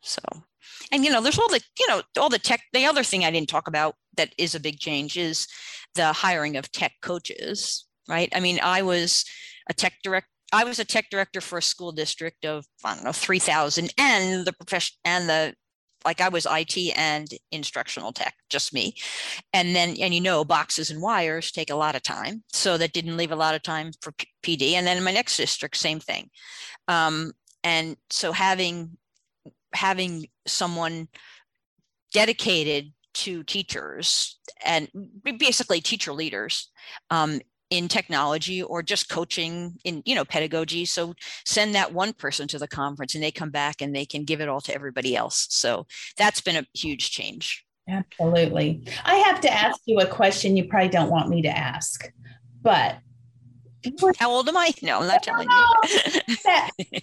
So 0.00 0.20
and 0.92 1.04
you 1.04 1.10
know 1.10 1.20
there's 1.20 1.38
all 1.38 1.48
the 1.48 1.60
you 1.78 1.86
know 1.88 2.02
all 2.18 2.28
the 2.28 2.38
tech 2.38 2.62
the 2.72 2.86
other 2.86 3.02
thing 3.02 3.24
i 3.24 3.30
didn't 3.30 3.48
talk 3.48 3.68
about 3.68 3.94
that 4.16 4.32
is 4.38 4.54
a 4.54 4.60
big 4.60 4.78
change 4.78 5.16
is 5.16 5.46
the 5.94 6.12
hiring 6.12 6.56
of 6.56 6.70
tech 6.72 6.92
coaches 7.02 7.86
right? 8.08 8.28
I 8.34 8.40
mean 8.40 8.58
i 8.62 8.82
was 8.82 9.24
a 9.68 9.74
tech 9.74 9.94
director 10.02 10.28
I 10.50 10.64
was 10.64 10.78
a 10.78 10.84
tech 10.84 11.10
director 11.10 11.42
for 11.42 11.58
a 11.58 11.62
school 11.62 11.92
district 11.92 12.46
of 12.46 12.64
I 12.82 12.94
don't 12.94 13.04
know 13.04 13.12
3,000, 13.12 13.92
and 13.98 14.46
the 14.46 14.52
profession 14.54 14.96
and 15.04 15.28
the 15.28 15.54
like 16.04 16.20
I 16.20 16.28
was 16.28 16.46
IT 16.48 16.76
and 16.96 17.28
instructional 17.50 18.12
tech, 18.12 18.34
just 18.48 18.72
me. 18.72 18.94
And 19.52 19.74
then, 19.74 19.96
and 20.00 20.14
you 20.14 20.20
know, 20.20 20.44
boxes 20.44 20.90
and 20.90 21.02
wires 21.02 21.50
take 21.50 21.70
a 21.70 21.76
lot 21.76 21.94
of 21.94 22.02
time. 22.02 22.44
So 22.52 22.78
that 22.78 22.92
didn't 22.92 23.16
leave 23.16 23.32
a 23.32 23.36
lot 23.36 23.54
of 23.54 23.62
time 23.62 23.92
for 24.00 24.12
P- 24.12 24.28
PD. 24.42 24.72
And 24.72 24.86
then 24.86 24.96
in 24.96 25.04
my 25.04 25.12
next 25.12 25.36
district, 25.36 25.76
same 25.76 26.00
thing. 26.00 26.30
Um, 26.86 27.32
and 27.64 27.96
so 28.10 28.32
having 28.32 28.96
having 29.74 30.26
someone 30.46 31.08
dedicated 32.12 32.92
to 33.14 33.42
teachers 33.42 34.38
and 34.64 34.88
basically 35.38 35.80
teacher 35.80 36.12
leaders 36.12 36.70
um, 37.10 37.40
in 37.70 37.88
technology 37.88 38.62
or 38.62 38.82
just 38.82 39.08
coaching 39.08 39.76
in 39.84 40.02
you 40.04 40.14
know 40.14 40.24
pedagogy. 40.24 40.84
So 40.84 41.14
send 41.44 41.74
that 41.74 41.92
one 41.92 42.12
person 42.12 42.48
to 42.48 42.58
the 42.58 42.68
conference 42.68 43.14
and 43.14 43.22
they 43.22 43.30
come 43.30 43.50
back 43.50 43.80
and 43.80 43.94
they 43.94 44.06
can 44.06 44.24
give 44.24 44.40
it 44.40 44.48
all 44.48 44.60
to 44.62 44.74
everybody 44.74 45.16
else. 45.16 45.46
So 45.50 45.86
that's 46.16 46.40
been 46.40 46.56
a 46.56 46.66
huge 46.74 47.10
change. 47.10 47.64
Absolutely. 47.88 48.86
I 49.04 49.16
have 49.16 49.40
to 49.40 49.52
ask 49.52 49.80
you 49.86 49.98
a 49.98 50.06
question 50.06 50.56
you 50.56 50.68
probably 50.68 50.90
don't 50.90 51.10
want 51.10 51.30
me 51.30 51.40
to 51.42 51.48
ask 51.48 52.10
but 52.62 52.98
how 54.18 54.30
old 54.30 54.48
am 54.48 54.56
I? 54.56 54.72
No, 54.82 55.00
I'm 55.00 55.06
not 55.06 55.22
telling 55.22 55.48
you. 55.48 55.64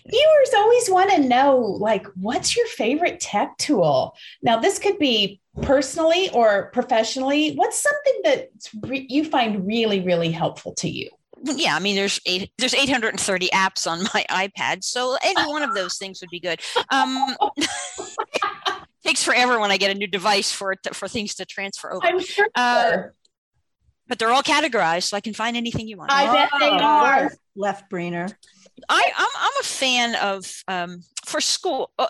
viewers 0.09 0.53
always 0.55 0.89
want 0.89 1.11
to 1.11 1.19
know, 1.27 1.59
like, 1.59 2.05
what's 2.15 2.55
your 2.55 2.67
favorite 2.67 3.19
tech 3.19 3.57
tool? 3.57 4.15
Now, 4.41 4.59
this 4.59 4.79
could 4.79 4.99
be 4.99 5.39
personally 5.61 6.29
or 6.31 6.69
professionally. 6.71 7.53
What's 7.55 7.79
something 7.81 8.21
that 8.23 8.49
re- 8.81 9.07
you 9.09 9.25
find 9.25 9.65
really, 9.65 10.01
really 10.01 10.31
helpful 10.31 10.73
to 10.75 10.89
you? 10.89 11.09
yeah 11.43 11.75
i 11.75 11.79
mean 11.79 11.95
there's 11.95 12.19
eight 12.25 12.49
there's 12.57 12.73
830 12.73 13.49
apps 13.49 13.85
on 13.85 14.03
my 14.13 14.25
ipad 14.47 14.83
so 14.83 15.17
any 15.23 15.47
one 15.47 15.61
of 15.61 15.75
those 15.75 15.97
things 15.97 16.21
would 16.21 16.29
be 16.29 16.39
good 16.39 16.59
um 16.89 17.35
takes 19.05 19.23
forever 19.23 19.59
when 19.59 19.69
i 19.69 19.77
get 19.77 19.91
a 19.91 19.93
new 19.93 20.07
device 20.07 20.51
for 20.51 20.71
it 20.71 20.79
to, 20.83 20.93
for 20.93 21.07
things 21.07 21.35
to 21.35 21.45
transfer 21.45 21.93
over 21.93 22.07
I'm 22.07 22.19
sure. 22.19 22.47
Uh, 22.55 22.97
but 24.07 24.19
they're 24.19 24.31
all 24.31 24.43
categorized, 24.43 25.03
so 25.03 25.17
I 25.17 25.21
can 25.21 25.33
find 25.33 25.57
anything 25.57 25.87
you 25.87 25.97
want. 25.97 26.11
I 26.11 26.31
bet 26.31 26.49
they 26.59 26.69
oh, 26.69 26.77
are. 26.77 27.31
Left 27.55 27.89
brainer. 27.89 28.33
I, 28.89 29.11
I'm, 29.17 29.29
I'm 29.39 29.51
a 29.61 29.63
fan 29.63 30.15
of 30.15 30.63
um, 30.67 31.01
for 31.25 31.39
school. 31.41 31.91
Uh, 31.97 32.07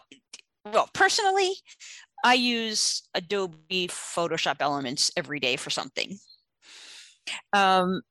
well, 0.66 0.90
personally, 0.94 1.52
I 2.24 2.34
use 2.34 3.04
Adobe 3.14 3.88
Photoshop 3.88 4.58
Elements 4.60 5.12
every 5.16 5.40
day 5.40 5.56
for 5.56 5.70
something. 5.70 6.18
Um, 7.54 8.02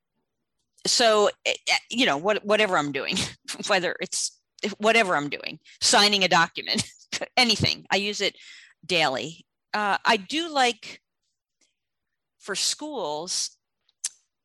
so 0.86 1.30
eh, 1.46 1.54
eh, 1.68 1.76
you 1.90 2.06
know 2.06 2.16
what 2.16 2.44
whatever 2.44 2.78
I'm 2.78 2.92
doing, 2.92 3.16
whether 3.66 3.96
it's 4.00 4.38
whatever 4.78 5.16
I'm 5.16 5.28
doing, 5.28 5.58
signing 5.80 6.24
a 6.24 6.28
document, 6.28 6.84
anything, 7.36 7.86
I 7.90 7.96
use 7.96 8.20
it 8.20 8.36
daily. 8.86 9.46
Uh, 9.72 9.98
I 10.04 10.16
do 10.16 10.48
like 10.48 11.00
for 12.38 12.54
schools 12.54 13.56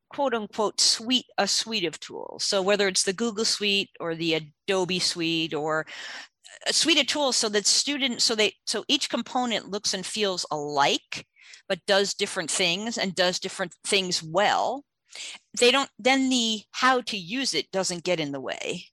quote 0.10 0.34
unquote 0.34 0.80
suite 0.80 1.28
a 1.38 1.48
suite 1.48 1.86
of 1.86 2.00
tools. 2.00 2.44
So 2.44 2.62
whether 2.62 2.88
it's 2.88 3.04
the 3.04 3.14
google 3.14 3.46
suite 3.46 3.90
or 4.00 4.16
the 4.16 4.36
adobe 4.68 5.00
suite 5.00 5.54
or 5.54 5.86
a 6.68 6.74
suite 6.74 7.00
of 7.00 7.08
tools 7.08 7.38
so 7.38 7.50
that 7.50 7.66
students 7.66 8.24
so 8.24 8.36
they 8.36 8.54
so 8.66 8.84
each 8.88 9.10
component 9.10 9.70
looks 9.70 9.94
and 9.94 10.06
feels 10.06 10.46
alike 10.52 11.26
but 11.68 11.86
does 11.86 12.14
different 12.14 12.50
things 12.50 12.98
and 12.98 13.16
does 13.16 13.40
different 13.40 13.74
things 13.86 14.24
well. 14.24 14.84
They 15.60 15.72
don't 15.72 15.90
then 16.00 16.30
the 16.30 16.62
how 16.72 17.02
to 17.02 17.18
use 17.18 17.54
it 17.54 17.72
doesn't 17.72 18.04
get 18.04 18.20
in 18.20 18.32
the 18.32 18.42
way. 18.42 18.86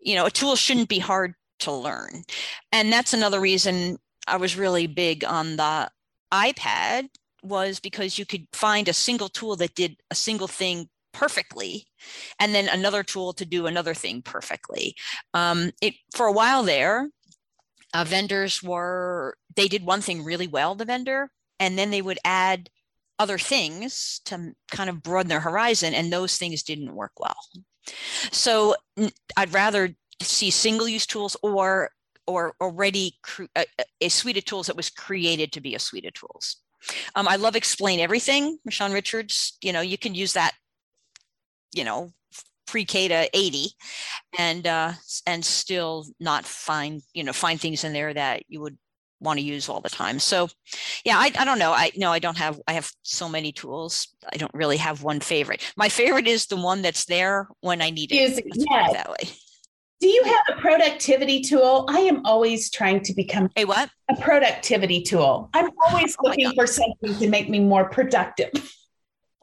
You 0.00 0.16
know 0.16 0.26
a 0.26 0.30
tool 0.30 0.56
shouldn't 0.56 0.88
be 0.88 0.98
hard 0.98 1.34
to 1.60 1.72
learn. 1.72 2.24
And 2.72 2.92
that's 2.92 3.14
another 3.14 3.40
reason 3.40 3.98
i 4.26 4.36
was 4.36 4.56
really 4.56 4.86
big 4.86 5.24
on 5.24 5.56
the 5.56 5.90
ipad 6.32 7.08
was 7.42 7.80
because 7.80 8.18
you 8.18 8.26
could 8.26 8.46
find 8.52 8.88
a 8.88 8.92
single 8.92 9.28
tool 9.28 9.56
that 9.56 9.74
did 9.74 9.96
a 10.10 10.14
single 10.14 10.48
thing 10.48 10.88
perfectly 11.12 11.86
and 12.40 12.54
then 12.54 12.68
another 12.68 13.02
tool 13.02 13.32
to 13.34 13.44
do 13.44 13.66
another 13.66 13.94
thing 13.94 14.22
perfectly. 14.22 14.94
Um, 15.34 15.70
it 15.80 15.94
for 16.14 16.26
a 16.26 16.32
while 16.32 16.62
there 16.62 17.08
uh, 17.94 18.04
vendors 18.04 18.62
were 18.62 19.36
they 19.54 19.68
did 19.68 19.84
one 19.84 20.00
thing 20.00 20.24
really 20.24 20.46
well 20.46 20.74
the 20.74 20.84
vendor 20.84 21.30
and 21.60 21.78
then 21.78 21.90
they 21.90 22.02
would 22.02 22.18
add 22.24 22.70
other 23.18 23.38
things 23.38 24.20
to 24.24 24.52
kind 24.70 24.88
of 24.88 25.02
broaden 25.02 25.28
their 25.28 25.40
horizon 25.40 25.94
and 25.94 26.12
those 26.12 26.38
things 26.38 26.62
didn't 26.62 26.94
work 26.94 27.12
well. 27.18 27.36
So 28.30 28.74
i'd 29.36 29.52
rather 29.52 29.94
see 30.20 30.50
single 30.50 30.88
use 30.88 31.06
tools 31.06 31.36
or 31.42 31.90
or 32.26 32.54
already 32.60 33.18
a, 33.56 33.64
a 34.00 34.08
suite 34.08 34.36
of 34.36 34.44
tools 34.44 34.68
that 34.68 34.76
was 34.76 34.88
created 34.88 35.52
to 35.52 35.60
be 35.60 35.74
a 35.74 35.78
suite 35.78 36.06
of 36.06 36.12
tools 36.14 36.62
um, 37.14 37.28
I 37.28 37.36
love 37.36 37.56
explain 37.56 38.00
everything, 38.00 38.58
Michonne 38.68 38.92
Richards. 38.92 39.56
You 39.62 39.72
know, 39.72 39.80
you 39.80 39.98
can 39.98 40.14
use 40.14 40.32
that, 40.34 40.52
you 41.72 41.84
know, 41.84 42.12
pre-K 42.66 43.08
to 43.08 43.28
80 43.36 43.68
and 44.38 44.66
uh, 44.66 44.92
and 45.26 45.44
still 45.44 46.06
not 46.20 46.44
find, 46.44 47.02
you 47.12 47.24
know, 47.24 47.32
find 47.32 47.60
things 47.60 47.84
in 47.84 47.92
there 47.92 48.12
that 48.14 48.44
you 48.48 48.60
would 48.60 48.78
want 49.20 49.38
to 49.38 49.44
use 49.44 49.68
all 49.68 49.80
the 49.80 49.88
time. 49.88 50.18
So 50.18 50.48
yeah, 51.04 51.16
I, 51.16 51.32
I 51.38 51.44
don't 51.44 51.58
know. 51.58 51.72
I 51.72 51.92
no, 51.96 52.10
I 52.10 52.18
don't 52.18 52.36
have 52.38 52.60
I 52.66 52.72
have 52.72 52.90
so 53.02 53.28
many 53.28 53.52
tools. 53.52 54.08
I 54.32 54.36
don't 54.36 54.52
really 54.54 54.76
have 54.78 55.02
one 55.02 55.20
favorite. 55.20 55.72
My 55.76 55.88
favorite 55.88 56.26
is 56.26 56.46
the 56.46 56.56
one 56.56 56.82
that's 56.82 57.04
there 57.04 57.48
when 57.60 57.80
I 57.80 57.90
need 57.90 58.12
it. 58.12 58.16
yeah. 58.54 58.92
That 58.92 59.10
way. 59.10 59.30
Do 60.02 60.08
you 60.08 60.24
have 60.24 60.58
a 60.58 60.60
productivity 60.60 61.40
tool? 61.40 61.84
I 61.88 62.00
am 62.00 62.26
always 62.26 62.70
trying 62.70 63.02
to 63.02 63.14
become 63.14 63.48
a 63.54 63.64
what? 63.64 63.88
A 64.10 64.16
productivity 64.16 65.00
tool. 65.00 65.48
I'm 65.54 65.70
always 65.86 66.16
oh 66.18 66.28
looking 66.28 66.52
for 66.56 66.66
something 66.66 67.14
to 67.20 67.28
make 67.28 67.48
me 67.48 67.60
more 67.60 67.88
productive. 67.88 68.50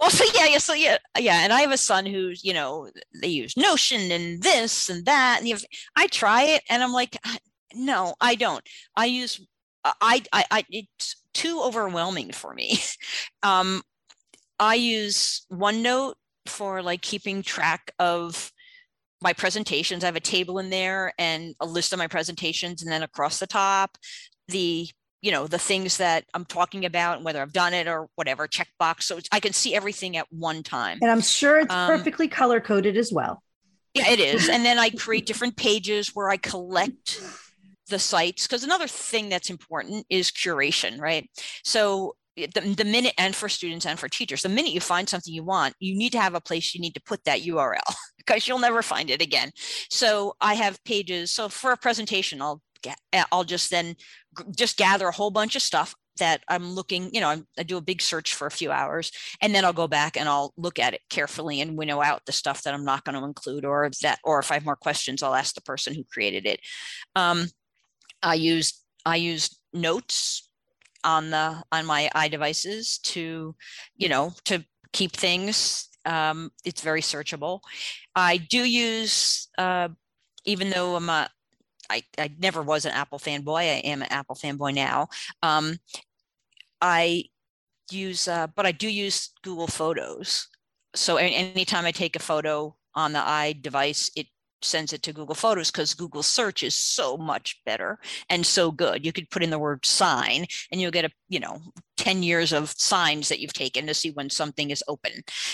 Well, 0.02 0.10
so 0.10 0.24
yeah, 0.34 0.46
yeah, 0.46 0.60
so 0.60 0.74
yeah, 0.74 0.98
yeah, 1.18 1.44
and 1.44 1.52
I 1.52 1.60
have 1.60 1.74
a 1.74 1.78
son 1.78 2.06
who's, 2.06 2.46
you 2.46 2.54
know, 2.54 2.90
they 3.22 3.28
use 3.28 3.58
Notion 3.58 4.14
and 4.14 4.42
this 4.42 4.88
and 4.88 5.06
that, 5.06 5.40
and 5.40 5.50
have, 5.50 5.66
I 5.94 6.08
try 6.08 6.44
it, 6.44 6.64
and 6.70 6.82
I'm 6.82 6.94
like, 6.94 7.18
no, 7.74 8.16
I 8.22 8.36
don't. 8.36 8.66
I 8.96 9.08
use, 9.08 9.46
I, 9.84 10.24
I, 10.32 10.46
I 10.50 10.66
it's 10.70 11.22
too 11.34 11.60
overwhelming 11.62 12.32
for 12.32 12.54
me. 12.54 12.80
um, 13.44 13.82
I 14.58 14.76
use 14.76 15.46
OneNote 15.52 16.14
for 16.46 16.82
like 16.82 17.02
keeping 17.02 17.42
track 17.42 17.92
of 18.00 18.54
my 19.22 19.34
presentations. 19.34 20.04
I 20.04 20.08
have 20.08 20.16
a 20.16 20.22
table 20.22 20.60
in 20.60 20.70
there 20.70 21.14
and 21.18 21.56
a 21.60 21.66
list 21.66 21.94
of 21.94 22.00
my 22.00 22.08
presentations, 22.08 22.82
and 22.82 22.92
then 22.92 23.04
across 23.04 23.40
the 23.40 23.48
top, 23.48 23.98
the 24.48 24.88
you 25.22 25.32
know 25.32 25.48
the 25.48 25.60
things 25.60 25.98
that 25.98 26.26
I'm 26.34 26.46
talking 26.46 26.86
about 26.86 27.18
and 27.18 27.26
whether 27.26 27.42
I've 27.42 27.54
done 27.54 27.74
it 27.74 27.88
or 27.88 28.10
whatever 28.16 28.48
checkbox, 28.48 29.04
so 29.04 29.20
I 29.32 29.40
can 29.40 29.54
see 29.54 29.76
everything 29.76 30.18
at 30.18 30.28
one 30.32 30.64
time. 30.64 31.00
And 31.02 31.12
I'm 31.12 31.22
sure 31.22 31.60
it's 31.60 31.74
um, 31.74 31.88
perfectly 31.90 32.28
color 32.28 32.60
coded 32.60 32.98
as 32.98 33.12
well. 33.12 33.44
Yeah, 33.94 34.10
it 34.10 34.20
is. 34.20 34.50
and 34.50 34.64
then 34.64 34.78
I 34.78 34.92
create 34.92 35.26
different 35.26 35.58
pages 35.58 36.16
where 36.16 36.30
I 36.30 36.38
collect 36.38 37.22
the 37.90 38.00
sites 38.00 38.48
because 38.48 38.64
another 38.64 38.88
thing 38.88 39.30
that's 39.30 39.50
important 39.50 40.06
is 40.10 40.32
curation, 40.32 41.00
right? 41.00 41.30
So 41.64 42.16
the, 42.48 42.62
the 42.76 42.86
minute 42.86 43.14
and 43.18 43.36
for 43.36 43.50
students 43.50 43.86
and 43.86 44.00
for 44.00 44.08
teachers 44.08 44.42
the 44.42 44.50
minute 44.50 44.72
you 44.72 44.82
find 44.82 45.08
something 45.10 45.34
you 45.34 45.44
want 45.44 45.74
you 45.80 45.96
need 45.96 46.12
to 46.12 46.20
have 46.20 46.36
a 46.36 46.42
place 46.42 46.74
you 46.74 46.82
need 46.82 46.94
to 46.94 47.02
put 47.02 47.24
that 47.24 47.42
url 47.42 47.96
because 48.18 48.48
you'll 48.48 48.60
never 48.60 48.82
find 48.82 49.10
it 49.10 49.22
again. 49.22 49.52
So 49.90 50.36
i 50.42 50.54
have 50.54 50.84
pages 50.84 51.32
so 51.32 51.50
for 51.50 51.72
a 51.72 51.78
presentation 51.78 52.42
i'll 52.42 52.62
get 52.82 52.98
i'll 53.32 53.44
just 53.44 53.72
then 53.72 53.96
just 54.56 54.78
gather 54.78 55.08
a 55.08 55.12
whole 55.14 55.32
bunch 55.32 55.56
of 55.56 55.62
stuff 55.62 55.96
that 56.20 56.44
i'm 56.48 56.72
looking 56.72 57.10
you 57.14 57.20
know 57.20 57.30
I'm, 57.30 57.48
i 57.58 57.64
do 57.64 57.78
a 57.78 57.82
big 57.82 58.02
search 58.02 58.34
for 58.36 58.46
a 58.46 58.52
few 58.52 58.72
hours 58.72 59.12
and 59.42 59.56
then 59.56 59.66
i'll 59.66 59.74
go 59.74 59.88
back 59.88 60.18
and 60.18 60.30
i'll 60.30 60.54
look 60.58 60.80
at 60.80 60.94
it 60.94 61.02
carefully 61.10 61.62
and 61.62 61.78
winnow 61.78 62.02
out 62.02 62.26
the 62.26 62.32
stuff 62.32 62.64
that 62.64 62.74
i'm 62.74 62.86
not 62.86 63.04
going 63.04 63.18
to 63.18 63.26
include 63.26 63.66
or 63.66 63.90
that 64.02 64.20
or 64.24 64.40
if 64.40 64.52
i 64.52 64.56
have 64.56 64.66
more 64.66 64.76
questions 64.76 65.24
i'll 65.24 65.36
ask 65.36 65.56
the 65.56 65.62
person 65.62 65.96
who 65.96 66.04
created 66.04 66.46
it. 66.46 66.60
Um, 67.16 67.48
i 68.22 68.36
use 68.36 68.82
i 69.06 69.16
use 69.16 69.58
notes 69.74 70.49
on 71.04 71.30
the 71.30 71.64
on 71.72 71.86
my 71.86 72.10
iDevices 72.16 73.02
to, 73.02 73.56
you 73.96 74.10
know, 74.10 74.34
to 74.46 74.64
keep 74.92 75.14
things. 75.14 75.90
Um, 76.06 76.52
it's 76.66 76.82
very 76.82 77.02
searchable. 77.02 77.62
I 78.16 78.38
do 78.38 78.64
use, 78.64 79.48
uh, 79.58 79.90
even 80.46 80.70
though 80.70 80.96
I'm 80.96 81.10
a, 81.10 81.30
I, 81.90 82.04
I 82.18 82.32
never 82.40 82.62
was 82.62 82.86
an 82.86 82.92
Apple 82.92 83.20
fanboy. 83.20 83.60
I 83.60 83.82
am 83.84 84.02
an 84.02 84.12
Apple 84.12 84.36
fanboy 84.36 84.74
now. 84.74 85.10
Um, 85.44 85.78
I 86.82 87.26
use, 87.92 88.28
uh, 88.28 88.48
but 88.56 88.66
I 88.66 88.72
do 88.72 88.88
use 88.88 89.32
Google 89.44 89.68
Photos. 89.68 90.48
So 90.96 91.18
anytime 91.18 91.86
I 91.86 91.92
take 91.92 92.16
a 92.16 92.20
photo 92.20 92.76
on 92.96 93.14
the 93.14 93.20
iDevice, 93.20 94.10
it 94.16 94.28
sends 94.62 94.94
it 94.94 95.02
to 95.04 95.14
Google 95.14 95.36
Photos 95.36 95.72
because 95.72 95.94
Google 95.94 96.24
search 96.24 96.64
is 96.64 96.76
so 96.76 97.18
much 97.18 97.62
better 97.66 98.00
and 98.30 98.46
so 98.46 98.72
good. 98.72 99.06
You 99.06 99.12
could 99.12 99.30
put 99.30 99.44
in 99.44 99.50
the 99.50 99.60
word 99.60 99.86
sign 99.86 100.46
and 100.72 100.82
you'll 100.82 100.92
get 100.92 101.06
a, 101.06 101.10
you 101.28 101.40
know, 101.40 101.60
10 101.98 102.24
years 102.24 102.54
of 102.54 102.72
signs 102.72 103.30
that 103.30 103.40
you've 103.40 103.54
taken 103.54 103.88
to 103.88 103.94
see 103.94 104.12
when 104.12 104.30
something 104.30 104.70
is 104.70 104.84
open, 104.88 105.12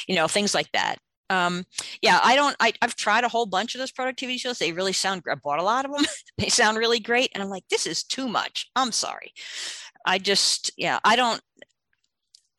you 0.08 0.16
know, 0.16 0.28
things 0.28 0.54
like 0.54 0.72
that. 0.74 0.98
Um, 1.30 1.66
yeah, 2.02 2.20
I 2.24 2.36
don't, 2.36 2.56
I, 2.60 2.74
I've 2.82 2.96
tried 2.96 3.24
a 3.24 3.30
whole 3.30 3.48
bunch 3.48 3.74
of 3.74 3.80
those 3.80 3.92
productivity 3.92 4.38
shows. 4.38 4.60
They 4.60 4.72
really 4.72 4.94
sound, 4.94 5.24
great. 5.24 5.34
I 5.34 5.40
bought 5.44 5.60
a 5.60 5.64
lot 5.64 5.86
of 5.86 5.92
them. 5.92 6.06
they 6.38 6.50
sound 6.50 6.78
really 6.78 7.00
great. 7.00 7.32
And 7.34 7.42
I'm 7.42 7.50
like, 7.50 7.64
this 7.70 7.88
is 7.88 8.04
too 8.04 8.28
much. 8.28 8.70
I'm 8.76 8.92
sorry. 8.92 9.32
I 10.06 10.20
just, 10.20 10.72
yeah, 10.78 11.00
I 11.04 11.16
don't, 11.16 11.42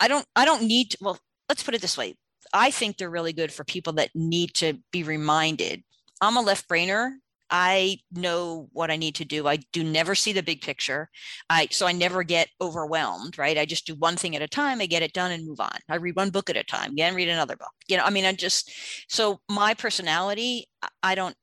I 0.01 0.09
don't, 0.09 0.27
I 0.35 0.45
don't 0.45 0.65
need 0.65 0.91
to, 0.91 0.99
well, 1.01 1.19
let's 1.49 1.63
put 1.63 1.75
it 1.75 1.81
this 1.81 1.97
way. 1.97 2.17
I 2.53 2.71
think 2.71 2.97
they're 2.97 3.11
really 3.11 3.33
good 3.33 3.53
for 3.53 3.65
people 3.65 3.95
that 3.95 4.11
need 4.15 4.55
to 4.55 4.79
be 4.93 5.03
reminded 5.03 5.83
I'm 6.21 6.37
a 6.37 6.43
left 6.43 6.69
brainer. 6.69 7.13
I 7.51 7.99
know 8.11 8.69
what 8.73 8.91
I 8.91 8.97
need 8.97 9.15
to 9.17 9.25
do. 9.25 9.47
I 9.47 9.57
do 9.73 9.85
never 9.85 10.15
see 10.15 10.33
the 10.33 10.43
big 10.43 10.63
picture. 10.63 11.09
I 11.49 11.69
so 11.71 11.87
I 11.87 11.93
never 11.93 12.25
get 12.25 12.49
overwhelmed, 12.61 13.39
right? 13.39 13.57
I 13.57 13.65
just 13.67 13.87
do 13.87 13.95
one 13.95 14.17
thing 14.17 14.35
at 14.35 14.43
a 14.43 14.49
time. 14.49 14.81
I 14.81 14.87
get 14.87 15.03
it 15.03 15.13
done 15.13 15.31
and 15.31 15.47
move 15.47 15.61
on. 15.61 15.79
I 15.89 15.97
read 15.97 16.17
one 16.17 16.31
book 16.31 16.51
at 16.51 16.57
a 16.57 16.65
time, 16.65 16.93
again 16.93 17.15
read 17.15 17.29
another 17.29 17.57
book. 17.57 17.73
You 17.89 17.97
know, 17.99 18.05
I 18.05 18.11
mean, 18.11 18.25
I 18.25 18.33
just 18.33 18.73
so 19.09 19.41
my 19.49 19.75
personality, 19.75 20.67
I 21.03 21.15
don't, 21.15 21.37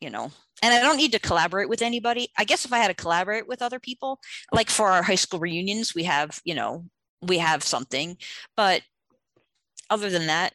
you 0.00 0.10
know, 0.10 0.30
and 0.62 0.74
I 0.74 0.80
don't 0.80 0.98
need 0.98 1.12
to 1.12 1.18
collaborate 1.18 1.68
with 1.70 1.82
anybody. 1.82 2.28
I 2.36 2.44
guess 2.44 2.64
if 2.66 2.72
I 2.72 2.78
had 2.78 2.88
to 2.88 2.94
collaborate 2.94 3.48
with 3.48 3.62
other 3.62 3.80
people, 3.80 4.20
like 4.52 4.68
for 4.68 4.88
our 4.88 5.02
high 5.02 5.14
school 5.14 5.40
reunions, 5.40 5.94
we 5.94 6.04
have, 6.04 6.38
you 6.44 6.54
know, 6.54 6.84
we 7.22 7.38
have 7.38 7.62
something, 7.64 8.18
but 8.56 8.82
other 9.88 10.10
than 10.10 10.26
that, 10.26 10.52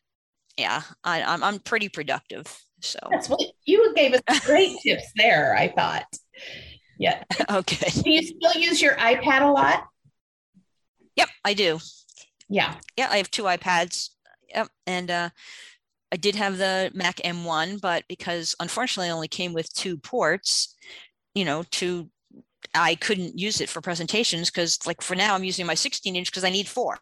yeah, 0.58 0.82
I, 1.04 1.24
I'm 1.24 1.44
I'm 1.44 1.60
pretty 1.60 1.90
productive. 1.90 2.62
So 2.82 3.00
that's 3.12 3.30
what 3.30 3.42
you 3.66 3.94
gave 3.96 4.14
us 4.14 4.22
great 4.46 4.78
tips 4.84 5.12
there, 5.16 5.56
I 5.56 5.70
thought. 5.70 6.06
Yeah. 6.98 7.24
Okay. 7.52 7.90
Do 7.90 8.10
you 8.10 8.24
still 8.24 8.62
use 8.62 8.82
your 8.82 8.96
iPad 8.96 9.42
a 9.42 9.52
lot? 9.52 9.86
Yep, 11.16 11.30
I 11.44 11.54
do. 11.54 11.80
Yeah. 12.50 12.76
Yeah, 12.98 13.08
I 13.10 13.18
have 13.18 13.32
two 13.32 13.44
iPads. 13.44 14.10
Yep. 14.50 14.70
And 14.86 15.12
uh 15.12 15.30
I 16.14 16.18
did 16.18 16.36
have 16.36 16.58
the 16.58 16.92
Mac 16.94 17.18
M1, 17.18 17.80
but 17.80 18.04
because 18.10 18.54
unfortunately 18.60 19.10
I 19.10 19.14
only 19.14 19.30
came 19.30 19.54
with 19.54 19.74
two 19.74 19.98
ports, 19.98 20.76
you 21.34 21.46
know, 21.46 21.64
two 21.72 22.10
I 22.76 22.96
couldn't 22.96 23.40
use 23.40 23.62
it 23.62 23.70
for 23.70 23.82
presentations 23.82 24.50
because 24.50 24.86
like 24.86 25.02
for 25.02 25.16
now 25.16 25.34
I'm 25.36 25.44
using 25.44 25.66
my 25.66 25.74
16 25.74 26.16
inch 26.16 26.32
because 26.32 26.44
I 26.44 26.50
need 26.50 26.68
four. 26.68 27.00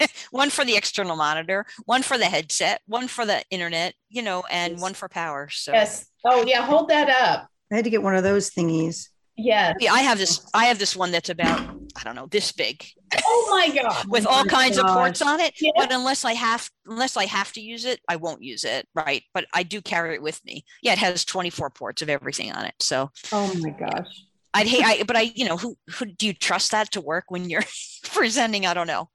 one 0.30 0.50
for 0.50 0.64
the 0.64 0.76
external 0.76 1.16
monitor, 1.16 1.66
one 1.84 2.02
for 2.02 2.18
the 2.18 2.26
headset, 2.26 2.80
one 2.86 3.08
for 3.08 3.26
the 3.26 3.42
internet, 3.50 3.94
you 4.08 4.22
know, 4.22 4.44
and 4.50 4.74
yes. 4.74 4.82
one 4.82 4.94
for 4.94 5.08
power. 5.08 5.48
So 5.50 5.72
yes. 5.72 6.06
Oh 6.24 6.44
yeah, 6.46 6.64
hold 6.64 6.88
that 6.88 7.08
up. 7.08 7.48
I 7.72 7.76
had 7.76 7.84
to 7.84 7.90
get 7.90 8.02
one 8.02 8.16
of 8.16 8.22
those 8.22 8.50
thingies. 8.50 9.08
Yeah. 9.36 9.74
Yeah, 9.78 9.92
I 9.92 10.00
have 10.00 10.18
this. 10.18 10.44
I 10.52 10.66
have 10.66 10.78
this 10.78 10.96
one 10.96 11.12
that's 11.12 11.28
about 11.28 11.60
I 11.96 12.02
don't 12.02 12.16
know 12.16 12.26
this 12.26 12.50
big. 12.52 12.84
Oh 13.24 13.48
my 13.50 13.74
god! 13.82 14.06
With 14.08 14.26
all 14.26 14.42
oh 14.42 14.44
kinds 14.44 14.78
gosh. 14.78 14.88
of 14.88 14.96
ports 14.96 15.22
on 15.22 15.40
it. 15.40 15.54
Yeah. 15.60 15.70
But 15.76 15.92
unless 15.92 16.24
I 16.24 16.32
have 16.32 16.68
unless 16.86 17.16
I 17.16 17.26
have 17.26 17.52
to 17.52 17.60
use 17.60 17.84
it, 17.84 18.00
I 18.08 18.16
won't 18.16 18.42
use 18.42 18.64
it. 18.64 18.86
Right. 18.94 19.22
But 19.32 19.46
I 19.54 19.62
do 19.62 19.80
carry 19.80 20.14
it 20.14 20.22
with 20.22 20.44
me. 20.44 20.64
Yeah, 20.82 20.92
it 20.92 20.98
has 20.98 21.24
24 21.24 21.70
ports 21.70 22.02
of 22.02 22.08
everything 22.08 22.52
on 22.52 22.64
it. 22.64 22.74
So. 22.80 23.10
Oh 23.32 23.52
my 23.60 23.70
gosh. 23.70 24.24
I'd 24.54 24.66
hate, 24.66 24.84
I, 24.84 25.02
but 25.02 25.14
I, 25.14 25.20
you 25.34 25.46
know, 25.46 25.58
who, 25.58 25.76
who 25.90 26.06
do 26.06 26.26
you 26.26 26.32
trust 26.32 26.72
that 26.72 26.90
to 26.92 27.02
work 27.02 27.24
when 27.28 27.50
you're 27.50 27.64
presenting? 28.04 28.66
I 28.66 28.74
don't 28.74 28.86
know. 28.86 29.10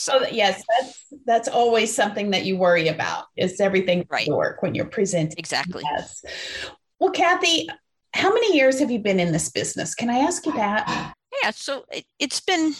So 0.00 0.26
yes, 0.30 0.64
that's 0.66 1.04
that's 1.26 1.48
always 1.48 1.94
something 1.94 2.30
that 2.30 2.46
you 2.46 2.56
worry 2.56 2.88
about. 2.88 3.26
Is 3.36 3.60
everything 3.60 4.06
right. 4.08 4.26
work 4.28 4.62
when 4.62 4.74
you're 4.74 4.86
presenting? 4.86 5.36
Exactly. 5.36 5.82
Yes. 5.84 6.24
Well, 6.98 7.10
Kathy, 7.10 7.68
how 8.14 8.32
many 8.32 8.56
years 8.56 8.78
have 8.78 8.90
you 8.90 8.98
been 8.98 9.20
in 9.20 9.30
this 9.30 9.50
business? 9.50 9.94
Can 9.94 10.08
I 10.08 10.20
ask 10.20 10.46
you 10.46 10.52
that? 10.54 11.14
Yeah, 11.42 11.50
so 11.50 11.84
it, 11.92 12.06
has 12.18 12.40
been 12.40 12.72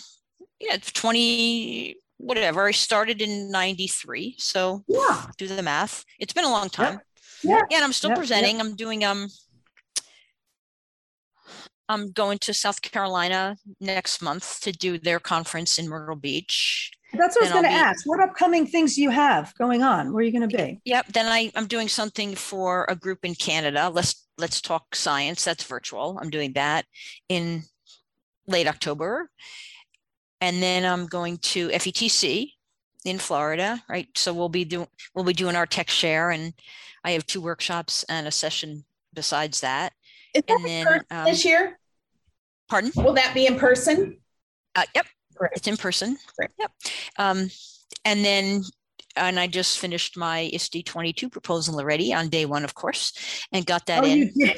yeah, 0.60 0.78
20 0.82 1.94
whatever. 2.16 2.66
I 2.66 2.70
started 2.70 3.20
in 3.20 3.50
93. 3.50 4.36
So 4.38 4.82
yeah. 4.88 5.26
do 5.36 5.46
the 5.46 5.62
math. 5.62 6.06
It's 6.18 6.32
been 6.32 6.46
a 6.46 6.50
long 6.50 6.70
time. 6.70 7.00
Yeah. 7.42 7.60
yeah 7.68 7.76
and 7.76 7.84
I'm 7.84 7.92
still 7.92 8.12
presenting. 8.12 8.60
I'm 8.60 8.76
doing 8.76 9.04
um 9.04 9.28
I'm 11.86 12.12
going 12.12 12.38
to 12.38 12.54
South 12.54 12.80
Carolina 12.80 13.58
next 13.78 14.22
month 14.22 14.62
to 14.62 14.72
do 14.72 14.96
their 14.96 15.20
conference 15.20 15.78
in 15.78 15.86
Myrtle 15.86 16.16
Beach. 16.16 16.92
That's 17.12 17.36
what 17.36 17.42
I 17.42 17.44
was 17.46 17.52
going 17.52 17.64
to 17.64 17.70
ask. 17.70 18.06
What 18.06 18.20
upcoming 18.20 18.66
things 18.66 18.94
do 18.94 19.02
you 19.02 19.11
have 19.11 19.54
going 19.56 19.82
on? 19.82 20.12
Where 20.12 20.20
are 20.20 20.24
you 20.24 20.32
going 20.32 20.48
to 20.48 20.56
be? 20.56 20.80
Yep. 20.84 21.08
Then 21.08 21.26
I, 21.26 21.50
I'm 21.56 21.66
doing 21.66 21.88
something 21.88 22.34
for 22.34 22.86
a 22.88 22.96
group 22.96 23.24
in 23.24 23.34
Canada. 23.34 23.90
Let's 23.92 24.26
let's 24.38 24.61
talk 24.61 24.94
science. 24.94 25.44
That's 25.44 25.64
virtual. 25.64 26.18
I'm 26.20 26.30
doing 26.30 26.52
that 26.54 26.86
in 27.28 27.64
late 28.46 28.66
October. 28.66 29.30
And 30.40 30.62
then 30.62 30.84
I'm 30.84 31.06
going 31.06 31.38
to 31.38 31.68
FETC 31.68 32.52
in 33.04 33.18
Florida, 33.18 33.82
right? 33.88 34.08
So 34.14 34.32
we'll 34.32 34.48
be 34.48 34.64
doing 34.64 34.88
we'll 35.14 35.24
be 35.24 35.32
doing 35.32 35.56
our 35.56 35.66
tech 35.66 35.90
share, 35.90 36.30
and 36.30 36.54
I 37.04 37.12
have 37.12 37.26
two 37.26 37.40
workshops 37.40 38.04
and 38.08 38.26
a 38.26 38.30
session 38.30 38.84
besides 39.12 39.61
that. 39.61 39.92
Is 40.34 40.42
that 40.46 40.54
and 40.54 40.64
then, 40.64 41.04
um, 41.11 41.24
this 41.24 41.44
year? 41.44 41.78
Pardon? 42.68 42.92
Will 42.96 43.14
that 43.14 43.34
be 43.34 43.46
in 43.46 43.58
person? 43.58 44.18
Uh, 44.76 44.84
yep, 44.94 45.06
it's 45.47 45.68
in 45.68 45.76
person. 45.76 46.16
Yep. 46.59 46.72
Um, 47.18 47.51
and 48.05 48.24
then, 48.24 48.62
and 49.16 49.38
I 49.41 49.47
just 49.47 49.78
finished 49.78 50.16
my 50.16 50.51
ISTE 50.53 50.84
22 50.84 51.28
proposal 51.28 51.78
already 51.78 52.14
on 52.14 52.28
day 52.28 52.47
one, 52.47 52.64
of 52.64 52.74
course, 52.74 53.12
and 53.53 53.66
got 53.66 53.86
that 53.86 54.05
oh, 54.05 54.07
in. 54.07 54.32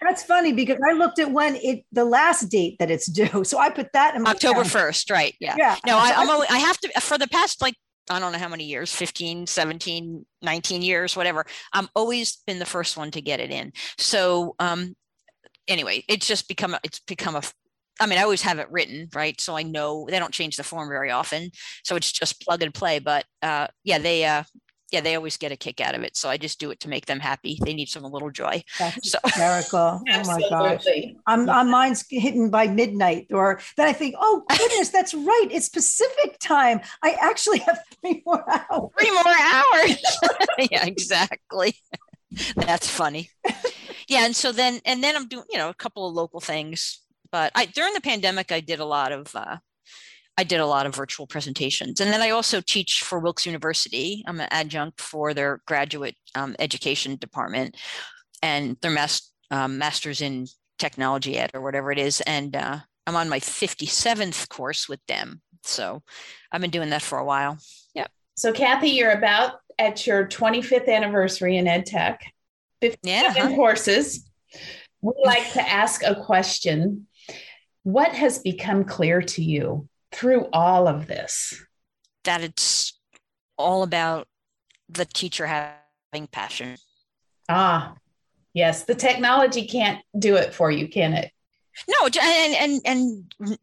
That's 0.00 0.22
funny 0.24 0.52
because 0.52 0.78
I 0.88 0.92
looked 0.92 1.18
at 1.18 1.30
when 1.30 1.56
it 1.56 1.84
the 1.92 2.04
last 2.04 2.48
date 2.48 2.78
that 2.78 2.90
it's 2.90 3.06
due, 3.10 3.44
so 3.44 3.58
I 3.58 3.70
put 3.70 3.92
that 3.92 4.14
in 4.14 4.26
October 4.26 4.64
first, 4.64 5.10
right? 5.10 5.34
Yeah. 5.40 5.54
Yeah. 5.58 5.76
No, 5.86 5.98
I, 5.98 6.12
I'm 6.16 6.28
only, 6.28 6.46
I 6.48 6.58
have 6.58 6.78
to 6.78 7.00
for 7.00 7.18
the 7.18 7.28
past 7.28 7.62
like 7.62 7.74
I 8.10 8.18
don't 8.18 8.32
know 8.32 8.38
how 8.38 8.48
many 8.48 8.64
years 8.64 8.92
15, 8.92 9.46
17, 9.46 10.26
19 10.42 10.82
years, 10.82 11.16
whatever. 11.16 11.44
I'm 11.72 11.88
always 11.94 12.38
been 12.46 12.58
the 12.58 12.66
first 12.66 12.96
one 12.96 13.10
to 13.12 13.20
get 13.20 13.40
it 13.40 13.50
in. 13.50 13.72
So, 13.96 14.54
um, 14.58 14.96
anyway, 15.68 16.04
it's 16.08 16.26
just 16.26 16.48
become 16.48 16.76
it's 16.82 17.00
become 17.00 17.36
a 17.36 17.42
I 18.02 18.06
mean, 18.06 18.18
I 18.18 18.22
always 18.22 18.42
have 18.42 18.58
it 18.58 18.70
written, 18.70 19.08
right? 19.14 19.40
So 19.40 19.56
I 19.56 19.62
know 19.62 20.06
they 20.10 20.18
don't 20.18 20.34
change 20.34 20.56
the 20.56 20.64
form 20.64 20.88
very 20.88 21.10
often. 21.10 21.50
So 21.84 21.96
it's 21.96 22.10
just 22.10 22.42
plug 22.42 22.62
and 22.62 22.74
play. 22.74 22.98
But 22.98 23.24
uh, 23.42 23.68
yeah, 23.84 23.98
they 23.98 24.24
uh, 24.24 24.42
yeah, 24.92 25.00
they 25.00 25.16
always 25.16 25.38
get 25.38 25.50
a 25.50 25.56
kick 25.56 25.80
out 25.80 25.94
of 25.94 26.02
it. 26.02 26.16
So 26.16 26.28
I 26.28 26.36
just 26.36 26.60
do 26.60 26.70
it 26.70 26.80
to 26.80 26.88
make 26.88 27.06
them 27.06 27.18
happy. 27.18 27.58
They 27.64 27.72
need 27.72 27.88
some 27.88 28.02
little 28.04 28.30
joy. 28.30 28.62
That's 28.78 29.10
so. 29.10 29.18
hysterical. 29.24 30.02
oh 30.06 30.24
my 30.26 30.40
gosh. 30.50 30.84
I'm, 31.26 31.48
I'm 31.48 31.70
mine's 31.70 32.04
hitting 32.08 32.50
by 32.50 32.66
midnight. 32.66 33.28
Or 33.30 33.60
then 33.78 33.88
I 33.88 33.94
think, 33.94 34.16
oh 34.20 34.44
goodness, 34.50 34.90
that's 34.90 35.14
right. 35.14 35.48
It's 35.50 35.70
Pacific 35.70 36.38
time. 36.40 36.82
I 37.02 37.16
actually 37.20 37.60
have 37.60 37.80
three 38.00 38.22
more 38.26 38.44
hours. 38.48 38.90
Three 38.98 39.10
more 39.10 39.22
hours. 39.26 40.18
yeah, 40.70 40.84
exactly. 40.84 41.74
that's 42.56 42.88
funny. 42.88 43.30
Yeah. 44.08 44.26
And 44.26 44.36
so 44.36 44.52
then 44.52 44.80
and 44.84 45.02
then 45.02 45.16
I'm 45.16 45.26
doing, 45.26 45.44
you 45.50 45.56
know, 45.56 45.70
a 45.70 45.74
couple 45.74 46.06
of 46.06 46.14
local 46.14 46.40
things 46.40 47.00
but 47.32 47.50
I 47.54 47.66
during 47.66 47.94
the 47.94 48.00
pandemic, 48.00 48.52
I 48.52 48.60
did 48.60 48.78
a 48.80 48.84
lot 48.84 49.10
of 49.10 49.34
uh, 49.34 49.56
I 50.38 50.44
did 50.44 50.60
a 50.60 50.66
lot 50.66 50.86
of 50.86 50.94
virtual 50.94 51.26
presentations, 51.26 52.00
and 52.00 52.12
then 52.12 52.22
I 52.22 52.30
also 52.30 52.60
teach 52.60 53.02
for 53.02 53.18
Wilkes 53.18 53.46
University. 53.46 54.22
I'm 54.26 54.40
an 54.40 54.48
adjunct 54.50 55.00
for 55.00 55.34
their 55.34 55.60
graduate 55.66 56.16
um, 56.34 56.54
education 56.58 57.16
department, 57.16 57.76
and 58.42 58.76
their 58.82 58.90
mas- 58.90 59.30
um, 59.50 59.78
masters 59.78 60.20
in 60.20 60.46
technology 60.78 61.36
ed 61.36 61.50
or 61.54 61.60
whatever 61.60 61.90
it 61.92 61.98
is, 61.98 62.20
and 62.22 62.54
uh, 62.56 62.78
I'm 63.06 63.16
on 63.16 63.28
my 63.28 63.40
57th 63.40 64.48
course 64.48 64.88
with 64.88 65.00
them. 65.06 65.42
so 65.64 66.02
I've 66.50 66.60
been 66.60 66.70
doing 66.70 66.90
that 66.90 67.02
for 67.02 67.18
a 67.18 67.24
while. 67.24 67.58
Yeah. 67.94 68.06
So 68.36 68.52
Kathy, 68.52 68.90
you're 68.90 69.10
about 69.12 69.54
at 69.78 70.06
your 70.06 70.26
25th 70.26 70.88
anniversary 70.88 71.56
in 71.56 71.66
ed 71.68 71.86
tech. 71.86 72.20
57 72.80 72.98
Yeah, 73.08 73.32
huh? 73.32 73.54
courses. 73.54 74.28
We 75.02 75.12
like 75.24 75.52
to 75.52 75.62
ask 75.68 76.02
a 76.04 76.14
question. 76.14 77.06
What 77.84 78.12
has 78.12 78.38
become 78.38 78.84
clear 78.84 79.22
to 79.22 79.42
you 79.42 79.88
through 80.12 80.48
all 80.52 80.86
of 80.86 81.06
this? 81.06 81.62
That 82.24 82.42
it's 82.42 82.98
all 83.58 83.82
about 83.82 84.28
the 84.88 85.04
teacher 85.04 85.46
having 85.46 86.26
passion. 86.30 86.76
Ah, 87.48 87.94
yes, 88.54 88.84
the 88.84 88.94
technology 88.94 89.66
can't 89.66 90.00
do 90.18 90.36
it 90.36 90.54
for 90.54 90.70
you, 90.70 90.88
can 90.88 91.14
it? 91.14 91.32
No, 91.88 92.06
and 92.06 92.54
and 92.54 92.80
and 92.84 93.58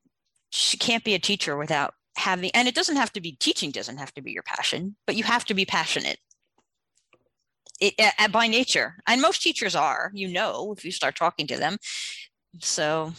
she 0.49 0.77
can't 0.77 1.03
be 1.03 1.13
a 1.13 1.19
teacher 1.19 1.55
without 1.55 1.93
having. 2.17 2.51
And 2.53 2.67
it 2.67 2.75
doesn't 2.75 2.95
have 2.95 3.13
to 3.13 3.21
be 3.21 3.33
teaching. 3.33 3.71
Doesn't 3.71 3.97
have 3.97 4.13
to 4.15 4.21
be 4.21 4.31
your 4.31 4.43
passion, 4.43 4.95
but 5.05 5.15
you 5.15 5.23
have 5.23 5.45
to 5.45 5.53
be 5.53 5.65
passionate. 5.65 6.17
It, 7.79 7.93
uh, 7.97 8.27
by 8.27 8.47
nature, 8.47 8.95
and 9.07 9.21
most 9.21 9.41
teachers 9.41 9.75
are. 9.75 10.11
You 10.13 10.27
know, 10.27 10.73
if 10.75 10.83
you 10.83 10.91
start 10.91 11.15
talking 11.15 11.47
to 11.47 11.57
them. 11.57 11.77
So, 12.59 13.13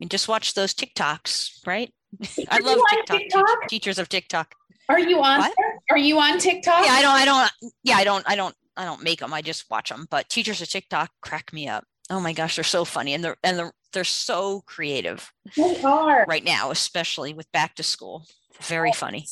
mean, 0.00 0.08
just 0.08 0.28
watch 0.28 0.54
those 0.54 0.74
TikToks, 0.74 1.66
right? 1.66 1.92
I 2.50 2.58
love 2.58 2.78
TikTok, 2.90 3.18
TikTok? 3.18 3.68
teachers 3.68 3.98
of 3.98 4.08
TikTok. 4.08 4.54
Are 4.88 4.98
you 4.98 5.22
on 5.22 5.48
Are 5.90 5.98
you 5.98 6.18
on 6.18 6.38
TikTok? 6.38 6.84
Yeah, 6.84 6.92
I 6.92 7.02
don't, 7.02 7.14
I 7.14 7.24
don't, 7.24 7.72
yeah, 7.84 7.94
I 7.96 8.04
don't, 8.04 8.24
I 8.28 8.34
don't, 8.34 8.54
I 8.76 8.84
don't 8.84 9.04
make 9.04 9.20
them. 9.20 9.32
I 9.32 9.42
just 9.42 9.70
watch 9.70 9.90
them. 9.90 10.06
But 10.10 10.28
teachers 10.28 10.60
of 10.60 10.68
TikTok 10.68 11.10
crack 11.20 11.52
me 11.52 11.68
up. 11.68 11.84
Oh 12.08 12.18
my 12.18 12.32
gosh, 12.32 12.56
they're 12.56 12.64
so 12.64 12.84
funny, 12.84 13.14
and 13.14 13.22
they're 13.22 13.36
and 13.44 13.56
they're 13.56 13.72
they're 13.92 14.04
so 14.04 14.62
creative 14.66 15.32
They 15.56 15.80
are. 15.82 16.24
right 16.28 16.42
now, 16.44 16.70
especially 16.72 17.32
with 17.34 17.50
back 17.52 17.76
to 17.76 17.82
school. 17.84 18.26
Very 18.62 18.92
funny, 18.92 19.26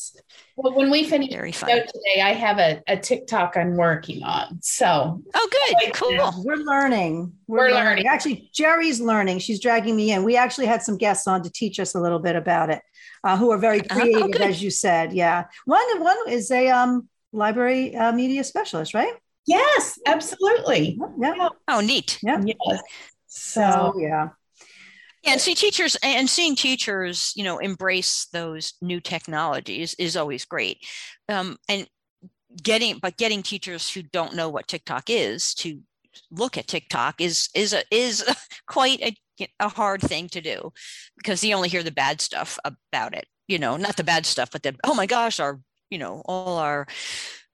Well, 0.56 0.74
when 0.74 0.90
we 0.90 1.04
finish 1.06 1.30
very 1.30 1.50
the 1.50 1.58
show 1.58 1.66
funny. 1.66 1.80
today, 1.82 2.22
I 2.22 2.32
have 2.32 2.58
a, 2.58 2.82
a 2.86 2.96
TikTok 2.96 3.56
I'm 3.56 3.76
working 3.76 4.22
on. 4.22 4.58
So 4.62 5.22
Oh, 5.34 5.48
good, 5.50 5.92
cool. 5.92 6.32
We're 6.44 6.56
learning. 6.56 7.32
We're 7.46 7.70
learning. 7.70 8.06
Actually, 8.06 8.48
Jerry's 8.54 9.00
learning. 9.00 9.40
She's 9.40 9.60
dragging 9.60 9.96
me 9.96 10.12
in. 10.12 10.24
We 10.24 10.36
actually 10.36 10.66
had 10.66 10.82
some 10.82 10.96
guests 10.96 11.26
on 11.26 11.42
to 11.42 11.50
teach 11.50 11.78
us 11.78 11.94
a 11.94 12.00
little 12.00 12.20
bit 12.20 12.36
about 12.36 12.70
it, 12.70 12.80
uh, 13.22 13.36
who 13.36 13.50
are 13.50 13.58
very 13.58 13.82
Oh, 13.90 13.94
creative, 13.94 14.32
good. 14.32 14.40
as 14.40 14.62
you 14.62 14.70
said. 14.70 15.12
Yeah. 15.12 15.44
One 15.66 16.00
one 16.02 16.16
is 16.28 16.50
a 16.50 16.70
um, 16.70 17.08
library 17.32 17.94
uh, 17.94 18.12
media 18.12 18.44
specialist, 18.44 18.94
right? 18.94 19.12
yes, 19.46 19.98
absolutely. 20.06 20.98
Yeah. 21.20 21.48
Oh, 21.68 21.80
neat. 21.80 22.18
Yeah. 22.22 22.40
Yes. 22.44 22.56
So 23.26 23.60
So 23.60 24.00
yeah. 24.00 24.28
And 25.28 25.40
see 25.40 25.54
teachers 25.54 25.94
and 26.02 26.28
seeing 26.28 26.56
teachers, 26.56 27.32
you 27.36 27.44
know, 27.44 27.58
embrace 27.58 28.28
those 28.32 28.72
new 28.80 28.98
technologies 28.98 29.94
is 29.98 30.16
always 30.16 30.46
great. 30.46 30.86
Um, 31.28 31.58
and 31.68 31.86
getting, 32.62 32.98
but 32.98 33.18
getting 33.18 33.42
teachers 33.42 33.90
who 33.90 34.02
don't 34.02 34.34
know 34.34 34.48
what 34.48 34.68
TikTok 34.68 35.10
is 35.10 35.52
to 35.56 35.80
look 36.30 36.56
at 36.56 36.66
TikTok 36.66 37.20
is 37.20 37.50
is 37.54 37.74
a, 37.74 37.82
is 37.90 38.24
quite 38.66 39.00
a, 39.02 39.48
a 39.60 39.68
hard 39.68 40.00
thing 40.00 40.28
to 40.30 40.40
do 40.40 40.72
because 41.16 41.44
you 41.44 41.54
only 41.54 41.68
hear 41.68 41.82
the 41.82 41.90
bad 41.90 42.20
stuff 42.22 42.58
about 42.64 43.14
it. 43.14 43.26
You 43.48 43.58
know, 43.58 43.76
not 43.76 43.96
the 43.96 44.04
bad 44.04 44.24
stuff, 44.26 44.50
but 44.50 44.62
the 44.62 44.76
oh 44.82 44.94
my 44.94 45.06
gosh, 45.06 45.40
our 45.40 45.60
you 45.90 45.98
know 45.98 46.22
all 46.24 46.56
our 46.56 46.86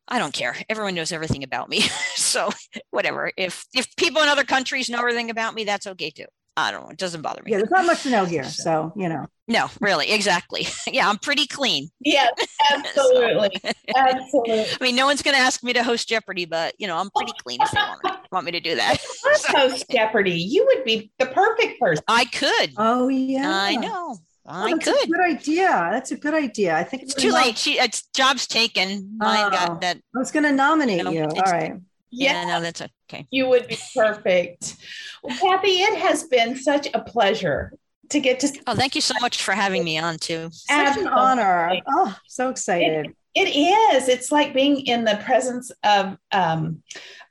I 0.07 0.18
don't 0.18 0.35
care. 0.35 0.57
Everyone 0.68 0.95
knows 0.95 1.12
everything 1.12 1.43
about 1.43 1.68
me. 1.68 1.81
so 2.14 2.51
whatever. 2.91 3.33
If 3.37 3.66
if 3.75 3.95
people 3.97 4.22
in 4.22 4.29
other 4.29 4.45
countries 4.45 4.89
know 4.89 4.99
everything 4.99 5.31
about 5.31 5.55
me, 5.55 5.64
that's 5.64 5.87
okay 5.89 6.11
too. 6.11 6.27
I 6.57 6.71
don't 6.71 6.85
know. 6.85 6.91
It 6.91 6.99
doesn't 6.99 7.23
bother 7.23 7.43
me. 7.43 7.51
Yeah, 7.51 7.59
there's 7.59 7.71
not 7.71 7.85
much 7.85 8.03
to 8.05 8.11
know 8.11 8.25
here. 8.25 8.45
So, 8.49 8.93
you 8.97 9.09
know. 9.09 9.27
No, 9.49 9.69
really, 9.81 10.11
exactly. 10.11 10.67
Yeah, 10.87 11.09
I'm 11.09 11.19
pretty 11.19 11.47
clean. 11.47 11.89
Yeah, 12.01 12.29
absolutely. 12.73 13.51
Absolutely. 13.97 14.61
I 14.63 14.77
mean, 14.81 14.97
no 14.97 15.07
one's 15.07 15.23
going 15.23 15.35
to 15.37 15.41
ask 15.41 15.63
me 15.65 15.73
to 15.73 15.83
host 15.83 16.09
Jeopardy, 16.09 16.45
but 16.45 16.75
you 16.79 16.87
know, 16.87 16.97
I'm 16.97 17.11
pretty 17.17 17.33
clean 17.43 17.59
if 17.61 17.71
they 17.73 17.79
want 17.81 18.05
me, 18.05 18.11
want 18.33 18.47
me 18.47 18.53
to 18.53 18.61
do 18.61 18.77
that. 18.77 18.99
Let's 19.25 19.47
host 19.47 19.85
Jeopardy. 19.91 20.33
You 20.33 20.65
would 20.67 20.85
be 20.85 21.11
the 21.19 21.27
perfect 21.27 21.81
person. 21.81 22.05
I 22.09 22.25
could. 22.27 22.73
Oh 22.79 23.09
yeah. 23.09 23.51
I 23.51 23.75
know. 23.77 24.19
Oh, 24.47 24.51
I 24.51 24.73
that's 24.75 24.85
could. 24.85 25.05
a 25.09 25.11
good 25.11 25.25
idea. 25.25 25.89
That's 25.91 26.11
a 26.13 26.17
good 26.17 26.35
idea. 26.35 26.77
I 26.77 26.85
think 26.85 27.03
It's 27.05 27.15
too 27.15 27.33
late. 27.33 27.57
She, 27.57 27.79
it's 27.81 28.07
job's 28.15 28.47
taken. 28.47 29.17
Mine 29.17 29.47
Oh. 29.47 29.51
got 29.51 29.81
that. 29.81 29.97
I 30.15 30.19
was 30.19 30.31
going 30.31 30.43
to 30.45 30.53
nominate 30.53 30.99
you. 31.03 31.23
All 31.25 31.31
it's- 31.31 31.51
right. 31.51 31.75
Yeah, 32.17 32.33
Yes, 32.33 32.49
no, 32.49 32.61
that's 32.61 32.83
okay. 33.11 33.27
you 33.31 33.49
would 33.49 33.67
be 33.67 33.79
perfect. 33.95 34.77
Well, 35.23 35.37
Kathy, 35.39 35.83
it 35.83 35.99
has 35.99 36.25
been 36.25 36.57
such 36.57 36.89
a 36.95 37.01
pleasure 37.03 37.73
to 38.11 38.21
get 38.21 38.41
to. 38.41 38.49
Oh, 38.67 38.75
thank 38.75 38.95
you 38.95 39.01
so 39.01 39.15
much 39.21 39.43
for 39.43 39.53
having 39.53 39.85
me 39.85 39.99
on 39.99 40.19
too. 40.19 40.49
Such 40.53 40.97
an 40.99 41.09
honor. 41.09 41.81
Oh, 41.89 42.17
so 42.27 42.51
excited. 42.51 43.12
It 43.35 43.49
is. 43.49 44.09
It's 44.09 44.31
like 44.31 44.55
being 44.55 44.87
in 44.87 45.05
the 45.05 45.21
presence 45.25 45.73
of 45.83 46.17
um, 46.31 46.83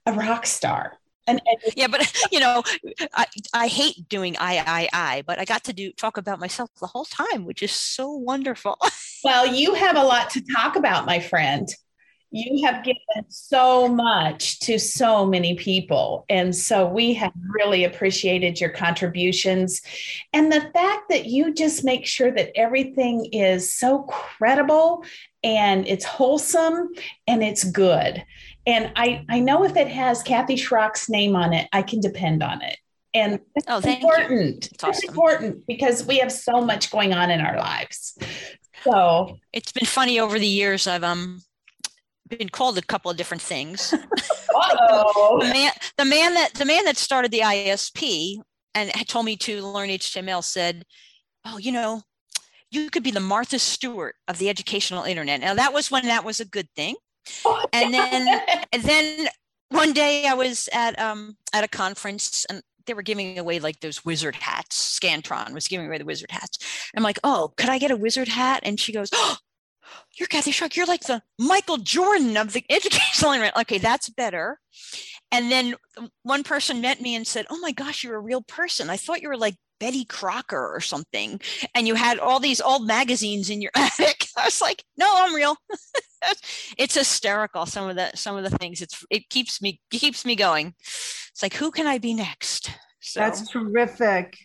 a 0.06 0.14
rock 0.14 0.46
star. 0.46 0.94
And 1.28 1.42
Yeah, 1.78 1.88
but 1.88 2.12
you 2.32 2.40
know, 2.40 2.64
I, 3.14 3.26
I 3.54 3.68
hate 3.68 4.10
doing 4.10 4.36
I, 4.40 4.64
I, 4.66 4.90
I, 4.94 5.24
but 5.26 5.40
I 5.40 5.46
got 5.46 5.64
to 5.66 5.74
do 5.74 5.92
talk 5.94 6.18
about 6.18 6.40
myself 6.40 6.70
the 6.80 6.88
whole 6.88 7.06
time, 7.06 7.46
which 7.46 7.64
is 7.64 7.72
so 7.72 8.12
wonderful. 8.12 8.78
well, 9.24 9.48
you 9.48 9.74
have 9.74 9.96
a 9.96 10.04
lot 10.04 10.30
to 10.32 10.44
talk 10.56 10.76
about, 10.76 11.06
my 11.06 11.20
friend. 11.20 11.68
You 12.36 12.66
have 12.66 12.84
given 12.84 13.00
so 13.30 13.88
much 13.88 14.60
to 14.62 14.80
so 14.80 15.24
many 15.24 15.54
people. 15.56 16.26
And 16.30 16.56
so 16.56 16.88
we 16.88 17.14
have 17.14 17.32
really 17.48 17.84
appreciated 17.84 18.60
your 18.60 18.72
contributions. 18.72 19.84
And 20.34 20.52
the 20.52 20.62
fact 20.74 21.10
that 21.10 21.28
you 21.28 21.54
just 21.54 21.84
make 21.84 22.08
sure 22.08 22.32
that 22.32 22.50
everything 22.58 23.26
is 23.26 23.72
so 23.72 24.00
credible 24.04 25.06
and 25.44 25.86
it's 25.88 26.06
wholesome 26.06 26.90
and 27.28 27.44
it's 27.44 27.64
good. 27.64 28.24
And 28.66 28.92
I, 28.96 29.24
I 29.30 29.40
know 29.40 29.64
if 29.64 29.78
it 29.78 29.88
has 29.90 30.24
Kathy 30.24 30.56
Schrock's 30.56 31.08
name 31.10 31.36
on 31.36 31.54
it, 31.54 31.68
I 31.72 31.84
can 31.84 32.00
depend 32.00 32.42
on 32.42 32.64
it. 32.64 32.78
And 33.14 33.42
that's 33.54 33.68
Oh, 33.70 33.80
thank 33.80 34.02
you. 34.02 34.10
important. 34.10 34.72
It's 34.72 34.84
awesome. 34.84 35.10
important 35.10 35.68
because 35.68 36.04
we 36.04 36.18
have 36.18 36.32
so 36.32 36.62
much 36.62 36.90
going 36.90 37.14
on 37.14 37.30
in 37.30 37.42
our 37.42 37.60
lives. 37.60 38.18
So 38.84 39.38
It's 39.54 39.72
been 39.72 39.86
funny 39.86 40.20
over 40.20 40.40
the 40.40 40.48
years. 40.48 40.88
I've 40.88 41.04
um 41.04 41.44
been 42.38 42.50
called 42.50 42.78
a 42.78 42.82
couple 42.82 43.10
of 43.10 43.18
different 43.18 43.42
things. 43.42 43.94
The 44.54 45.50
man 45.52 45.72
the 45.98 46.06
man 46.06 46.34
that 46.36 46.54
the 46.54 46.66
man 46.66 46.86
that 46.86 46.98
started 46.98 47.32
the 47.32 47.40
ISP 47.40 48.38
and 48.76 48.92
had 48.96 49.08
told 49.08 49.26
me 49.26 49.36
to 49.38 49.62
learn 49.62 49.90
HTML 49.90 50.44
said, 50.44 50.84
"Oh, 51.46 51.58
you 51.58 51.72
know, 51.72 52.04
you 52.72 52.90
could 52.90 53.04
be 53.04 53.12
the 53.12 53.20
Martha 53.20 53.60
Stewart 53.60 54.16
of 54.28 54.38
the 54.38 54.50
educational 54.50 55.04
internet." 55.04 55.42
Now 55.42 55.54
that 55.56 55.74
was 55.74 55.90
when 55.90 56.06
that 56.06 56.24
was 56.24 56.40
a 56.40 56.46
good 56.46 56.68
thing. 56.76 56.96
And 57.72 57.94
then 57.94 58.42
and 58.72 58.84
then 58.84 59.28
one 59.70 59.94
day 59.94 60.28
I 60.28 60.34
was 60.34 60.70
at 60.74 61.00
um 61.00 61.38
at 61.52 61.64
a 61.64 61.68
conference 61.68 62.46
and 62.50 62.62
they 62.86 62.94
were 62.94 63.02
giving 63.02 63.40
away 63.40 63.60
like 63.60 63.80
those 63.80 64.06
wizard 64.06 64.36
hats. 64.36 65.00
Scantron 65.00 65.54
was 65.54 65.68
giving 65.68 65.88
away 65.88 65.98
the 65.98 66.06
wizard 66.06 66.32
hats. 66.32 66.58
I'm 66.96 67.04
like, 67.04 67.20
"Oh, 67.24 67.54
could 67.58 67.70
I 67.70 67.80
get 67.80 67.92
a 67.92 67.98
wizard 67.98 68.28
hat?" 68.28 68.62
And 68.64 68.80
she 68.80 68.92
goes, 68.92 69.10
"Oh, 69.14 69.38
you're 70.18 70.28
Kathy 70.28 70.52
Schrock. 70.52 70.76
You're 70.76 70.86
like 70.86 71.04
the 71.04 71.22
Michael 71.40 71.78
Jordan 71.78 72.38
of 72.38 72.54
the 72.54 72.64
educational 72.70 73.32
internet. 73.32 73.58
Okay, 73.58 73.78
that's 73.78 74.10
better. 74.10 74.60
And 75.32 75.52
then 75.52 75.76
one 76.22 76.44
person 76.44 76.82
met 76.82 77.02
me 77.02 77.16
and 77.16 77.26
said, 77.26 77.46
Oh 77.50 77.60
my 77.60 77.72
gosh, 77.72 78.04
you're 78.04 78.16
a 78.16 78.22
real 78.22 78.42
person. 78.42 78.90
I 78.90 78.98
thought 78.98 79.22
you 79.22 79.30
were 79.30 79.38
like 79.38 79.56
Betty 79.80 80.06
Crocker 80.06 80.74
or 80.74 80.80
something. 80.80 81.42
And 81.74 81.88
you 81.88 81.96
had 81.96 82.20
all 82.20 82.40
these 82.40 82.62
old 82.62 82.86
magazines 82.86 83.50
in 83.50 83.62
your 83.62 83.72
attic. 83.76 84.28
I 84.38 84.46
was 84.46 84.62
like, 84.62 84.84
No, 84.98 85.12
I'm 85.12 85.34
real. 85.34 85.56
it's 86.78 86.96
hysterical. 86.96 87.66
Some 87.66 87.90
of 87.90 87.96
the 87.96 88.12
some 88.16 88.38
of 88.38 88.50
the 88.50 88.56
things. 88.58 88.82
It's 88.82 89.04
it 89.10 89.30
keeps 89.30 89.62
me 89.62 89.82
it 89.92 90.00
keeps 90.00 90.26
me 90.26 90.36
going. 90.36 90.76
It's 90.80 91.42
like, 91.42 91.56
who 91.56 91.72
can 91.72 91.88
I 91.88 91.98
be 91.98 92.14
next? 92.14 92.70
So 93.00 93.20
That's 93.20 93.50
terrific. 93.50 94.38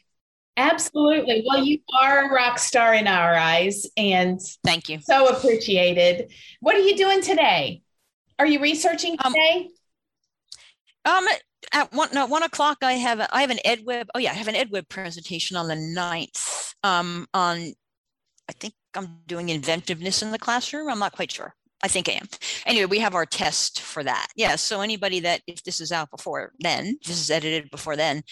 Absolutely. 0.58 1.44
Well, 1.46 1.64
you 1.64 1.78
are 2.02 2.28
a 2.28 2.34
rock 2.34 2.58
star 2.58 2.92
in 2.92 3.06
our 3.06 3.34
eyes 3.34 3.86
and 3.96 4.40
thank 4.64 4.88
you. 4.88 4.98
so 5.00 5.28
appreciated. 5.28 6.32
What 6.60 6.74
are 6.74 6.80
you 6.80 6.96
doing 6.96 7.22
today? 7.22 7.82
Are 8.40 8.46
you 8.46 8.60
researching 8.60 9.16
Um, 9.24 9.32
today? 9.32 9.68
Um, 11.04 11.24
at 11.72 11.92
one 11.92 12.08
no 12.12 12.26
one 12.26 12.42
o'clock, 12.42 12.78
I 12.82 12.94
have 12.94 13.20
a, 13.20 13.34
I 13.34 13.40
have 13.42 13.50
an 13.50 13.60
EdWeb. 13.64 14.06
Oh 14.14 14.18
yeah, 14.18 14.32
I 14.32 14.34
have 14.34 14.48
an 14.48 14.56
EdWeb 14.56 14.88
presentation 14.88 15.56
on 15.56 15.68
the 15.68 15.74
9th. 15.74 16.74
Um, 16.82 17.26
on 17.32 17.72
I 18.48 18.52
think 18.52 18.74
I'm 18.94 19.20
doing 19.26 19.50
inventiveness 19.50 20.22
in 20.22 20.32
the 20.32 20.38
classroom. 20.38 20.90
I'm 20.90 20.98
not 20.98 21.12
quite 21.12 21.30
sure. 21.30 21.54
I 21.82 21.88
think 21.88 22.08
I 22.08 22.12
am. 22.12 22.26
Anyway, 22.66 22.86
we 22.86 22.98
have 22.98 23.14
our 23.14 23.24
test 23.26 23.80
for 23.82 24.02
that. 24.02 24.26
Yeah. 24.34 24.56
So 24.56 24.80
anybody 24.80 25.20
that 25.20 25.42
if 25.46 25.62
this 25.62 25.80
is 25.80 25.92
out 25.92 26.10
before 26.10 26.52
then, 26.58 26.98
this 27.06 27.20
is 27.20 27.30
edited 27.30 27.70
before 27.70 27.94
then, 27.94 28.22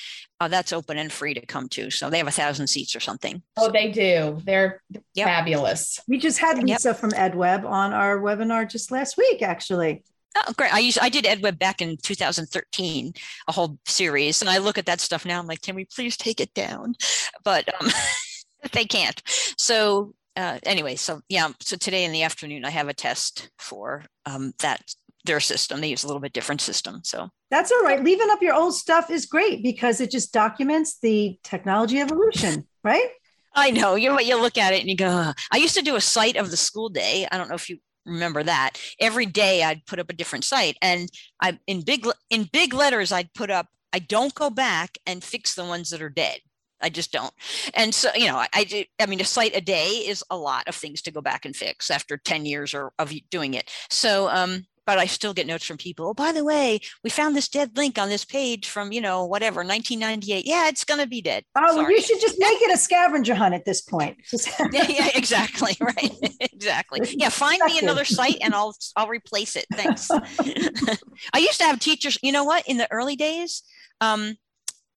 uh, 0.40 0.48
that's 0.48 0.72
open 0.72 0.98
and 0.98 1.12
free 1.12 1.32
to 1.34 1.46
come 1.46 1.68
to. 1.70 1.90
So 1.90 2.10
they 2.10 2.18
have 2.18 2.26
a 2.26 2.32
thousand 2.32 2.66
seats 2.66 2.96
or 2.96 3.00
something. 3.00 3.42
oh, 3.56 3.70
they 3.70 3.90
do. 3.92 4.40
They're 4.44 4.82
Yep. 5.14 5.26
fabulous. 5.26 6.00
We 6.08 6.18
just 6.18 6.38
had 6.38 6.56
Yep. 6.58 6.66
Lisa 6.66 6.94
from 6.94 7.10
EdWeb 7.12 7.64
on 7.64 7.92
our 7.92 8.18
webinar 8.18 8.68
just 8.68 8.90
last 8.90 9.16
week, 9.16 9.42
actually. 9.42 10.02
Oh, 10.38 10.52
great. 10.56 10.74
I 10.74 10.80
used 10.80 10.98
I 11.00 11.08
did 11.08 11.24
EdWeb 11.24 11.58
back 11.58 11.80
in 11.80 11.96
2013, 11.96 13.12
a 13.48 13.52
whole 13.52 13.78
series. 13.86 14.42
And 14.42 14.50
I 14.50 14.58
look 14.58 14.76
at 14.76 14.86
that 14.86 15.00
stuff 15.00 15.24
now. 15.24 15.38
I'm 15.38 15.46
like, 15.46 15.62
can 15.62 15.76
we 15.76 15.84
please 15.86 16.16
take 16.16 16.40
it 16.40 16.52
down? 16.52 16.96
But 17.44 17.72
um, 17.80 17.88
they 18.72 18.84
can't. 18.84 19.22
So 19.56 20.14
uh, 20.36 20.58
anyway, 20.64 20.96
so 20.96 21.20
yeah, 21.28 21.48
so 21.60 21.76
today 21.76 22.04
in 22.04 22.12
the 22.12 22.22
afternoon 22.22 22.64
I 22.64 22.70
have 22.70 22.88
a 22.88 22.94
test 22.94 23.50
for 23.58 24.04
um, 24.26 24.52
that 24.60 24.82
their 25.26 25.40
system. 25.40 25.80
They 25.80 25.88
use 25.88 26.04
a 26.04 26.06
little 26.06 26.20
bit 26.20 26.32
different 26.32 26.60
system. 26.60 27.00
So 27.04 27.28
That's 27.50 27.70
all 27.70 27.82
right. 27.82 28.02
Leaving 28.02 28.30
up 28.30 28.40
your 28.40 28.54
old 28.54 28.74
stuff 28.74 29.10
is 29.10 29.26
great 29.26 29.62
because 29.62 30.00
it 30.00 30.10
just 30.10 30.32
documents 30.32 30.98
the 31.00 31.38
technology 31.42 32.00
evolution, 32.00 32.66
right? 32.84 33.08
I 33.54 33.70
know 33.70 33.94
you 33.94 34.10
know 34.10 34.20
you 34.20 34.40
look 34.40 34.58
at 34.58 34.72
it 34.72 34.80
and 34.80 34.88
you 34.88 34.96
go. 34.96 35.08
"Ugh." 35.08 35.36
I 35.52 35.56
used 35.56 35.76
to 35.76 35.82
do 35.82 35.96
a 35.96 36.00
site 36.00 36.36
of 36.36 36.50
the 36.50 36.56
school 36.56 36.88
day. 36.88 37.26
I 37.30 37.36
don't 37.36 37.48
know 37.48 37.54
if 37.54 37.68
you 37.68 37.78
remember 38.04 38.42
that. 38.42 38.78
Every 39.00 39.26
day 39.26 39.62
I'd 39.62 39.84
put 39.86 39.98
up 39.98 40.10
a 40.10 40.14
different 40.14 40.44
site, 40.44 40.76
and 40.80 41.08
I 41.42 41.58
in 41.66 41.82
big 41.82 42.06
in 42.30 42.48
big 42.52 42.72
letters 42.72 43.12
I'd 43.12 43.34
put 43.34 43.50
up. 43.50 43.66
I 43.92 43.98
don't 43.98 44.34
go 44.34 44.50
back 44.50 44.98
and 45.06 45.24
fix 45.24 45.54
the 45.54 45.64
ones 45.64 45.90
that 45.90 46.02
are 46.02 46.10
dead. 46.10 46.40
I 46.80 46.90
just 46.90 47.12
don't. 47.12 47.32
And 47.74 47.94
so 47.94 48.10
you 48.14 48.26
know, 48.26 48.36
I, 48.36 48.48
I 48.54 48.64
do. 48.64 48.84
I 49.00 49.06
mean, 49.06 49.20
a 49.20 49.24
site 49.24 49.56
a 49.56 49.60
day 49.60 49.88
is 49.88 50.22
a 50.30 50.36
lot 50.36 50.68
of 50.68 50.74
things 50.74 51.02
to 51.02 51.10
go 51.10 51.20
back 51.20 51.44
and 51.44 51.56
fix 51.56 51.90
after 51.90 52.16
ten 52.16 52.46
years 52.46 52.74
or 52.74 52.92
of 52.98 53.12
doing 53.30 53.54
it. 53.54 53.70
So 53.90 54.28
um. 54.28 54.66
But 54.86 54.98
I 54.98 55.06
still 55.06 55.34
get 55.34 55.48
notes 55.48 55.66
from 55.66 55.78
people. 55.78 56.06
Oh, 56.06 56.14
by 56.14 56.30
the 56.30 56.44
way, 56.44 56.78
we 57.02 57.10
found 57.10 57.34
this 57.34 57.48
dead 57.48 57.76
link 57.76 57.98
on 57.98 58.08
this 58.08 58.24
page 58.24 58.68
from, 58.68 58.92
you 58.92 59.00
know, 59.00 59.26
whatever, 59.26 59.64
1998. 59.64 60.46
Yeah, 60.46 60.68
it's 60.68 60.84
going 60.84 61.00
to 61.00 61.08
be 61.08 61.20
dead. 61.20 61.42
Oh, 61.56 61.74
Sorry. 61.74 61.92
you 61.92 62.00
should 62.00 62.20
just 62.20 62.36
make 62.38 62.62
it 62.62 62.72
a 62.72 62.76
scavenger 62.76 63.34
hunt 63.34 63.52
at 63.56 63.64
this 63.64 63.80
point. 63.80 64.16
Yeah, 64.70 64.86
yeah, 64.88 65.08
exactly. 65.16 65.76
Right. 65.80 66.16
exactly. 66.40 67.00
Yeah. 67.16 67.30
Find 67.30 67.60
me 67.66 67.80
another 67.80 68.04
site 68.04 68.36
and 68.40 68.54
I'll 68.54 68.76
I'll 68.94 69.08
replace 69.08 69.56
it. 69.56 69.66
Thanks. 69.72 70.08
I 71.34 71.38
used 71.38 71.58
to 71.58 71.64
have 71.64 71.80
teachers, 71.80 72.16
you 72.22 72.30
know 72.30 72.44
what, 72.44 72.62
in 72.68 72.76
the 72.76 72.86
early 72.92 73.16
days, 73.16 73.64
um, 74.00 74.36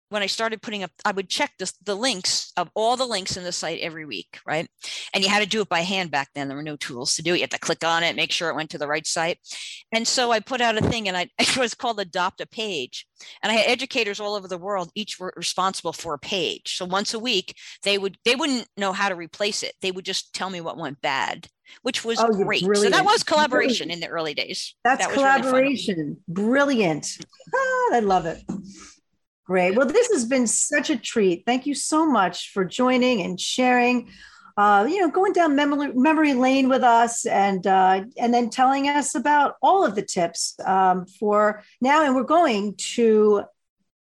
when 0.10 0.24
I 0.24 0.28
started 0.28 0.62
putting 0.62 0.84
up, 0.84 0.92
I 1.06 1.12
would 1.12 1.30
check 1.30 1.52
the, 1.60 1.72
the 1.84 1.96
links 1.96 2.52
of 2.58 2.70
all 2.74 2.98
the 2.98 3.06
links 3.06 3.38
in 3.38 3.44
the 3.44 3.52
site 3.52 3.80
every 3.80 4.06
week, 4.06 4.40
right? 4.46 4.68
And 5.14 5.24
you 5.24 5.30
had 5.30 5.42
to 5.42 5.48
do 5.48 5.62
it 5.62 5.70
by 5.70 5.82
hand 5.82 6.12
back 6.12 6.30
then. 6.34 6.48
There 6.48 6.58
were 6.58 6.64
no 6.64 6.76
tools 6.76 7.16
to 7.16 7.22
do 7.24 7.34
it. 7.34 7.38
You 7.38 7.44
had 7.44 7.52
to 7.52 7.60
click 7.60 7.84
on 7.84 8.04
it, 8.04 8.16
make 8.16 8.32
sure 8.32 8.50
it 8.50 8.56
went 8.56 8.72
to 8.72 8.78
the 8.78 8.88
right 8.88 9.06
site. 9.06 9.38
And 9.92 10.08
so 10.08 10.32
I 10.32 10.40
put 10.40 10.62
out 10.62 10.78
a 10.78 10.82
thing 10.82 11.08
and 11.08 11.16
I 11.16 11.30
it 11.40 11.58
was 11.58 11.74
called 11.76 12.00
Adopt 12.00 12.42
a 12.42 12.48
Page. 12.48 13.06
And 13.44 13.52
I 13.52 13.56
had 13.56 13.70
educators 13.70 14.20
all 14.20 14.36
over 14.36 14.48
the 14.48 14.58
world, 14.58 14.92
each 14.96 15.20
were 15.20 15.34
responsible 15.36 15.94
for 15.94 16.14
a 16.14 16.20
page. 16.20 16.76
So 16.78 16.86
once 16.86 17.14
a 17.14 17.20
week, 17.20 17.56
they 17.84 17.98
would 17.98 18.18
they 18.26 18.36
wouldn't 18.36 18.68
know 18.78 18.94
how 18.94 19.10
to 19.10 19.16
replace 19.16 19.62
it. 19.64 19.74
They 19.82 19.92
would 19.92 20.06
just 20.06 20.34
tell 20.34 20.50
me 20.50 20.62
what 20.62 20.78
went 20.78 21.02
bad, 21.02 21.48
which 21.84 22.04
was 22.04 22.20
Oh, 22.20 22.28
great. 22.44 22.62
So 22.62 22.90
that 22.90 23.06
was 23.06 23.24
collaboration 23.24 23.88
Brilliant. 23.88 24.04
in 24.04 24.10
the 24.10 24.14
early 24.16 24.34
days. 24.34 24.76
That's 24.84 25.00
That 25.06 25.10
was 25.10 25.18
really 25.18 25.42
collaboration. 25.42 26.18
Brilliant. 26.28 27.18
Ah, 27.52 27.96
I 27.96 28.00
love 28.02 28.28
it. 28.28 28.44
Great. 29.50 29.76
Well, 29.76 29.88
this 29.88 30.12
has 30.12 30.26
been 30.26 30.46
such 30.46 30.92
a 30.92 30.96
treat. 30.96 31.42
Thank 31.44 31.66
you 31.66 31.74
so 31.74 32.06
much 32.06 32.52
for 32.52 32.64
joining 32.64 33.24
and 33.24 33.42
sharing. 33.42 34.12
Uh, 34.56 34.86
you 34.88 35.02
know, 35.02 35.10
going 35.10 35.34
down 35.34 35.56
memory 35.56 35.92
memory 35.96 36.36
lane 36.36 36.70
with 36.70 36.84
us, 36.84 37.26
and 37.26 37.66
uh, 37.66 38.04
and 38.20 38.32
then 38.32 38.52
telling 38.52 38.88
us 38.88 39.16
about 39.16 39.56
all 39.64 39.84
of 39.84 39.96
the 39.96 40.04
tips 40.04 40.54
um, 40.64 41.08
for 41.08 41.64
now. 41.82 42.06
And 42.06 42.14
we're 42.16 42.26
going 42.26 42.76
to 42.94 43.46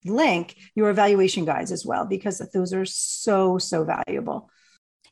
link 0.05 0.57
your 0.75 0.91
evaluation 0.91 1.43
guides 1.43 1.71
as 1.71 1.83
well 1.87 2.05
because 2.05 2.37
those 2.53 2.71
are 2.71 2.85
so 2.85 3.57
so 3.57 3.83
valuable. 3.83 4.47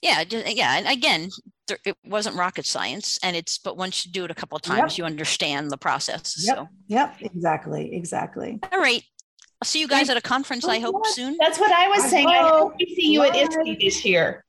Yeah, 0.03 0.23
yeah, 0.29 0.77
and 0.77 0.87
again, 0.87 1.29
there, 1.67 1.79
it 1.85 1.97
wasn't 2.05 2.35
rocket 2.35 2.67
science, 2.67 3.17
and 3.23 3.35
it's 3.35 3.57
but 3.57 3.77
once 3.77 4.05
you 4.05 4.11
do 4.11 4.25
it 4.25 4.31
a 4.31 4.35
couple 4.35 4.57
of 4.57 4.61
Yep. 4.67 4.77
times, 4.77 4.97
you 4.99 5.05
understand 5.05 5.71
the 5.71 5.77
process. 5.77 6.35
Yep. 6.45 6.55
So, 6.55 6.67
Yep. 6.87 7.15
Exactly. 7.21 7.95
Exactly. 7.95 8.59
all 8.71 8.79
right, 8.79 9.01
I'll 9.61 9.65
see 9.67 9.79
you 9.79 9.87
guys 9.87 10.09
at 10.09 10.15
a 10.17 10.21
conference. 10.21 10.65
I 10.65 10.79
hope 10.79 10.95
Alright. 10.95 11.11
soon. 11.11 11.35
That's 11.39 11.59
what 11.59 11.71
I 11.71 11.87
was 11.89 12.05
I 12.05 12.07
saying. 12.07 12.27
I 12.27 12.37
hope 12.39 12.71
hope. 12.71 12.73
we 12.79 12.85
see 12.95 13.11
you 13.11 13.23
at 13.23 13.33
Bye. 13.33 13.39
ISTE 13.41 13.79
this 13.79 14.05
year. 14.05 14.45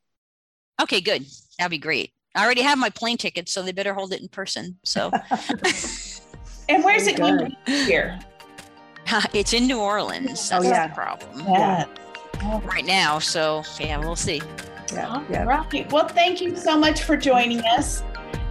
Okay, 0.81 1.01
good. 1.01 1.27
That'd 1.59 1.71
be 1.71 1.79
great. 1.79 2.13
I 2.35 2.45
already 2.45 2.63
have 2.63 2.79
my 2.79 2.91
plane 2.91 3.17
ticket, 3.17 3.49
so 3.49 3.63
they 3.63 3.73
better 3.73 3.93
hold 3.93 4.13
it 4.13 4.21
in 4.21 4.29
person. 4.29 4.79
So 4.85 5.11
And 6.69 6.85
where's 6.85 7.09
it 7.09 7.17
going 7.17 7.39
to 7.39 7.45
good. 7.47 7.57
be 7.67 7.87
this 7.87 8.21
it's 9.35 9.53
in 9.53 9.67
New 9.67 9.81
Orleans. 9.81 10.51
Oh, 10.55 10.63
yeah. 10.63 10.87
the 10.87 10.95
problem 10.95 11.41
Yeah. 11.49 11.87
right 12.65 12.87
now. 12.87 13.19
So 13.19 13.65
yeah, 13.81 13.99
we'll 13.99 14.15
see. 14.15 14.41
Yeah. 14.93 15.09
All 15.09 15.25
Yeah. 15.29 15.43
right. 15.45 15.91
Well, 15.91 16.07
thank 16.07 16.41
you 16.41 16.55
so 16.55 16.79
much 16.79 17.03
for 17.03 17.17
joining 17.17 17.61
us 17.63 18.05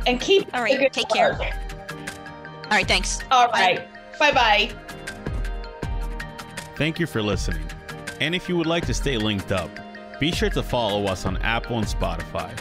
and 0.05 0.19
keep 0.19 0.53
All 0.53 0.59
the 0.59 0.63
right, 0.71 0.79
good 0.79 0.91
take 0.91 1.07
care. 1.09 1.31
All 1.33 2.69
right, 2.71 2.87
thanks. 2.87 3.19
All 3.31 3.47
right. 3.49 3.87
Bye 4.19 4.33
bye. 4.33 4.71
Thank 6.79 6.97
you 6.97 7.07
for 7.07 7.21
listening. 7.21 7.69
And 8.21 8.33
if 8.33 8.47
you 8.47 8.55
would 8.55 8.65
like 8.65 8.85
to 8.85 8.93
stay 8.93 9.17
linked 9.17 9.51
up, 9.51 9.69
be 10.17 10.31
sure 10.31 10.49
to 10.51 10.63
follow 10.63 11.07
us 11.07 11.25
on 11.25 11.35
Apple 11.41 11.77
and 11.77 11.85
Spotify 11.85 12.57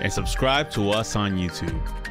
and 0.00 0.12
subscribe 0.12 0.70
to 0.72 0.90
us 0.90 1.16
on 1.16 1.38
YouTube. 1.38 2.03